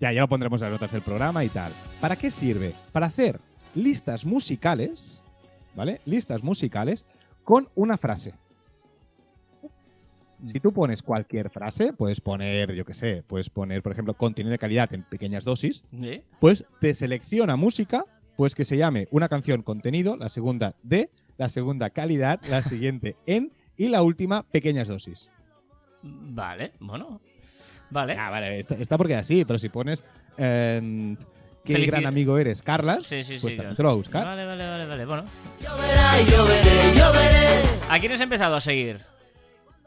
Ya, 0.00 0.12
ya 0.12 0.20
lo 0.20 0.28
pondremos 0.28 0.60
en 0.62 0.66
las 0.66 0.72
notas 0.72 0.92
del 0.92 1.02
programa 1.02 1.44
y 1.44 1.48
tal. 1.48 1.72
¿Para 2.00 2.16
qué 2.16 2.30
sirve? 2.30 2.72
Para 2.92 3.06
hacer 3.06 3.38
listas 3.74 4.24
musicales, 4.24 5.22
¿vale? 5.76 6.00
Listas 6.06 6.42
musicales 6.42 7.06
con 7.44 7.68
una 7.74 7.96
frase. 7.96 8.34
Si 10.44 10.60
tú 10.60 10.72
pones 10.72 11.02
cualquier 11.02 11.48
frase, 11.50 11.92
puedes 11.92 12.20
poner, 12.20 12.74
yo 12.74 12.84
qué 12.84 12.94
sé, 12.94 13.22
puedes 13.26 13.48
poner, 13.48 13.82
por 13.82 13.92
ejemplo, 13.92 14.14
contenido 14.14 14.50
de 14.50 14.58
calidad 14.58 14.92
en 14.92 15.02
pequeñas 15.02 15.44
dosis, 15.44 15.82
pues 16.40 16.66
te 16.80 16.92
selecciona 16.92 17.56
música, 17.56 18.04
pues 18.36 18.54
que 18.54 18.64
se 18.66 18.76
llame 18.76 19.08
una 19.10 19.28
canción 19.28 19.62
contenido, 19.62 20.16
la 20.16 20.28
segunda 20.28 20.74
de, 20.82 21.10
la 21.38 21.48
segunda 21.48 21.90
calidad, 21.90 22.40
la 22.50 22.62
siguiente 22.62 23.16
en 23.24 23.52
y 23.76 23.88
la 23.88 24.02
última 24.02 24.42
pequeñas 24.42 24.88
dosis. 24.88 25.30
Vale, 26.02 26.72
bueno. 26.80 27.20
Vale. 27.90 28.16
Ah, 28.18 28.30
vale, 28.30 28.58
está, 28.58 28.74
está 28.74 28.96
porque 28.98 29.14
es 29.14 29.20
así, 29.20 29.44
pero 29.44 29.58
si 29.58 29.68
pones 29.68 30.02
eh, 30.38 31.16
qué 31.64 31.74
Felici- 31.74 31.86
gran 31.86 32.06
amigo 32.06 32.36
eres, 32.38 32.62
Carlas, 32.62 33.06
Sí, 33.06 33.22
sí, 33.22 33.34
sí. 33.36 33.42
pues 33.42 33.54
claro. 33.54 33.74
te 33.74 33.82
lo 33.82 33.88
va 33.88 33.92
a 33.92 33.96
buscar. 33.96 34.24
Vale, 34.24 34.44
vale, 34.44 34.66
vale, 34.66 34.86
vale. 34.86 35.04
Bueno. 35.06 35.24
Lloverá 35.60 36.20
y 36.20 36.24
lloveré, 36.24 36.94
lloveré. 36.96 37.46
¿A 37.88 37.98
quién 38.00 38.12
has 38.12 38.20
empezado 38.20 38.56
a 38.56 38.60
seguir? 38.60 39.00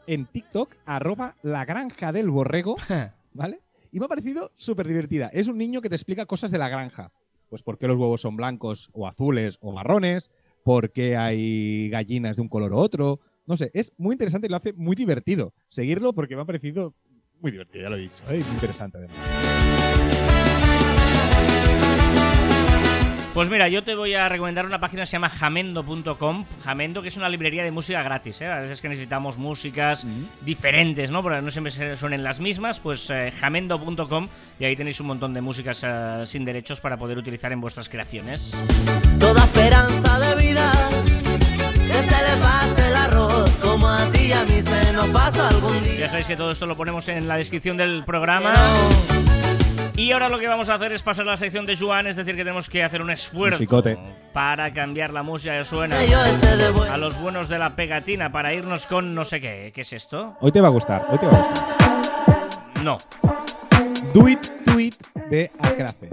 En 0.06 0.26
TikTok, 0.26 0.74
arroba 0.86 1.36
la 1.42 1.64
granja 1.64 2.10
del 2.12 2.30
borrego, 2.30 2.76
¿vale? 3.34 3.60
Y 3.92 3.98
me 4.00 4.06
ha 4.06 4.08
parecido 4.08 4.50
súper 4.56 4.86
divertida. 4.88 5.28
Es 5.32 5.46
un 5.46 5.58
niño 5.58 5.80
que 5.82 5.88
te 5.88 5.96
explica 5.96 6.26
cosas 6.26 6.50
de 6.50 6.58
la 6.58 6.68
granja. 6.68 7.12
Pues 7.48 7.62
por 7.62 7.76
qué 7.78 7.86
los 7.88 7.98
huevos 7.98 8.20
son 8.20 8.36
blancos 8.36 8.88
o 8.92 9.06
azules 9.08 9.58
o 9.60 9.72
marrones, 9.72 10.30
por 10.62 10.90
qué 10.92 11.16
hay 11.16 11.88
gallinas 11.90 12.36
de 12.36 12.42
un 12.42 12.48
color 12.48 12.72
u 12.72 12.76
otro. 12.78 13.20
No 13.50 13.56
sé, 13.56 13.72
es 13.74 13.92
muy 13.98 14.14
interesante 14.14 14.46
y 14.46 14.50
lo 14.50 14.58
hace 14.58 14.72
muy 14.74 14.94
divertido. 14.94 15.52
Seguirlo 15.68 16.12
porque 16.12 16.36
me 16.36 16.42
ha 16.42 16.44
parecido 16.44 16.94
muy 17.40 17.50
divertido, 17.50 17.82
ya 17.82 17.90
lo 17.90 17.96
he 17.96 18.02
dicho. 18.02 18.22
¿eh? 18.30 18.44
Muy 18.46 18.54
interesante 18.54 18.98
además. 18.98 19.16
Pues 23.34 23.50
mira, 23.50 23.66
yo 23.66 23.82
te 23.82 23.96
voy 23.96 24.14
a 24.14 24.28
recomendar 24.28 24.66
una 24.66 24.78
página 24.78 25.02
que 25.02 25.06
se 25.06 25.12
llama 25.12 25.30
jamendo.com. 25.30 26.44
Jamendo, 26.62 27.02
que 27.02 27.08
es 27.08 27.16
una 27.16 27.28
librería 27.28 27.64
de 27.64 27.72
música 27.72 28.04
gratis. 28.04 28.40
¿eh? 28.40 28.46
A 28.46 28.60
veces 28.60 28.80
que 28.80 28.88
necesitamos 28.88 29.36
músicas 29.36 30.06
diferentes, 30.42 31.10
¿no? 31.10 31.20
Porque 31.20 31.42
no 31.42 31.50
siempre 31.50 31.96
suenen 31.96 32.22
las 32.22 32.38
mismas. 32.38 32.78
Pues 32.78 33.10
eh, 33.10 33.32
jamendo.com 33.36 34.28
y 34.60 34.64
ahí 34.64 34.76
tenéis 34.76 35.00
un 35.00 35.08
montón 35.08 35.34
de 35.34 35.40
músicas 35.40 35.84
eh, 35.84 36.22
sin 36.24 36.44
derechos 36.44 36.80
para 36.80 36.96
poder 36.96 37.18
utilizar 37.18 37.52
en 37.52 37.60
vuestras 37.60 37.88
creaciones. 37.88 38.54
Toda 39.18 39.42
esperanza 39.42 40.20
de 40.20 40.40
vida 40.40 40.72
que 41.74 41.92
se 41.92 42.30
le 42.30 42.40
pase 42.40 42.90
como 42.90 42.99
a 44.10 44.12
ti 44.12 44.26
y 44.26 44.32
a 44.32 44.44
mí 44.44 44.60
se 44.62 44.92
nos 44.92 45.08
pasa 45.10 45.48
algún 45.48 45.82
día. 45.84 46.00
Ya 46.00 46.08
sabéis 46.08 46.26
que 46.26 46.36
todo 46.36 46.50
esto 46.50 46.66
lo 46.66 46.76
ponemos 46.76 47.08
en 47.08 47.28
la 47.28 47.36
descripción 47.36 47.76
del 47.76 48.02
programa. 48.04 48.52
Y 49.96 50.12
ahora 50.12 50.28
lo 50.30 50.38
que 50.38 50.48
vamos 50.48 50.68
a 50.70 50.74
hacer 50.74 50.92
es 50.92 51.02
pasar 51.02 51.26
a 51.28 51.32
la 51.32 51.36
sección 51.36 51.66
de 51.66 51.76
Joan, 51.76 52.06
es 52.06 52.16
decir, 52.16 52.34
que 52.34 52.42
tenemos 52.42 52.70
que 52.70 52.82
hacer 52.82 53.02
un 53.02 53.10
esfuerzo 53.10 53.58
Musicote. 53.58 53.98
para 54.32 54.72
cambiar 54.72 55.12
la 55.12 55.22
música 55.22 55.58
que 55.58 55.64
suena 55.64 55.96
a 56.90 56.96
los 56.96 57.20
buenos 57.20 57.48
de 57.48 57.58
la 57.58 57.76
pegatina 57.76 58.32
para 58.32 58.54
irnos 58.54 58.86
con 58.86 59.14
no 59.14 59.24
sé 59.24 59.40
qué. 59.40 59.72
¿Qué 59.74 59.82
es 59.82 59.92
esto? 59.92 60.36
Hoy 60.40 60.52
te 60.52 60.60
va 60.60 60.68
a 60.68 60.70
gustar, 60.70 61.06
hoy 61.10 61.18
te 61.18 61.26
va 61.26 61.38
a 61.38 61.48
gustar. 61.48 62.48
No. 62.82 62.96
Do 64.14 64.26
It, 64.26 64.46
Do 64.64 64.80
It 64.80 64.94
de 65.28 65.50
Acrace. 65.58 66.08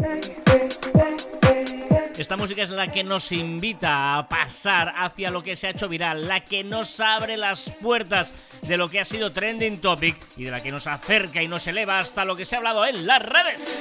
Esta 2.18 2.36
música 2.36 2.64
es 2.64 2.72
la 2.72 2.92
que 2.92 3.04
nos 3.04 3.32
invita 3.32 4.18
a 4.18 4.28
pasar 4.28 4.92
hacia 4.98 5.30
lo 5.30 5.44
que 5.44 5.56
se 5.56 5.68
ha 5.68 5.70
hecho 5.70 5.88
viral, 5.88 6.28
la 6.28 6.44
que 6.44 6.64
nos 6.64 7.00
abre 7.00 7.38
las 7.38 7.72
puertas 7.80 8.34
de 8.64 8.76
lo 8.76 8.88
que 8.88 9.00
ha 9.00 9.06
sido 9.06 9.32
trending 9.32 9.80
topic 9.80 10.18
y 10.36 10.46
de 10.46 10.52
la 10.52 10.64
que 10.64 10.72
nos 10.72 10.88
acerca 10.88 11.44
y 11.44 11.48
nos 11.48 11.68
eleva 11.68 12.00
hasta 12.00 12.26
lo 12.26 12.36
que 12.36 12.44
se 12.44 12.56
ha 12.56 12.58
hablado 12.58 12.88
en 12.88 13.06
las 13.06 13.22
redes. 13.22 13.78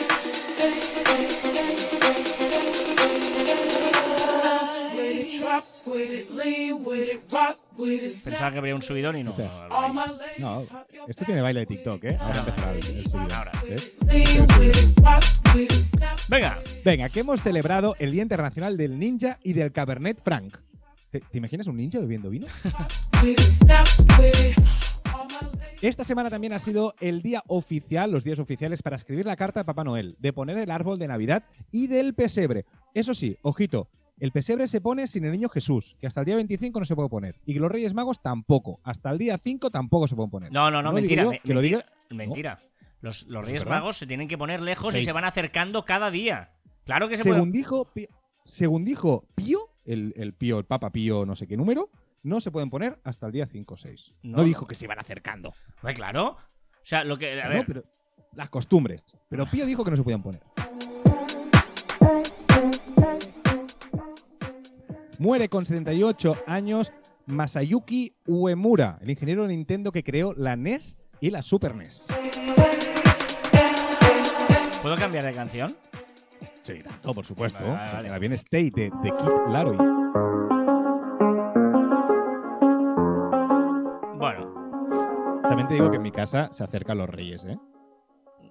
Pensaba 8.24 8.50
que 8.52 8.58
habría 8.58 8.74
un 8.74 8.82
subidón 8.82 9.18
y 9.18 9.24
no. 9.24 9.34
No, 10.38 10.62
esto 11.06 11.24
tiene 11.24 11.42
baile 11.42 11.60
de 11.60 11.66
TikTok, 11.66 12.04
¿eh? 12.04 12.18
Ahora. 12.20 12.44
Venga, 16.28 16.58
Venga, 16.84 17.08
que 17.08 17.20
hemos 17.20 17.42
celebrado 17.42 17.94
el 17.98 18.12
Día 18.12 18.22
Internacional 18.22 18.76
del 18.76 18.98
Ninja 18.98 19.38
y 19.42 19.52
del 19.52 19.72
Cabernet 19.72 20.22
Franc. 20.22 20.56
¿Te, 21.10 21.20
te 21.20 21.38
imaginas 21.38 21.66
un 21.66 21.76
ninja 21.76 22.00
bebiendo 22.00 22.30
vino? 22.30 22.46
Esta 25.82 26.04
semana 26.04 26.30
también 26.30 26.52
ha 26.52 26.58
sido 26.58 26.94
el 27.00 27.22
día 27.22 27.42
oficial, 27.48 28.10
los 28.10 28.24
días 28.24 28.38
oficiales 28.38 28.82
para 28.82 28.96
escribir 28.96 29.26
la 29.26 29.36
carta 29.36 29.60
a 29.60 29.64
Papá 29.64 29.84
Noel, 29.84 30.16
de 30.18 30.32
poner 30.32 30.58
el 30.58 30.70
árbol 30.70 30.98
de 30.98 31.06
Navidad 31.06 31.44
y 31.70 31.86
del 31.86 32.14
pesebre. 32.14 32.64
Eso 32.94 33.14
sí, 33.14 33.36
ojito, 33.42 33.88
el 34.18 34.32
pesebre 34.32 34.66
se 34.68 34.80
pone 34.80 35.06
sin 35.06 35.24
el 35.24 35.32
niño 35.32 35.48
Jesús, 35.48 35.96
que 36.00 36.06
hasta 36.06 36.20
el 36.20 36.26
día 36.26 36.36
25 36.36 36.80
no 36.80 36.86
se 36.86 36.94
puede 36.96 37.08
poner. 37.08 37.38
Y 37.44 37.54
que 37.54 37.60
los 37.60 37.70
Reyes 37.70 37.92
Magos 37.94 38.22
tampoco. 38.22 38.80
Hasta 38.82 39.10
el 39.10 39.18
día 39.18 39.38
5 39.42 39.70
tampoco 39.70 40.08
se 40.08 40.14
pueden 40.16 40.30
poner. 40.30 40.52
no, 40.52 40.70
no, 40.70 40.82
no, 40.82 40.92
lo 40.92 40.96
digo 41.00 41.08
mentira. 41.08 41.22
yo, 41.24 41.30
me- 41.30 41.40
que 41.40 41.48
lo 41.54 41.60
mentira, 41.60 41.78
diga. 42.08 42.16
mentira. 42.24 42.60
Los, 43.02 43.26
los 43.26 43.42
¿Es 43.42 43.46
Reyes 43.48 43.64
verdad? 43.64 43.78
Magos 43.80 43.96
se 43.98 44.06
tienen 44.06 44.26
que 44.28 44.38
poner 44.38 44.60
lejos 44.60 44.94
y 44.94 45.04
se 45.04 45.12
van 45.12 45.24
acercando 45.24 45.84
cada 45.84 46.10
día. 46.10 46.52
Claro 46.84 47.08
que 47.08 47.16
se 47.16 47.22
puede. 47.24 47.34
Según 47.36 47.52
dijo, 47.52 47.88
según 48.44 48.84
dijo 48.84 49.26
Pío, 49.34 49.58
el, 49.84 50.14
el 50.16 50.32
Pío, 50.32 50.58
el 50.58 50.64
Papa 50.64 50.90
Pío, 50.90 51.26
no 51.26 51.36
sé 51.36 51.46
qué 51.46 51.56
número, 51.56 51.90
no 52.22 52.40
se 52.40 52.50
pueden 52.50 52.70
poner 52.70 52.98
hasta 53.04 53.26
el 53.26 53.32
día 53.32 53.46
5 53.46 53.74
o 53.74 53.76
6. 53.76 54.14
No, 54.22 54.38
No. 54.38 54.44
dijo 54.44 54.66
que 54.66 54.74
se 54.74 54.86
iban 54.86 54.98
acercando. 54.98 55.52
Pues 55.82 55.94
claro. 55.94 56.30
O 56.30 56.38
sea, 56.82 57.04
lo 57.04 57.18
que. 57.18 57.40
A 57.40 57.48
No, 57.48 57.54
ver, 57.54 57.66
pero 57.66 57.84
las 58.32 58.48
costumbres. 58.48 59.02
Pero 59.28 59.46
Pío 59.46 59.66
dijo 59.66 59.84
que 59.84 59.90
no 59.90 59.96
se 59.96 60.02
podían 60.02 60.22
poner. 60.22 60.40
Muere 65.18 65.48
con 65.48 65.64
78 65.64 66.36
años 66.46 66.92
Masayuki 67.26 68.14
Uemura, 68.26 68.98
el 69.00 69.10
ingeniero 69.10 69.42
de 69.42 69.48
Nintendo 69.48 69.90
que 69.92 70.02
creó 70.02 70.34
la 70.34 70.56
NES 70.56 70.98
y 71.20 71.30
la 71.30 71.42
Super 71.42 71.74
NES. 71.74 72.06
¿Puedo 74.82 74.96
cambiar 74.96 75.24
de 75.24 75.32
canción? 75.34 75.76
Sí, 76.62 76.82
tanto, 76.82 77.14
por 77.14 77.24
supuesto. 77.24 77.66
Vale, 77.66 78.08
vale, 78.08 78.18
viene 78.20 78.34
Stay 78.36 78.70
de, 78.70 78.90
de 79.02 79.10
Kid 79.16 79.50
Laroi. 79.50 79.76
Bueno, 84.18 85.40
También 85.42 85.68
te 85.68 85.74
digo 85.74 85.90
que 85.90 85.96
en 85.96 86.02
mi 86.02 86.12
casa 86.12 86.48
se 86.52 86.64
acercan 86.64 86.98
los 86.98 87.08
reyes, 87.08 87.44
¿eh? 87.44 87.56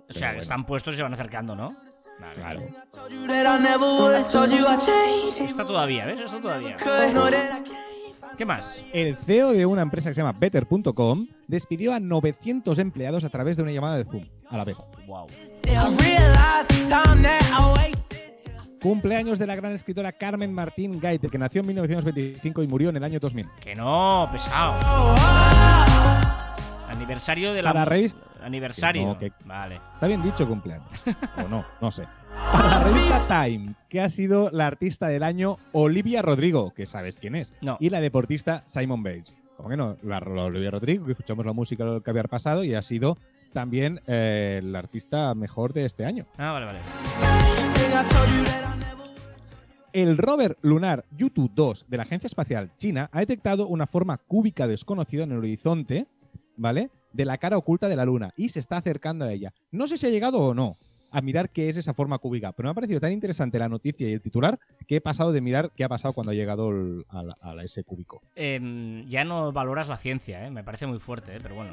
o 0.09 0.13
sea, 0.13 0.29
bueno. 0.29 0.41
están 0.41 0.65
puestos 0.65 0.93
y 0.93 0.97
se 0.97 1.03
van 1.03 1.13
acercando, 1.13 1.55
¿no? 1.55 1.75
Vale. 2.19 2.69
Está 5.41 5.65
todavía, 5.65 6.05
¿ves? 6.05 6.19
Está 6.19 6.39
todavía. 6.41 6.75
¿Qué 8.37 8.45
más? 8.45 8.81
El 8.93 9.15
CEO 9.15 9.51
de 9.51 9.65
una 9.65 9.81
empresa 9.81 10.09
que 10.09 10.15
se 10.15 10.21
llama 10.21 10.37
Better.com 10.37 11.27
despidió 11.47 11.93
a 11.93 11.99
900 11.99 12.79
empleados 12.79 13.23
a 13.23 13.29
través 13.29 13.57
de 13.57 13.63
una 13.63 13.71
llamada 13.71 13.97
de 13.97 14.03
Zoom 14.05 14.25
a 14.49 14.57
la 14.57 14.63
vez. 14.65 14.75
Wow. 15.07 15.27
Cumpleaños 18.81 19.39
de 19.39 19.47
la 19.47 19.55
gran 19.55 19.71
escritora 19.71 20.11
Carmen 20.11 20.53
Martín 20.53 20.99
Gaite, 20.99 21.29
que 21.29 21.37
nació 21.37 21.61
en 21.61 21.67
1925 21.67 22.61
y 22.63 22.67
murió 22.67 22.89
en 22.89 22.97
el 22.97 23.03
año 23.03 23.19
2000. 23.19 23.47
Que 23.59 23.73
no, 23.73 24.29
pesado. 24.31 24.73
Aniversario 26.95 27.53
de 27.53 27.61
la. 27.61 27.71
Para 27.73 27.85
revista- 27.85 28.19
Aniversario. 28.41 29.01
Que 29.01 29.07
no, 29.07 29.17
que- 29.37 29.45
Vale. 29.45 29.79
Está 29.93 30.07
bien 30.07 30.21
dicho 30.21 30.47
cumpleaños. 30.47 30.87
o 31.43 31.47
no, 31.47 31.65
no 31.81 31.91
sé. 31.91 32.03
Para 32.51 32.67
la 32.69 32.83
revista 32.83 33.45
Time, 33.45 33.75
que 33.89 34.01
ha 34.01 34.09
sido 34.09 34.49
la 34.51 34.67
artista 34.67 35.07
del 35.07 35.23
año 35.23 35.57
Olivia 35.71 36.21
Rodrigo, 36.21 36.71
que 36.73 36.85
sabes 36.85 37.17
quién 37.19 37.35
es. 37.35 37.53
No. 37.61 37.77
Y 37.79 37.89
la 37.89 38.01
deportista 38.01 38.63
Simon 38.65 39.03
Bates. 39.03 39.35
¿Cómo 39.57 39.69
que 39.69 39.77
no? 39.77 39.95
La, 40.03 40.19
la 40.19 40.43
Olivia 40.43 40.69
Rodrigo, 40.71 41.05
que 41.05 41.13
escuchamos 41.13 41.45
la 41.45 41.53
música 41.53 41.85
que 42.03 42.09
había 42.09 42.23
pasado 42.23 42.63
y 42.63 42.75
ha 42.75 42.81
sido 42.81 43.17
también 43.53 44.01
eh, 44.05 44.59
la 44.63 44.79
artista 44.79 45.33
mejor 45.33 45.71
de 45.71 45.85
este 45.85 46.05
año. 46.05 46.25
Ah, 46.37 46.51
vale, 46.51 46.65
vale. 46.65 46.79
El 49.93 50.17
rover 50.17 50.57
lunar 50.61 51.05
Yutu 51.15 51.49
2 51.55 51.85
de 51.87 51.95
la 51.97 52.03
Agencia 52.03 52.27
Espacial 52.27 52.71
China 52.77 53.09
ha 53.13 53.19
detectado 53.19 53.67
una 53.67 53.87
forma 53.87 54.17
cúbica 54.17 54.67
desconocida 54.67 55.23
en 55.23 55.31
el 55.31 55.37
horizonte, 55.37 56.07
¿vale? 56.57 56.89
De 57.13 57.25
la 57.25 57.37
cara 57.37 57.57
oculta 57.57 57.87
de 57.87 57.95
la 57.95 58.05
Luna 58.05 58.33
y 58.35 58.49
se 58.49 58.59
está 58.59 58.77
acercando 58.77 59.25
a 59.25 59.31
ella. 59.31 59.53
No 59.71 59.87
sé 59.87 59.97
si 59.97 60.05
ha 60.05 60.09
llegado 60.09 60.39
o 60.39 60.53
no 60.53 60.75
a 61.11 61.21
mirar 61.21 61.49
qué 61.49 61.69
es 61.69 61.77
esa 61.77 61.93
forma 61.93 62.17
cúbica, 62.17 62.51
pero 62.51 62.67
me 62.67 62.71
ha 62.71 62.73
parecido 62.73 62.99
tan 62.99 63.13
interesante 63.13 63.57
la 63.57 63.69
noticia 63.69 64.09
y 64.09 64.13
el 64.13 64.21
titular 64.21 64.59
que 64.85 64.97
he 64.97 65.01
pasado 65.01 65.31
de 65.31 65.39
mirar 65.39 65.71
qué 65.73 65.85
ha 65.85 65.89
pasado 65.89 66.13
cuando 66.13 66.31
ha 66.31 66.35
llegado 66.35 66.71
el- 66.71 67.05
a, 67.07 67.23
la- 67.23 67.35
a 67.39 67.55
la- 67.55 67.63
ese 67.63 67.85
cúbico. 67.85 68.21
Em, 68.35 69.07
ya 69.07 69.23
no 69.23 69.53
valoras 69.53 69.87
la 69.87 69.95
ciencia, 69.95 70.45
¿eh? 70.45 70.51
Me 70.51 70.63
parece 70.65 70.87
muy 70.87 70.99
fuerte, 70.99 71.37
¿eh? 71.37 71.39
Pero 71.41 71.55
bueno. 71.55 71.71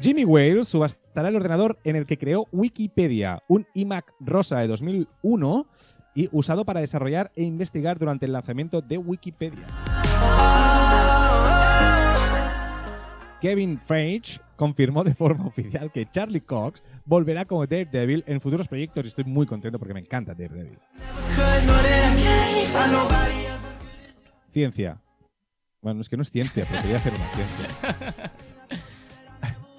Jimmy 0.00 0.24
Wales 0.24 0.68
subastará 0.68 1.28
el 1.28 1.36
ordenador 1.36 1.78
en 1.84 1.96
el 1.96 2.06
que 2.06 2.18
creó 2.18 2.46
Wikipedia, 2.52 3.42
un 3.48 3.66
iMac 3.74 4.12
rosa 4.20 4.58
de 4.58 4.66
2001 4.66 5.66
y 6.14 6.28
usado 6.32 6.64
para 6.64 6.80
desarrollar 6.80 7.30
e 7.36 7.44
investigar 7.44 7.98
durante 7.98 8.26
el 8.26 8.32
lanzamiento 8.32 8.80
de 8.82 8.98
Wikipedia. 8.98 9.66
Kevin 13.42 13.76
Feige 13.76 14.40
confirmó 14.54 15.02
de 15.02 15.14
forma 15.16 15.46
oficial 15.48 15.90
que 15.90 16.08
Charlie 16.08 16.40
Cox 16.40 16.82
volverá 17.04 17.44
como 17.44 17.66
Daredevil 17.66 18.22
en 18.28 18.40
futuros 18.40 18.68
proyectos 18.68 19.04
y 19.04 19.08
estoy 19.08 19.24
muy 19.24 19.46
contento 19.46 19.80
porque 19.80 19.94
me 19.94 20.00
encanta 20.00 20.32
Daredevil. 20.32 20.78
Ciencia. 24.50 25.00
Bueno, 25.80 26.00
es 26.00 26.08
que 26.08 26.16
no 26.16 26.22
es 26.22 26.30
ciencia, 26.30 26.64
pero 26.70 26.82
quería 26.82 26.98
hacer 26.98 27.12
una 27.12 27.26
ciencia. 27.34 28.32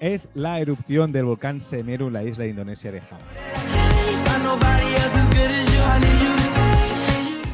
es 0.00 0.36
la 0.36 0.60
erupción 0.60 1.10
del 1.10 1.24
volcán 1.24 1.58
Semeru 1.58 2.08
en 2.08 2.12
la 2.12 2.22
isla 2.22 2.46
indonesia 2.46 2.92
de 2.92 3.00
Java. 3.00 3.22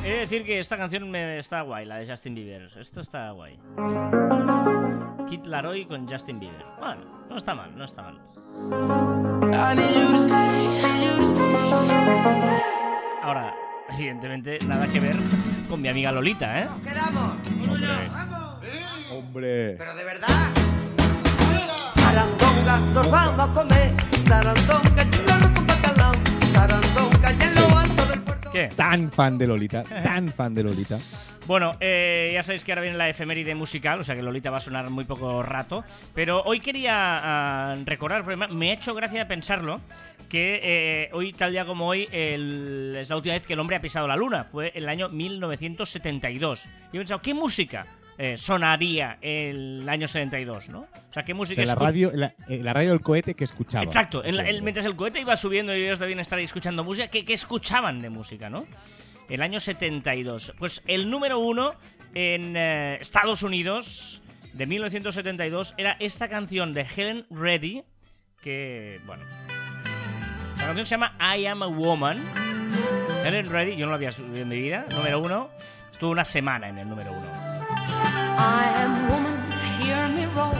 He 0.03 0.09
de 0.09 0.19
decir 0.19 0.45
que 0.45 0.59
esta 0.59 0.77
canción 0.77 1.09
me 1.09 1.39
está 1.39 1.61
guay, 1.61 1.87
la 1.87 1.99
de 1.99 2.11
Justin 2.11 2.35
Bieber. 2.35 2.69
Esto 2.77 3.01
está 3.01 3.31
guay. 3.31 3.57
Kid 5.31 5.47
Laroi 5.47 5.87
con 5.87 6.09
Justin 6.09 6.41
Bieber. 6.41 6.67
Bueno, 6.81 7.03
no 7.29 7.37
está 7.37 7.55
mal, 7.55 7.71
no 7.79 7.85
está 7.85 8.03
mal. 8.03 8.21
Ahora, 13.23 13.55
evidentemente, 13.91 14.59
nada 14.67 14.89
que 14.89 14.99
ver 14.99 15.17
con 15.69 15.81
mi 15.81 15.87
amiga 15.87 16.11
Lolita, 16.11 16.63
¿eh? 16.63 16.69
quedamos. 16.83 17.37
¡Hombre! 19.13 19.77
Pero 19.79 19.95
de 19.95 20.05
verdad. 20.05 20.51
Sarandonga, 21.95 22.79
nos 22.93 23.11
vamos 23.13 23.39
a 23.39 23.55
comer. 23.55 23.95
Sarandonga, 24.27 25.05
hielo 25.05 25.55
con 25.55 25.67
bacalao. 25.69 26.15
Sarandonga, 26.53 27.33
y 27.33 27.43
en 27.43 27.55
lo 27.55 27.79
alto 27.79 28.07
del 28.07 28.23
puerto. 28.23 28.51
¿Qué? 28.51 28.69
Tan 28.75 29.13
fan 29.13 29.39
de 29.39 29.47
Lolita, 29.47 29.85
tan 29.85 30.29
fan 30.29 30.57
de 30.57 30.65
Lolita. 30.65 30.99
Bueno, 31.51 31.73
eh, 31.81 32.31
ya 32.33 32.45
sabéis 32.45 32.63
que 32.63 32.71
ahora 32.71 32.83
viene 32.83 32.97
la 32.97 33.09
efeméride 33.09 33.57
musical, 33.57 33.99
o 33.99 34.03
sea 34.05 34.15
que 34.15 34.23
Lolita 34.23 34.53
va 34.53 34.59
a 34.59 34.61
sonar 34.61 34.89
muy 34.89 35.05
poco 35.05 35.43
rato. 35.43 35.83
Pero 36.15 36.45
hoy 36.45 36.61
quería 36.61 36.93
ah, 36.95 37.77
recordar, 37.85 38.23
porque 38.23 38.37
me- 38.55 38.71
ha 38.71 38.75
hecho 38.75 38.95
gracia 38.95 39.27
pensarlo, 39.27 39.81
que 40.29 40.61
eh, 40.63 41.11
hoy, 41.13 41.33
tal 41.33 41.51
día 41.51 41.65
como 41.65 41.89
hoy, 41.89 42.09
el- 42.13 42.95
es 43.01 43.11
la 43.11 43.17
última 43.17 43.35
vez 43.35 43.45
que 43.45 43.55
el 43.55 43.59
hombre 43.59 43.75
ha 43.75 43.81
pisado 43.81 44.07
la 44.07 44.15
luna. 44.15 44.45
Fue 44.45 44.69
en 44.77 44.85
el 44.85 44.89
año 44.89 45.09
1972. 45.09 46.67
Y 46.93 46.97
he 46.97 47.01
pensado, 47.01 47.21
¿qué 47.21 47.35
música 47.35 47.85
eh, 48.17 48.37
sonaría 48.37 49.19
el 49.21 49.85
año 49.89 50.07
72, 50.07 50.69
no? 50.69 50.83
O 50.83 51.13
sea, 51.13 51.25
¿qué 51.25 51.33
O 51.33 51.37
música 51.37 51.65
sea, 51.65 51.75
la 51.75 51.81
radio, 51.81 52.13
la, 52.15 52.33
la 52.47 52.73
radio 52.73 52.91
del 52.91 53.01
cohete 53.01 53.35
que 53.35 53.43
escuchaba. 53.43 53.83
Exacto, 53.83 54.25
en 54.25 54.37
la- 54.37 54.45
el- 54.49 54.63
mientras 54.63 54.87
el 54.87 54.95
cohete 54.95 55.21
iba 55.21 55.35
subiendo 55.35 55.77
y 55.77 55.83
ellos 55.83 55.99
debían 55.99 56.21
estar 56.21 56.39
ahí 56.39 56.45
escuchando 56.45 56.85
música, 56.85 57.09
¿qué, 57.09 57.25
qué 57.25 57.33
escuchaban 57.33 58.01
de 58.03 58.11
música, 58.11 58.49
no? 58.49 58.67
El 59.31 59.43
año 59.43 59.61
72. 59.61 60.55
Pues 60.59 60.83
el 60.87 61.09
número 61.09 61.39
uno 61.39 61.75
en 62.15 62.57
eh, 62.57 62.99
Estados 63.01 63.45
Unidos 63.45 64.23
de 64.53 64.67
1972 64.67 65.75
era 65.79 65.97
esta 66.01 66.29
canción 66.29 66.73
de 66.73 66.85
Helen 66.85 67.27
Reddy, 67.31 67.85
que, 68.41 69.01
bueno... 69.07 69.25
La 70.59 70.67
canción 70.67 70.85
se 70.85 70.91
llama 70.91 71.17
I 71.21 71.47
Am 71.47 71.63
a 71.63 71.69
Woman. 71.69 72.19
Helen 73.25 73.49
Reddy, 73.49 73.77
yo 73.77 73.87
no 73.87 73.93
la 73.93 73.97
había 73.97 74.11
subido 74.11 74.43
en 74.43 74.49
mi 74.49 74.61
vida, 74.61 74.85
número 74.91 75.21
uno. 75.21 75.51
Estuvo 75.91 76.11
una 76.11 76.25
semana 76.25 76.69
en 76.69 76.79
el 76.79 76.89
número 76.89 77.13
uno. 77.13 77.27
I 78.37 78.83
am 78.83 79.09
woman, 79.09 79.53
hear 79.81 80.09
me 80.09 80.27
roar 80.35 80.55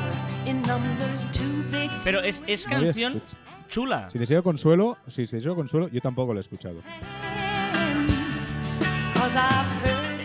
in 0.47 0.63
numbers 0.63 1.31
too 1.33 1.65
big 1.71 1.91
to 1.91 2.01
Pero 2.05 2.23
es, 2.23 2.43
es 2.47 2.67
canción 2.67 3.23
chula. 3.69 4.11
Si 4.11 4.19
deseo 4.19 4.43
consuelo, 4.43 4.99
si 5.07 5.27
deseo 5.27 5.55
consuelo, 5.55 5.89
yo 5.89 6.01
tampoco 6.01 6.33
lo 6.33 6.41
he 6.41 6.43
escuchado. 6.43 6.79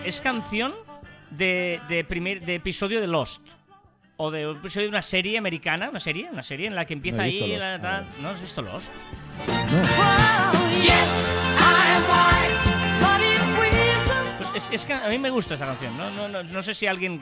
Es 0.03 0.21
canción 0.21 0.73
de, 1.31 1.81
de 1.87 2.03
primer 2.03 2.41
de 2.45 2.55
episodio 2.55 3.01
de 3.01 3.07
Lost. 3.07 3.41
O 4.17 4.31
de 4.31 4.47
un 4.47 4.57
episodio 4.57 4.85
de 4.85 4.89
una 4.91 5.01
serie 5.01 5.37
americana, 5.37 5.89
una 5.89 5.99
serie, 5.99 6.29
una 6.31 6.41
serie 6.43 6.67
en 6.67 6.75
la 6.75 6.85
que 6.85 6.93
empieza 6.93 7.17
No 7.17 7.23
ahí. 7.23 7.39
Lost, 7.57 7.63
la-. 7.83 8.03
¿No 8.21 8.29
has 8.29 8.39
visto 8.41 8.61
Lost? 8.61 8.89
No. 9.47 9.81
Pues 14.37 14.55
es, 14.55 14.69
es 14.71 14.85
que 14.85 14.93
a 14.93 15.07
mí 15.09 15.17
me 15.17 15.29
gusta 15.29 15.55
esa 15.55 15.65
canción. 15.65 15.97
No, 15.97 16.09
no, 16.11 16.27
no, 16.27 16.43
no 16.43 16.61
sé 16.61 16.73
si 16.73 16.87
alguien 16.87 17.19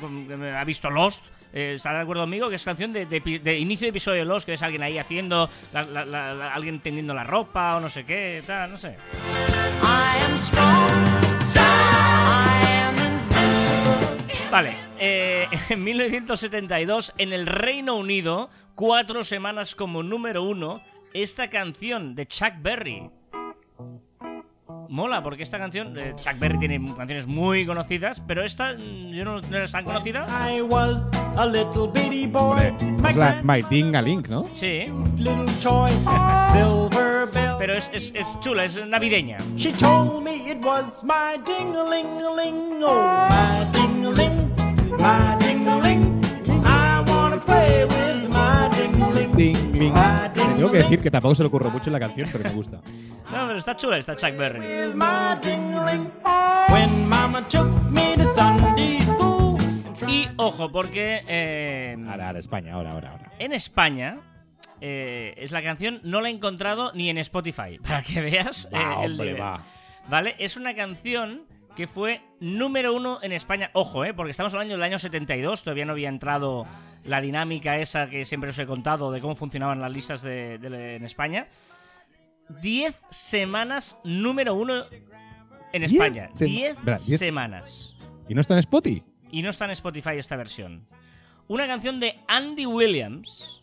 ha 0.56 0.64
visto 0.64 0.90
Lost 0.90 1.26
eh, 1.52 1.74
estará 1.76 1.98
de 1.98 2.04
acuerdo 2.04 2.24
conmigo 2.24 2.50
que 2.50 2.56
es 2.56 2.64
canción 2.64 2.92
de, 2.94 3.06
de 3.06 3.20
de 3.20 3.60
inicio 3.60 3.86
de 3.86 3.90
episodio 3.90 4.20
de 4.20 4.26
Lost, 4.26 4.46
que 4.46 4.54
es 4.54 4.64
alguien 4.64 4.82
ahí 4.84 4.98
haciendo, 4.98 5.50
la- 5.72 5.84
la- 5.84 6.06
la- 6.06 6.34
la- 6.34 6.54
alguien 6.54 6.80
tendiendo 6.80 7.14
la 7.14 7.24
ropa 7.24 7.76
o 7.76 7.80
no 7.80 7.90
sé 7.90 8.04
qué, 8.06 8.44
tal, 8.46 8.72
no 8.72 8.78
sé. 8.78 8.90
I 9.84 10.22
am 10.26 10.38
strong, 10.38 11.08
Vale, 14.54 14.76
eh, 15.00 15.48
en 15.70 15.84
1972, 15.84 17.16
en 17.18 17.34
el 17.34 17.48
Reino 17.48 17.96
Unido, 17.96 18.52
cuatro 18.76 19.24
semanas 19.24 19.74
como 19.74 20.04
número 20.04 20.44
uno, 20.44 20.84
esta 21.12 21.50
canción 21.50 22.14
de 22.14 22.28
Chuck 22.28 22.54
Berry. 22.62 23.10
Mola, 24.90 25.24
porque 25.24 25.42
esta 25.42 25.58
canción, 25.58 25.98
eh, 25.98 26.14
Chuck 26.16 26.38
Berry 26.38 26.60
tiene 26.60 26.80
canciones 26.96 27.26
muy 27.26 27.66
conocidas, 27.66 28.22
pero 28.28 28.44
esta 28.44 28.74
mm, 28.74 29.10
yo 29.10 29.26
no, 29.26 29.42
no 29.42 29.58
es 29.58 29.72
tan 29.72 29.86
conocida. 29.86 30.28
I 30.30 30.62
was 30.62 31.10
a 31.36 31.48
little 31.48 31.88
bitty 31.92 32.28
boy. 32.28 32.76
Es 33.10 33.16
la 33.16 33.42
Ding 33.72 33.96
a 33.96 34.04
Link, 34.04 34.28
¿no? 34.28 34.48
Sí, 34.54 34.86
little 35.18 35.46
toy, 35.64 35.90
silver 36.52 37.28
bell. 37.34 37.56
pero 37.58 37.74
es, 37.74 37.90
es, 37.92 38.14
es 38.14 38.40
chula, 38.40 38.66
es 38.66 38.86
navideña. 38.86 39.38
She 39.56 39.72
told 39.72 40.24
me 40.24 40.36
it 40.48 40.64
was 40.64 41.04
my 41.04 41.42
ding-a-ling-a-ling, 41.44 42.84
oh, 42.84 43.28
my 43.32 43.66
ding-a-ling, 43.72 43.93
my 45.00 45.38
ding-a-ling. 45.40 46.22
I 46.66 47.04
wanna 47.08 47.40
play 47.40 47.86
with 47.86 48.30
my 48.30 48.70
ding-a-ling. 48.76 49.32
Ding, 49.36 49.72
ding. 49.74 49.94
My 49.94 50.30
Te 50.34 50.42
tengo 50.42 50.72
que 50.72 50.78
decir 50.78 51.02
que 51.02 51.12
tampoco 51.12 51.36
se 51.36 51.44
le 51.44 51.48
ocurre 51.48 51.70
mucho 51.70 51.90
en 51.90 51.94
la 51.94 52.00
canción, 52.00 52.30
pero 52.32 52.44
me 52.44 52.52
gusta. 52.52 52.78
No, 53.32 53.48
pero 53.48 53.58
está 53.58 53.76
chula 53.76 53.98
esta 53.98 54.16
Chuck 54.16 54.36
Berry. 54.38 54.60
With 54.60 54.96
my 54.96 55.38
ding-a-ling. 55.42 56.12
When 56.70 57.08
mama 57.08 57.48
took 57.50 57.68
me 57.92 58.16
to 58.18 58.26
Sunday 58.36 59.02
school. 59.02 59.58
Y 60.08 60.28
ojo, 60.38 60.72
porque 60.72 61.24
eh, 61.28 61.96
Ahora, 62.10 62.28
ahora, 62.28 62.40
España, 62.40 62.74
ahora, 62.74 62.92
ahora, 62.92 63.12
ahora. 63.12 63.32
en 63.40 63.54
España 63.54 64.20
eh, 64.82 65.34
es 65.38 65.52
la 65.52 65.64
canción 65.64 66.02
no 66.04 66.20
la 66.22 66.30
he 66.30 66.32
encontrado 66.32 66.92
ni 66.94 67.10
en 67.10 67.18
Spotify 67.20 67.80
para 67.84 68.02
que 68.04 68.22
veas 68.22 68.70
Va, 68.74 68.80
eh, 69.02 69.06
el 69.06 69.12
hombre, 69.14 69.34
va. 69.34 69.62
vale 70.10 70.36
es 70.40 70.58
una 70.58 70.76
canción 70.76 71.44
que 71.76 71.88
fue 71.88 72.22
número 72.40 72.94
uno 72.94 73.20
en 73.24 73.32
España 73.32 73.72
ojo 73.74 74.06
eh 74.06 74.14
porque 74.14 74.32
estamos 74.32 74.54
hablando 74.54 74.74
del 74.76 74.84
año 74.84 75.00
72 75.00 75.64
todavía 75.64 75.86
no 75.86 75.94
había 75.94 76.10
entrado 76.10 76.66
la 77.04 77.20
dinámica 77.22 77.78
esa 77.80 78.10
que 78.10 78.26
siempre 78.26 78.52
os 78.52 78.60
he 78.60 78.66
contado 78.68 79.12
de 79.12 79.22
cómo 79.22 79.36
funcionaban 79.36 79.82
las 79.82 79.92
listas 79.92 80.22
de, 80.22 80.58
de- 80.60 80.96
en 80.98 81.04
España 81.04 81.48
10 82.62 83.02
semanas 83.10 83.98
número 84.04 84.54
uno 84.56 84.84
en 85.72 85.82
¿Diez 85.82 85.92
España 85.92 86.30
sema- 86.34 86.52
10 86.52 86.78
Espera, 86.78 86.98
¿diez? 87.06 87.20
semanas 87.20 87.98
¿Y 88.28 88.34
no 88.36 88.42
está 88.42 88.54
en 88.54 88.60
Spotify? 88.60 89.04
y 89.32 89.42
no 89.42 89.50
está 89.50 89.66
en 89.66 89.72
Spotify 89.72 90.12
esta 90.18 90.36
versión 90.36 90.86
una 91.48 91.66
canción 91.68 92.00
de 92.00 92.20
Andy 92.28 92.66
Williams 92.66 93.62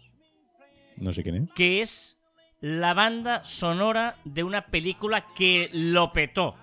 No 0.96 1.12
sé 1.12 1.22
quién 1.22 1.36
es. 1.44 1.50
que 1.54 1.80
es 1.82 2.18
la 2.60 2.92
banda 2.92 3.42
sonora 3.44 4.16
de 4.24 4.42
una 4.44 4.66
película 4.66 5.24
que 5.34 5.70
lo 5.72 6.12
petó. 6.12 6.56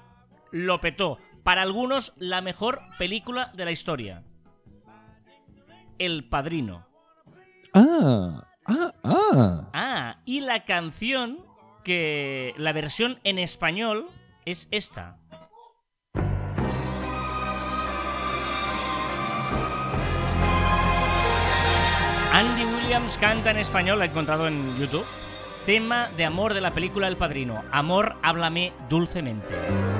Lo 0.51 0.79
petó. 0.79 1.17
Para 1.47 1.61
algunos, 1.61 2.11
la 2.17 2.41
mejor 2.41 2.81
película 2.97 3.53
de 3.55 3.63
la 3.63 3.71
historia. 3.71 4.21
El 5.97 6.27
Padrino. 6.27 6.85
Ah, 7.73 8.43
ah, 8.65 8.91
ah. 9.01 9.69
Ah, 9.71 10.17
y 10.25 10.41
la 10.41 10.65
canción 10.65 11.45
que... 11.85 12.53
La 12.57 12.73
versión 12.73 13.21
en 13.23 13.39
español 13.39 14.09
es 14.43 14.67
esta. 14.71 15.15
Andy 22.33 22.65
Williams 22.65 23.17
canta 23.17 23.51
en 23.51 23.57
español, 23.59 23.99
la 23.99 24.05
he 24.05 24.09
encontrado 24.09 24.49
en 24.49 24.77
YouTube. 24.77 25.05
Tema 25.65 26.09
de 26.17 26.25
amor 26.25 26.53
de 26.53 26.59
la 26.59 26.73
película 26.73 27.07
El 27.07 27.15
Padrino. 27.15 27.63
Amor, 27.71 28.17
háblame 28.21 28.73
dulcemente. 28.89 29.96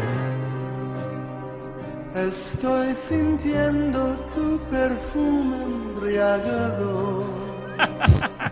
Estoy 2.26 2.96
sintiendo 2.96 4.18
tu 4.34 4.60
perfume 4.72 5.56
embriagado. 5.64 7.24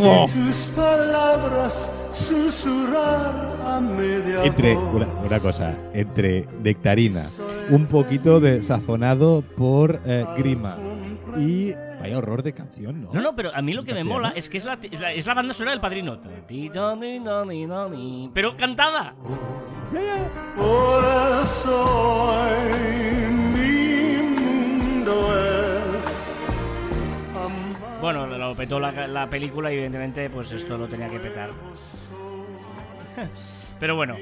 Oh. 0.00 0.28
Tus 0.32 0.68
palabras 0.76 1.90
susurrar 2.12 3.56
a 3.66 3.80
media 3.80 4.44
Entre, 4.44 4.76
una, 4.76 5.06
una 5.26 5.40
cosa, 5.40 5.74
entre 5.92 6.46
nectarina, 6.62 7.24
un 7.70 7.86
poquito 7.86 8.38
de 8.38 8.62
sazonado 8.62 9.42
por 9.56 10.00
eh, 10.06 10.24
grima 10.36 10.78
y 11.36 11.72
vaya 12.00 12.18
horror 12.18 12.42
de 12.42 12.52
canción, 12.52 13.02
¿no? 13.02 13.12
No, 13.12 13.20
no, 13.20 13.34
pero 13.36 13.54
a 13.54 13.62
mí 13.62 13.72
lo 13.74 13.84
que 13.84 13.92
me 13.94 14.04
mola 14.04 14.32
es 14.34 14.48
que 14.48 14.58
es 14.58 14.64
la, 14.64 14.78
es 14.82 15.00
la, 15.00 15.12
es 15.12 15.26
la 15.26 15.34
banda 15.34 15.54
sonora 15.54 15.72
del 15.72 15.80
Padrino. 15.80 16.18
Pero 18.34 18.56
cantada. 18.56 19.14
Por 20.56 21.04
eso 21.42 22.30
hoy 22.30 23.30
mi 23.30 24.22
mundo 24.22 25.34
es 25.98 26.46
amar. 27.34 28.00
Bueno, 28.00 28.26
lo 28.26 28.54
petó 28.54 28.78
la, 28.78 29.06
la 29.06 29.28
película 29.30 29.70
y 29.70 29.74
evidentemente 29.74 30.28
pues 30.30 30.52
esto 30.52 30.76
lo 30.78 30.88
tenía 30.88 31.08
que 31.08 31.18
petar. 31.18 31.50
Pero 33.80 33.94
bueno, 33.94 34.16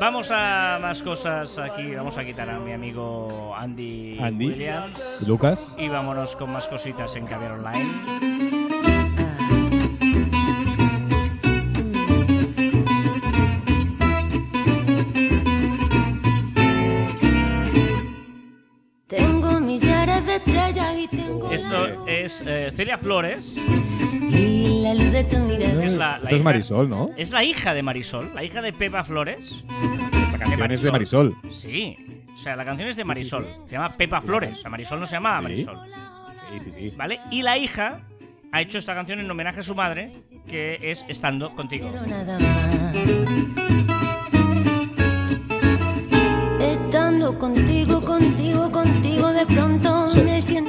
vamos 0.00 0.30
a 0.32 0.78
más 0.82 1.02
cosas 1.02 1.58
aquí. 1.58 1.94
Vamos 1.94 2.18
a 2.18 2.24
quitar 2.24 2.50
a 2.50 2.58
mi 2.58 2.72
amigo 2.72 3.54
Andy, 3.56 4.18
Andy. 4.20 4.46
Williams. 4.48 5.22
Lucas. 5.26 5.74
Y 5.78 5.88
vámonos 5.88 6.34
con 6.34 6.52
más 6.52 6.66
cositas 6.66 7.14
en 7.14 7.26
Caviar 7.26 7.52
Online. 7.52 8.45
Es 22.26 22.42
eh, 22.46 22.70
Celia 22.74 22.98
Flores, 22.98 23.56
y 23.56 24.82
la 24.82 24.94
luz 24.94 25.10
de 25.12 25.24
tu 25.24 25.38
mirada. 25.38 25.80
que 25.80 25.86
es 25.86 25.92
la, 25.94 26.08
la 26.10 26.16
Esto 26.16 26.26
es 26.26 26.32
hija- 26.34 26.44
Marisol, 26.44 26.88
¿no? 26.88 27.10
Es 27.16 27.30
la 27.30 27.42
hija 27.44 27.72
de 27.74 27.82
Marisol, 27.82 28.32
la 28.34 28.44
hija 28.44 28.60
de 28.60 28.72
Pepa 28.72 29.02
Flores. 29.04 29.64
La 30.32 30.38
canción 30.38 30.70
es 30.72 30.82
de 30.82 30.92
Marisol. 30.92 31.34
Sí, 31.48 31.96
o 32.34 32.36
sea, 32.38 32.54
la 32.56 32.64
canción 32.64 32.88
es 32.88 32.96
de 32.96 33.04
Marisol. 33.04 33.46
Se 33.66 33.72
llama 33.72 33.96
Pepa 33.96 34.20
Flores. 34.20 34.58
O 34.58 34.60
sea, 34.62 34.70
Marisol 34.70 35.00
no 35.00 35.06
se 35.06 35.16
llama. 35.16 35.40
Marisol. 35.40 35.78
Sí, 36.52 36.60
sí, 36.60 36.72
sí. 36.72 36.92
¿Vale? 36.96 37.20
Y 37.30 37.42
la 37.42 37.56
hija 37.58 38.00
ha 38.52 38.60
hecho 38.60 38.78
esta 38.78 38.94
canción 38.94 39.18
en 39.20 39.30
homenaje 39.30 39.60
a 39.60 39.62
su 39.62 39.74
madre, 39.74 40.12
que 40.46 40.78
es 40.82 41.04
Estando 41.08 41.54
contigo. 41.54 41.88
Pero 41.92 42.06
nada 42.06 42.38
más. 42.38 42.96
Estando 46.60 47.38
contigo, 47.38 48.00
contigo, 48.02 48.70
contigo, 48.70 49.32
de 49.32 49.46
pronto 49.46 49.85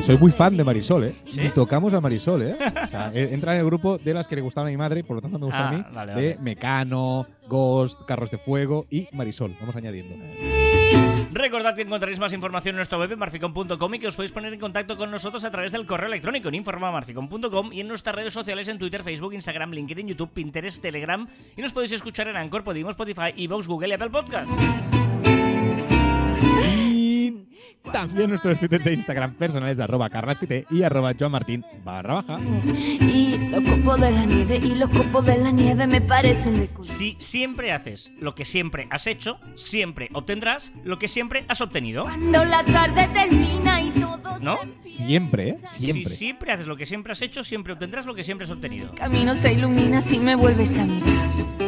Soy- 0.07 0.17
muy 0.17 0.31
fan 0.31 0.57
de 0.57 0.63
Marisol, 0.63 1.03
¿eh? 1.03 1.15
¿Sí? 1.25 1.41
Y 1.41 1.49
tocamos 1.49 1.93
a 1.93 2.01
Marisol, 2.01 2.41
¿eh? 2.41 2.57
O 2.83 2.87
sea, 2.87 3.11
eh, 3.13 3.29
entra 3.33 3.53
en 3.53 3.59
el 3.59 3.65
grupo 3.65 3.97
de 3.97 4.13
las 4.13 4.27
que 4.27 4.35
le 4.35 4.41
gustaban 4.41 4.67
a 4.69 4.71
mi 4.71 4.77
madre, 4.77 5.03
por 5.03 5.17
lo 5.17 5.21
tanto 5.21 5.37
me 5.37 5.45
gusta 5.45 5.65
Ah, 5.65 5.67
a 5.69 5.71
mí, 5.71 5.83
vale, 5.93 6.13
de. 6.15 6.37
Mecano, 6.39 7.25
Ghost, 7.47 8.01
Carros 8.07 8.31
de 8.31 8.37
Fuego 8.37 8.85
y 8.89 9.07
Marisol. 9.11 9.53
Vamos 9.59 9.75
añadiendo. 9.75 10.15
Recordad 11.33 11.75
que 11.75 11.81
encontraréis 11.83 12.19
más 12.19 12.33
información 12.33 12.73
en 12.73 12.77
nuestra 12.77 12.97
web 12.97 13.15
marficon.com 13.17 13.93
y 13.93 13.99
que 13.99 14.07
os 14.07 14.15
podéis 14.15 14.31
poner 14.31 14.53
en 14.53 14.59
contacto 14.59 14.97
con 14.97 15.11
nosotros 15.11 15.43
a 15.45 15.51
través 15.51 15.71
del 15.71 15.85
correo 15.85 16.07
electrónico 16.07 16.47
en 16.49 16.55
informamarficon.com 16.55 17.73
y 17.73 17.81
en 17.81 17.87
nuestras 17.87 18.15
redes 18.15 18.33
sociales 18.33 18.67
en 18.69 18.79
Twitter, 18.79 19.03
Facebook, 19.03 19.33
Instagram, 19.33 19.71
LinkedIn, 19.71 20.07
YouTube, 20.07 20.31
Pinterest, 20.31 20.81
Telegram 20.81 21.27
y 21.55 21.61
nos 21.61 21.73
podéis 21.73 21.91
escuchar 21.91 22.27
en 22.29 22.37
Anchor, 22.37 22.63
Podimo, 22.63 22.89
Spotify, 22.89 23.33
Evox, 23.35 23.67
Google 23.67 23.89
y 23.89 23.93
Apple 23.93 24.09
Podcast. 24.09 24.49
También 27.91 28.29
nuestros 28.29 28.59
twitters 28.59 28.83
de 28.85 28.93
Instagram 28.93 29.33
personales 29.35 29.79
arroba 29.79 30.09
carlaspite 30.09 30.65
y 30.69 30.83
arroba 30.83 31.13
joanmartin 31.17 31.63
barra 31.83 32.15
baja. 32.15 32.39
Y 33.01 33.37
los 33.49 33.63
copos 33.63 34.01
de 34.01 34.11
la 34.11 34.25
nieve 34.25 34.57
y 34.61 34.75
los 34.75 34.89
copos 34.89 35.25
de 35.25 35.37
la 35.37 35.51
nieve 35.51 35.87
me 35.87 36.01
parecen 36.01 36.59
de 36.59 36.67
culo. 36.67 36.83
Si 36.83 37.15
siempre 37.19 37.71
haces 37.71 38.11
lo 38.19 38.35
que 38.35 38.45
siempre 38.45 38.87
has 38.89 39.07
hecho, 39.07 39.39
siempre 39.55 40.09
obtendrás 40.13 40.73
lo 40.83 40.99
que 40.99 41.07
siempre 41.07 41.45
has 41.47 41.61
obtenido. 41.61 42.03
Cuando 42.03 42.45
la 42.45 42.63
tarde 42.63 43.07
termina 43.13 43.81
y 43.81 43.89
todo 43.91 44.17
¿No? 44.39 44.59
Siempre, 44.75 45.49
¿eh? 45.49 45.57
Si 45.71 45.85
Siempre. 45.91 46.13
siempre 46.13 46.51
haces 46.51 46.67
lo 46.67 46.77
que 46.77 46.85
siempre 46.85 47.11
has 47.11 47.21
hecho, 47.21 47.43
siempre 47.43 47.73
obtendrás 47.73 48.05
lo 48.05 48.13
que 48.13 48.23
siempre 48.23 48.45
has 48.45 48.51
obtenido. 48.51 48.91
el 48.91 48.97
camino 48.97 49.33
se 49.33 49.53
ilumina 49.53 50.01
si 50.01 50.19
me 50.19 50.35
vuelves 50.35 50.77
a 50.77 50.85
mirar. 50.85 51.66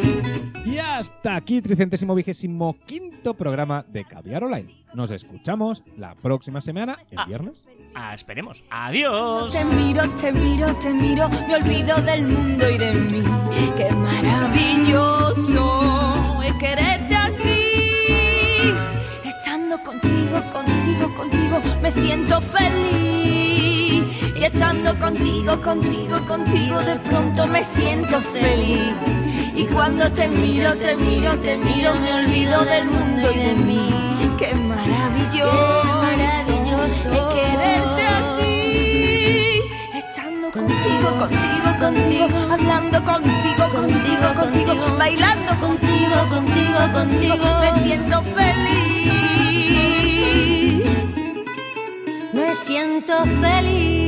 Y 0.69 0.77
hasta 0.77 1.35
aquí, 1.35 1.61
tricentésimo 1.61 2.13
vigésimo 2.13 2.75
quinto 2.85 3.33
programa 3.33 3.83
de 3.87 4.05
Caviar 4.05 4.43
Online. 4.43 4.75
Nos 4.93 5.09
escuchamos 5.11 5.83
la 5.97 6.13
próxima 6.15 6.61
semana, 6.61 6.97
el 7.09 7.17
Ah. 7.19 7.25
viernes. 7.25 7.65
Ah, 7.95 8.13
esperemos. 8.13 8.63
Adiós. 8.69 9.51
Te 9.51 9.65
miro, 9.65 10.07
te 10.21 10.31
miro, 10.31 10.75
te 10.75 10.93
miro, 10.93 11.27
me 11.29 11.55
olvido 11.55 11.95
del 12.01 12.27
mundo 12.27 12.69
y 12.69 12.77
de 12.77 12.93
mí. 12.93 13.23
Qué 13.77 13.89
maravilloso 13.95 15.63
es 16.43 16.53
quererte 16.55 17.15
así. 17.15 18.75
Estando 19.25 19.81
contigo, 19.83 20.39
contigo, 20.53 21.15
contigo, 21.15 21.61
me 21.81 21.89
siento 21.89 22.39
feliz. 22.41 24.03
Y 24.39 24.43
estando 24.43 24.97
contigo, 24.99 25.59
contigo, 25.61 26.19
contigo, 26.27 26.79
de 26.81 26.95
pronto 26.99 27.47
me 27.47 27.63
siento 27.63 28.21
feliz. 28.21 28.93
Y 29.55 29.65
cuando 29.65 30.09
te 30.11 30.27
miro, 30.27 30.73
te 30.75 30.95
miro, 30.95 31.37
te 31.39 31.57
miro, 31.57 31.93
me 31.95 32.13
olvido 32.13 32.63
del 32.65 32.85
mundo 32.85 33.31
y 33.33 33.37
de 33.37 33.53
mí. 33.53 33.89
Qué 34.37 34.53
maravilloso, 34.55 35.51
Qué 35.81 35.87
maravilloso. 35.87 37.11
es 37.11 37.21
quererte 37.35 38.03
así. 38.19 39.61
Estando 39.93 40.51
contigo, 40.51 41.09
contigo, 41.19 41.69
contigo, 41.79 42.39
hablando 42.53 43.03
contigo, 43.03 43.69
contigo, 43.73 44.27
contigo, 44.35 44.97
bailando 44.97 45.49
Contigo, 45.59 46.17
contigo, 46.29 46.79
contigo. 46.93 47.59
me 47.59 47.71
siento 47.83 48.21
feliz. 48.23 49.09
Me 52.33 52.55
siento 52.55 53.25
feliz. 53.41 53.98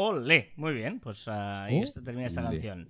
Ole, 0.00 0.52
muy 0.54 0.74
bien, 0.74 1.00
pues 1.00 1.26
ahí 1.26 1.82
Oh, 1.82 2.02
termina 2.04 2.28
esta 2.28 2.40
canción. 2.40 2.86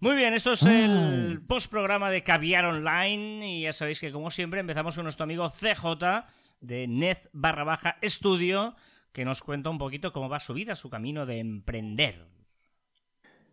Muy 0.00 0.16
bien, 0.16 0.32
esto 0.32 0.52
es 0.52 0.62
el 0.62 1.36
postprograma 1.46 2.10
de 2.10 2.22
Caviar 2.22 2.64
Online 2.64 3.58
y 3.58 3.62
ya 3.64 3.74
sabéis 3.74 4.00
que 4.00 4.10
como 4.10 4.30
siempre 4.30 4.60
empezamos 4.60 4.94
con 4.94 5.04
nuestro 5.04 5.24
amigo 5.24 5.46
CJ 5.50 6.24
de 6.62 6.86
Nez 6.88 7.28
barra 7.34 7.64
baja 7.64 7.98
estudio 8.00 8.74
que 9.12 9.26
nos 9.26 9.42
cuenta 9.42 9.68
un 9.68 9.76
poquito 9.76 10.14
cómo 10.14 10.30
va 10.30 10.40
su 10.40 10.54
vida, 10.54 10.74
su 10.76 10.88
camino 10.88 11.26
de 11.26 11.40
emprender. 11.40 12.24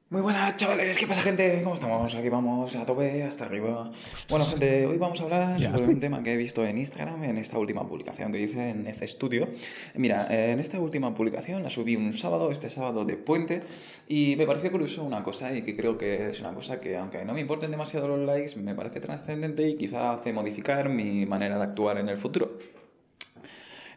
Muy 0.10 0.22
buenas 0.22 0.55
chavales, 0.55 0.97
¿qué 0.97 1.05
pasa 1.05 1.22
gente? 1.22 1.60
¿Cómo 1.62 1.76
estamos? 1.76 2.16
Aquí 2.16 2.30
vamos 2.30 2.74
a 2.78 2.86
tope, 2.86 3.24
hasta 3.24 3.43
arriba. 3.43 3.91
Bueno 4.30 4.45
gente, 4.45 4.86
hoy 4.86 4.97
vamos 4.97 5.20
a 5.20 5.24
hablar 5.26 5.60
sobre 5.60 5.84
un 5.84 5.99
tema 5.99 6.24
que 6.24 6.32
he 6.32 6.38
visto 6.38 6.66
en 6.66 6.78
Instagram 6.78 7.26
en 7.26 7.38
esta 7.38 7.60
última 7.60 7.86
publicación 7.86 8.32
que 8.32 8.39
hice 8.39 8.70
en 8.70 8.88
F 8.88 9.05
Studio. 9.05 9.49
Mira, 9.95 10.28
eh, 10.30 10.53
en 10.53 10.62
esta 10.62 10.80
última 10.80 11.14
publicación 11.14 11.62
la 11.62 11.70
subí 11.70 11.97
un 11.97 12.14
sábado, 12.14 12.51
este 12.51 12.70
sábado 12.70 13.03
de 13.03 13.18
puente, 13.18 13.64
y 14.08 14.38
me 14.38 14.47
pareció 14.47 14.72
curioso 14.72 15.03
una 15.03 15.24
cosa 15.24 15.53
y 15.53 15.62
que 15.62 15.76
creo 15.76 15.97
que 15.97 16.30
es 16.30 16.39
una 16.39 16.53
cosa 16.53 16.80
que 16.80 16.95
aunque 16.95 17.26
no 17.26 17.34
me 17.34 17.41
importen 17.41 17.70
demasiado 17.70 18.08
los 18.08 18.26
likes, 18.26 18.55
me 18.55 18.76
parece 18.76 19.01
trascendente 19.01 19.68
y 19.68 19.76
quizá 19.76 20.14
hace 20.14 20.32
modificar 20.32 20.88
mi 20.88 21.26
manera 21.26 21.58
de 21.58 21.64
actuar 21.66 21.97
en 21.97 22.08
el 22.08 22.18
futuro. 22.18 22.58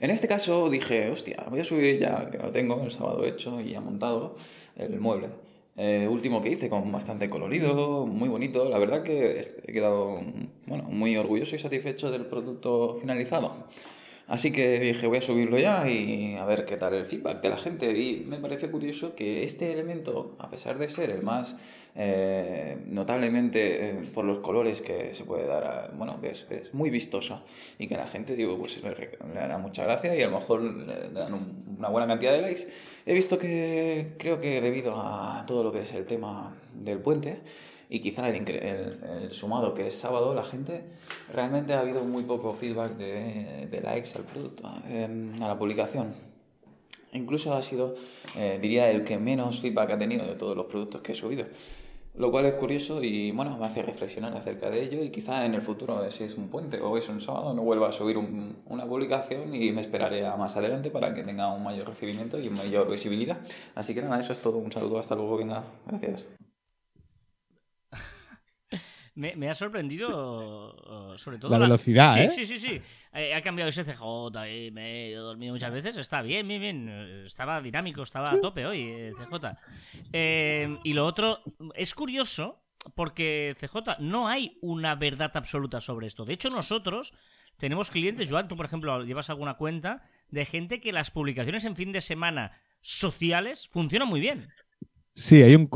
En 0.01 0.11
este 0.11 0.27
caso 0.27 0.69
dije, 0.71 1.09
hostia, 1.09 1.45
voy 1.49 1.61
a 1.61 1.65
subir 1.65 2.01
ya 2.01 2.29
que 2.33 2.39
lo 2.39 2.51
tengo 2.51 2.83
el 2.83 2.91
sábado 2.91 3.25
hecho 3.25 3.61
y 3.61 3.71
ya 3.71 3.81
montado 3.81 4.35
el 4.75 4.99
mueble. 4.99 5.29
Eh, 5.77 6.09
último 6.11 6.41
que 6.41 6.51
hice 6.51 6.69
con 6.69 6.91
bastante 6.93 7.31
colorido, 7.31 8.07
muy 8.07 8.29
bonito. 8.29 8.69
La 8.69 8.79
verdad 8.79 9.03
que 9.03 9.41
he 9.41 9.73
quedado 9.73 10.21
bueno, 10.67 10.85
muy 10.85 11.17
orgulloso 11.17 11.57
y 11.57 11.59
satisfecho 11.59 12.11
del 12.11 12.27
producto 12.27 12.97
finalizado. 13.01 13.67
Así 14.27 14.53
que 14.53 14.79
dije, 14.79 15.09
voy 15.09 15.19
a 15.19 15.23
subirlo 15.23 15.59
ya 15.59 15.91
y 15.91 16.37
a 16.37 16.45
ver 16.45 16.65
qué 16.65 16.77
tal 16.77 16.95
el 16.95 17.07
feedback 17.07 17.41
de 17.43 17.49
la 17.49 17.59
gente. 17.59 17.99
Y 17.99 18.25
me 18.29 18.39
pareció 18.39 18.71
curioso 18.71 19.17
que 19.17 19.43
este 19.43 19.73
elemento, 19.73 20.37
a 20.39 20.51
pesar 20.51 20.79
de 20.79 20.89
ser 20.89 21.11
el 21.11 21.23
más 21.23 21.57
eh, 21.97 22.77
notablemente 22.87 23.91
eh, 23.91 23.95
por 24.15 24.25
los 24.25 24.39
colores 24.39 24.81
que 24.81 25.13
se 25.13 25.25
puede 25.25 25.47
dar, 25.47 25.65
a- 25.65 25.91
bueno, 25.97 26.21
que 26.21 26.31
es, 26.31 26.43
que 26.45 26.57
es 26.59 26.73
muy 26.75 26.91
vistoso 26.91 27.43
y 27.79 27.87
que 27.89 27.97
la 27.97 28.07
gente, 28.07 28.37
digo, 28.37 28.57
pues 28.59 28.83
le, 28.83 28.91
le 29.35 29.41
hará 29.41 29.59
mucha 29.59 29.85
gracia 29.85 30.15
y 30.17 30.23
a 30.23 30.29
lo 30.29 30.39
mejor 30.39 30.63
le, 30.63 31.11
dan 31.11 31.35
un- 31.35 31.77
una 31.79 31.89
buena 31.89 32.07
cantidad 32.07 32.33
de 32.33 32.43
likes. 32.43 32.69
He 33.07 33.15
visto 33.15 33.39
que 33.39 34.15
creo 34.19 34.41
que 34.41 34.61
debido 34.61 34.95
a 34.97 35.45
todo 35.47 35.65
lo 35.65 35.73
que 35.73 35.81
es 35.81 35.93
el 35.95 36.07
tema 36.07 36.55
del 36.75 36.99
puente, 36.99 37.41
y 37.93 37.99
quizá 37.99 38.29
el, 38.29 38.37
el- 38.49 39.01
el 39.25 39.33
sumado 39.33 39.75
que 39.75 39.89
es 39.89 39.95
sábado, 39.97 40.33
la 40.33 40.45
gente 40.45 40.85
realmente 41.35 41.73
ha 41.73 41.81
habido 41.81 42.05
muy 42.05 42.23
poco 42.23 42.55
feedback 42.55 42.93
de, 42.97 43.67
de 43.69 43.81
likes 43.81 44.11
al 44.15 44.23
producto, 44.23 44.71
em, 44.89 45.43
a 45.43 45.49
la 45.49 45.59
publicación. 45.59 46.15
Incluso 47.13 47.53
ha 47.55 47.63
sido, 47.63 47.97
eh, 48.37 48.61
diría, 48.63 48.89
el 48.93 49.03
que 49.03 49.19
menos 49.19 49.59
feedback 49.61 49.91
ha 49.91 49.99
tenido 49.99 50.25
de 50.25 50.35
todos 50.37 50.57
los 50.57 50.67
productos 50.67 51.01
que 51.03 51.11
he 51.11 51.15
subido. 51.17 51.47
Lo 52.15 52.31
cual 52.31 52.45
es 52.47 52.55
curioso 52.55 53.03
y 53.03 53.31
bueno, 53.31 53.57
me 53.57 53.65
hace 53.67 53.83
reflexionar 53.83 54.37
acerca 54.37 54.69
de 54.69 54.83
ello 54.83 55.03
y 55.03 55.11
quizá 55.11 55.47
en 55.47 55.55
el 55.55 55.63
futuro, 55.63 56.11
si 56.11 56.25
es 56.25 56.37
un 56.37 56.49
puente 56.49 56.81
o 56.81 56.99
es 56.99 57.09
un 57.09 57.21
sábado, 57.21 57.55
no 57.55 57.63
vuelva 57.63 57.89
a 57.89 57.93
subir 57.93 58.19
un- 58.19 58.57
una 58.67 58.85
publicación 58.85 59.55
y 59.55 59.71
me 59.73 59.81
esperaré 59.81 60.27
a 60.27 60.37
más 60.37 60.57
adelante 60.57 60.91
para 60.91 61.15
que 61.15 61.23
tenga 61.23 61.53
un 61.55 61.63
mayor 61.63 61.87
recibimiento 61.89 62.39
y 62.41 62.51
mayor 62.51 62.91
visibilidad. 62.91 63.39
Así 63.77 63.95
que 63.95 64.03
nada, 64.03 64.19
eso 64.21 64.33
es 64.33 64.41
todo. 64.41 64.59
Un 64.59 64.73
saludo, 64.73 64.99
hasta 64.99 65.15
luego, 65.15 65.37
venga, 65.37 65.63
gracias. 65.87 66.27
Me, 69.21 69.37
me 69.37 69.51
ha 69.51 69.55
sorprendido 69.55 70.75
sobre 71.19 71.37
todo 71.37 71.51
La 71.51 71.59
velocidad, 71.59 72.15
sí, 72.15 72.21
¿eh? 72.21 72.31
Sí, 72.31 72.47
sí, 72.47 72.59
sí. 72.59 72.81
Eh, 73.13 73.35
ha 73.35 73.43
cambiado 73.43 73.69
ese 73.69 73.85
CJ 73.85 74.03
y 74.49 74.71
me 74.71 75.11
he 75.11 75.15
dormido 75.15 75.53
muchas 75.53 75.71
veces. 75.71 75.99
Está 75.99 76.23
bien, 76.23 76.49
bien, 76.49 76.61
bien. 76.61 76.89
Eh, 76.89 77.25
Estaba 77.27 77.61
dinámico, 77.61 78.03
estaba 78.03 78.31
a 78.31 78.41
tope 78.41 78.65
hoy, 78.65 78.81
eh, 78.81 79.13
CJ. 79.13 79.51
Eh, 80.13 80.79
y 80.85 80.95
lo 80.95 81.05
otro, 81.05 81.43
es 81.75 81.95
curioso 81.95 82.63
porque 82.95 83.55
CJ 83.61 83.99
no 83.99 84.27
hay 84.27 84.57
una 84.63 84.95
verdad 84.95 85.31
absoluta 85.35 85.81
sobre 85.81 86.07
esto. 86.07 86.25
De 86.25 86.33
hecho, 86.33 86.49
nosotros 86.49 87.13
tenemos 87.59 87.91
clientes, 87.91 88.31
Joan, 88.31 88.49
tú 88.49 88.57
por 88.57 88.65
ejemplo 88.65 89.05
llevas 89.05 89.29
alguna 89.29 89.55
cuenta 89.55 90.03
de 90.31 90.47
gente 90.47 90.81
que 90.81 90.93
las 90.93 91.11
publicaciones 91.11 91.67
en 91.67 91.77
fin 91.77 91.93
de 91.93 92.01
semana 92.01 92.53
sociales 92.81 93.69
funcionan 93.69 94.09
muy 94.09 94.21
bien. 94.21 94.49
Sí, 95.21 95.43
hay 95.43 95.55
un, 95.55 95.69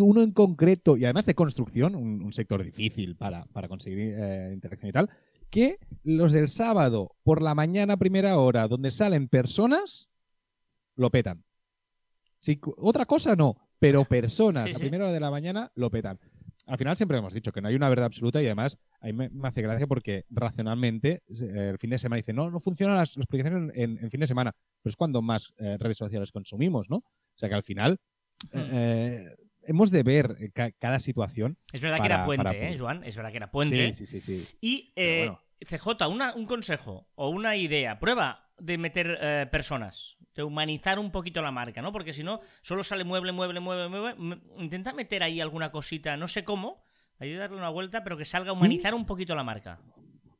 uno 0.00 0.22
en 0.22 0.32
concreto, 0.32 0.96
y 0.96 1.04
además 1.04 1.26
de 1.26 1.34
construcción, 1.34 1.94
un, 1.94 2.22
un 2.22 2.32
sector 2.32 2.64
difícil 2.64 3.16
para, 3.16 3.44
para 3.46 3.68
conseguir 3.68 4.14
eh, 4.16 4.50
interacción 4.54 4.88
y 4.88 4.92
tal, 4.92 5.10
que 5.50 5.78
los 6.04 6.32
del 6.32 6.48
sábado 6.48 7.14
por 7.22 7.42
la 7.42 7.54
mañana, 7.54 7.98
primera 7.98 8.38
hora, 8.38 8.66
donde 8.66 8.90
salen 8.90 9.28
personas, 9.28 10.08
lo 10.96 11.10
petan. 11.10 11.44
Cu- 12.60 12.74
otra 12.78 13.04
cosa 13.04 13.36
no, 13.36 13.56
pero 13.78 14.06
personas 14.06 14.64
Sí, 14.70 14.74
a 14.74 14.78
primera 14.78 15.04
hora 15.04 15.12
de 15.12 15.20
la 15.20 15.30
mañana 15.30 15.70
lo 15.74 15.90
petan. 15.90 16.18
Al 16.66 16.78
final 16.78 16.96
siempre 16.96 17.18
hemos 17.18 17.34
dicho 17.34 17.52
que 17.52 17.60
no 17.60 17.68
hay 17.68 17.74
una 17.74 17.88
verdad 17.90 18.06
absoluta 18.06 18.40
y 18.42 18.46
además 18.46 18.78
a 19.00 19.06
mí 19.06 19.12
me, 19.12 19.28
me 19.28 19.48
hace 19.48 19.60
gracia 19.60 19.86
porque 19.86 20.24
racionalmente 20.30 21.22
el 21.28 21.78
fin 21.78 21.90
de 21.90 21.98
semana 21.98 22.18
dice 22.18 22.32
no, 22.32 22.50
no 22.50 22.58
funcionan 22.60 22.96
las, 22.96 23.16
las 23.18 23.26
publicaciones 23.26 23.76
en, 23.76 23.98
en 24.02 24.10
fin 24.10 24.20
de 24.20 24.26
semana, 24.26 24.52
pero 24.82 24.90
es 24.90 24.96
cuando 24.96 25.20
más 25.20 25.52
eh, 25.58 25.76
redes 25.78 25.96
sociales 25.98 26.30
consumimos, 26.32 26.88
¿no? 26.88 26.96
O 26.96 27.04
sea 27.36 27.48
que 27.50 27.54
al 27.54 27.62
final 27.62 27.98
eh, 28.52 29.24
hemos 29.62 29.90
de 29.90 30.02
ver 30.02 30.36
eh, 30.40 30.50
ca- 30.52 30.70
cada 30.72 30.98
situación. 30.98 31.58
Es 31.72 31.80
verdad 31.80 31.98
que 31.98 32.06
era 32.06 32.24
puente, 32.24 32.44
para- 32.44 32.56
¿eh, 32.70 32.76
Joan? 32.78 33.04
Es 33.04 33.16
verdad 33.16 33.30
que 33.30 33.36
era 33.36 33.50
puente. 33.50 33.92
Sí, 33.94 34.06
sí, 34.06 34.20
sí, 34.20 34.38
sí. 34.42 34.46
Y 34.60 34.92
eh, 34.96 35.30
CJ, 35.60 36.08
una- 36.08 36.34
un 36.34 36.46
consejo 36.46 37.08
o 37.14 37.28
una 37.30 37.56
idea, 37.56 37.98
prueba 37.98 38.50
de 38.58 38.78
meter 38.78 39.18
eh, 39.20 39.46
personas, 39.50 40.16
de 40.34 40.42
humanizar 40.42 40.98
un 40.98 41.10
poquito 41.12 41.42
la 41.42 41.50
marca, 41.50 41.82
¿no? 41.82 41.92
Porque 41.92 42.12
si 42.12 42.22
no, 42.24 42.40
solo 42.62 42.82
sale 42.84 43.04
mueble, 43.04 43.32
mueble, 43.32 43.60
mueble, 43.60 43.88
mueble. 43.88 44.40
Intenta 44.58 44.92
meter 44.92 45.22
ahí 45.22 45.40
alguna 45.40 45.70
cosita, 45.70 46.16
no 46.16 46.26
sé 46.28 46.44
cómo, 46.44 46.82
ahí 47.18 47.34
darle 47.34 47.56
una 47.56 47.68
vuelta, 47.70 48.02
pero 48.04 48.16
que 48.16 48.24
salga 48.24 48.50
a 48.50 48.52
humanizar 48.52 48.94
un 48.94 49.04
poquito 49.06 49.34
la 49.34 49.42
marca. 49.44 49.80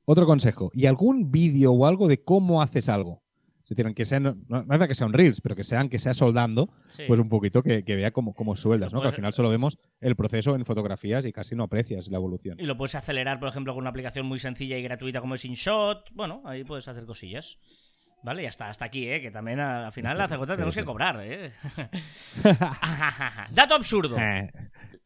Otro 0.05 0.25
consejo. 0.27 0.71
¿Y 0.73 0.87
algún 0.87 1.31
vídeo 1.31 1.73
o 1.73 1.87
algo 1.87 2.09
de 2.09 2.23
cómo 2.25 2.63
haces 2.63 2.89
algo? 2.89 3.23
Es 3.69 3.77
decir, 3.77 3.85
aunque 3.85 4.07
sean, 4.07 4.23
no, 4.23 4.35
no 4.49 4.75
hace 4.75 4.89
que 4.89 4.95
sean 4.95 5.13
reels, 5.13 5.43
pero 5.43 5.55
que 5.55 5.63
sean 5.63 5.91
que 5.91 5.99
sea 5.99 6.15
soldando, 6.15 6.71
Sí. 6.89 7.03
pues 7.07 7.21
un 7.21 7.29
poquito 7.29 7.63
que, 7.63 7.85
que 7.85 7.97
vea 7.97 8.13
cómo, 8.13 8.33
cómo 8.33 8.57
sueldas, 8.57 8.95
¿no? 8.95 9.03
Que 9.03 9.09
al 9.09 9.13
final 9.13 9.35
solo 9.35 9.51
vemos 9.51 9.77
el 10.01 10.17
proceso 10.17 10.55
en 10.55 10.65
fotografías 10.65 11.27
y 11.27 11.33
casi 11.33 11.55
no 11.55 11.65
aprecias 11.65 12.09
la 12.09 12.17
evolución. 12.17 12.57
Y 12.59 12.65
lo 12.65 12.79
puedes 12.79 12.95
acelerar, 12.95 13.39
por 13.39 13.51
ejemplo, 13.51 13.75
con 13.75 13.83
una 13.83 13.91
aplicación 13.91 14.25
muy 14.25 14.39
sencilla 14.39 14.79
y 14.79 14.83
gratuita 14.83 15.21
como 15.21 15.35
es 15.35 15.45
InShot. 15.45 16.09
Bueno, 16.15 16.41
ahí 16.47 16.65
puedes 16.65 16.89
hacer 16.89 17.05
cosillas. 17.05 17.59
Vale, 18.25 18.43
ya 18.43 18.49
está, 18.49 18.71
hasta 18.71 18.87
aquí, 18.87 19.07
¿eh? 19.07 19.21
Que 19.21 19.31
también 19.31 19.61
al 19.61 19.93
final 19.93 20.17
la 20.17 20.27
CJ 20.27 20.47
tenemos 20.47 20.75
que 20.75 20.85
cobrar, 20.85 21.21
¿eh? 21.23 21.53
Dato 23.51 23.75
absurdo. 23.75 24.17
Eh, 24.19 24.51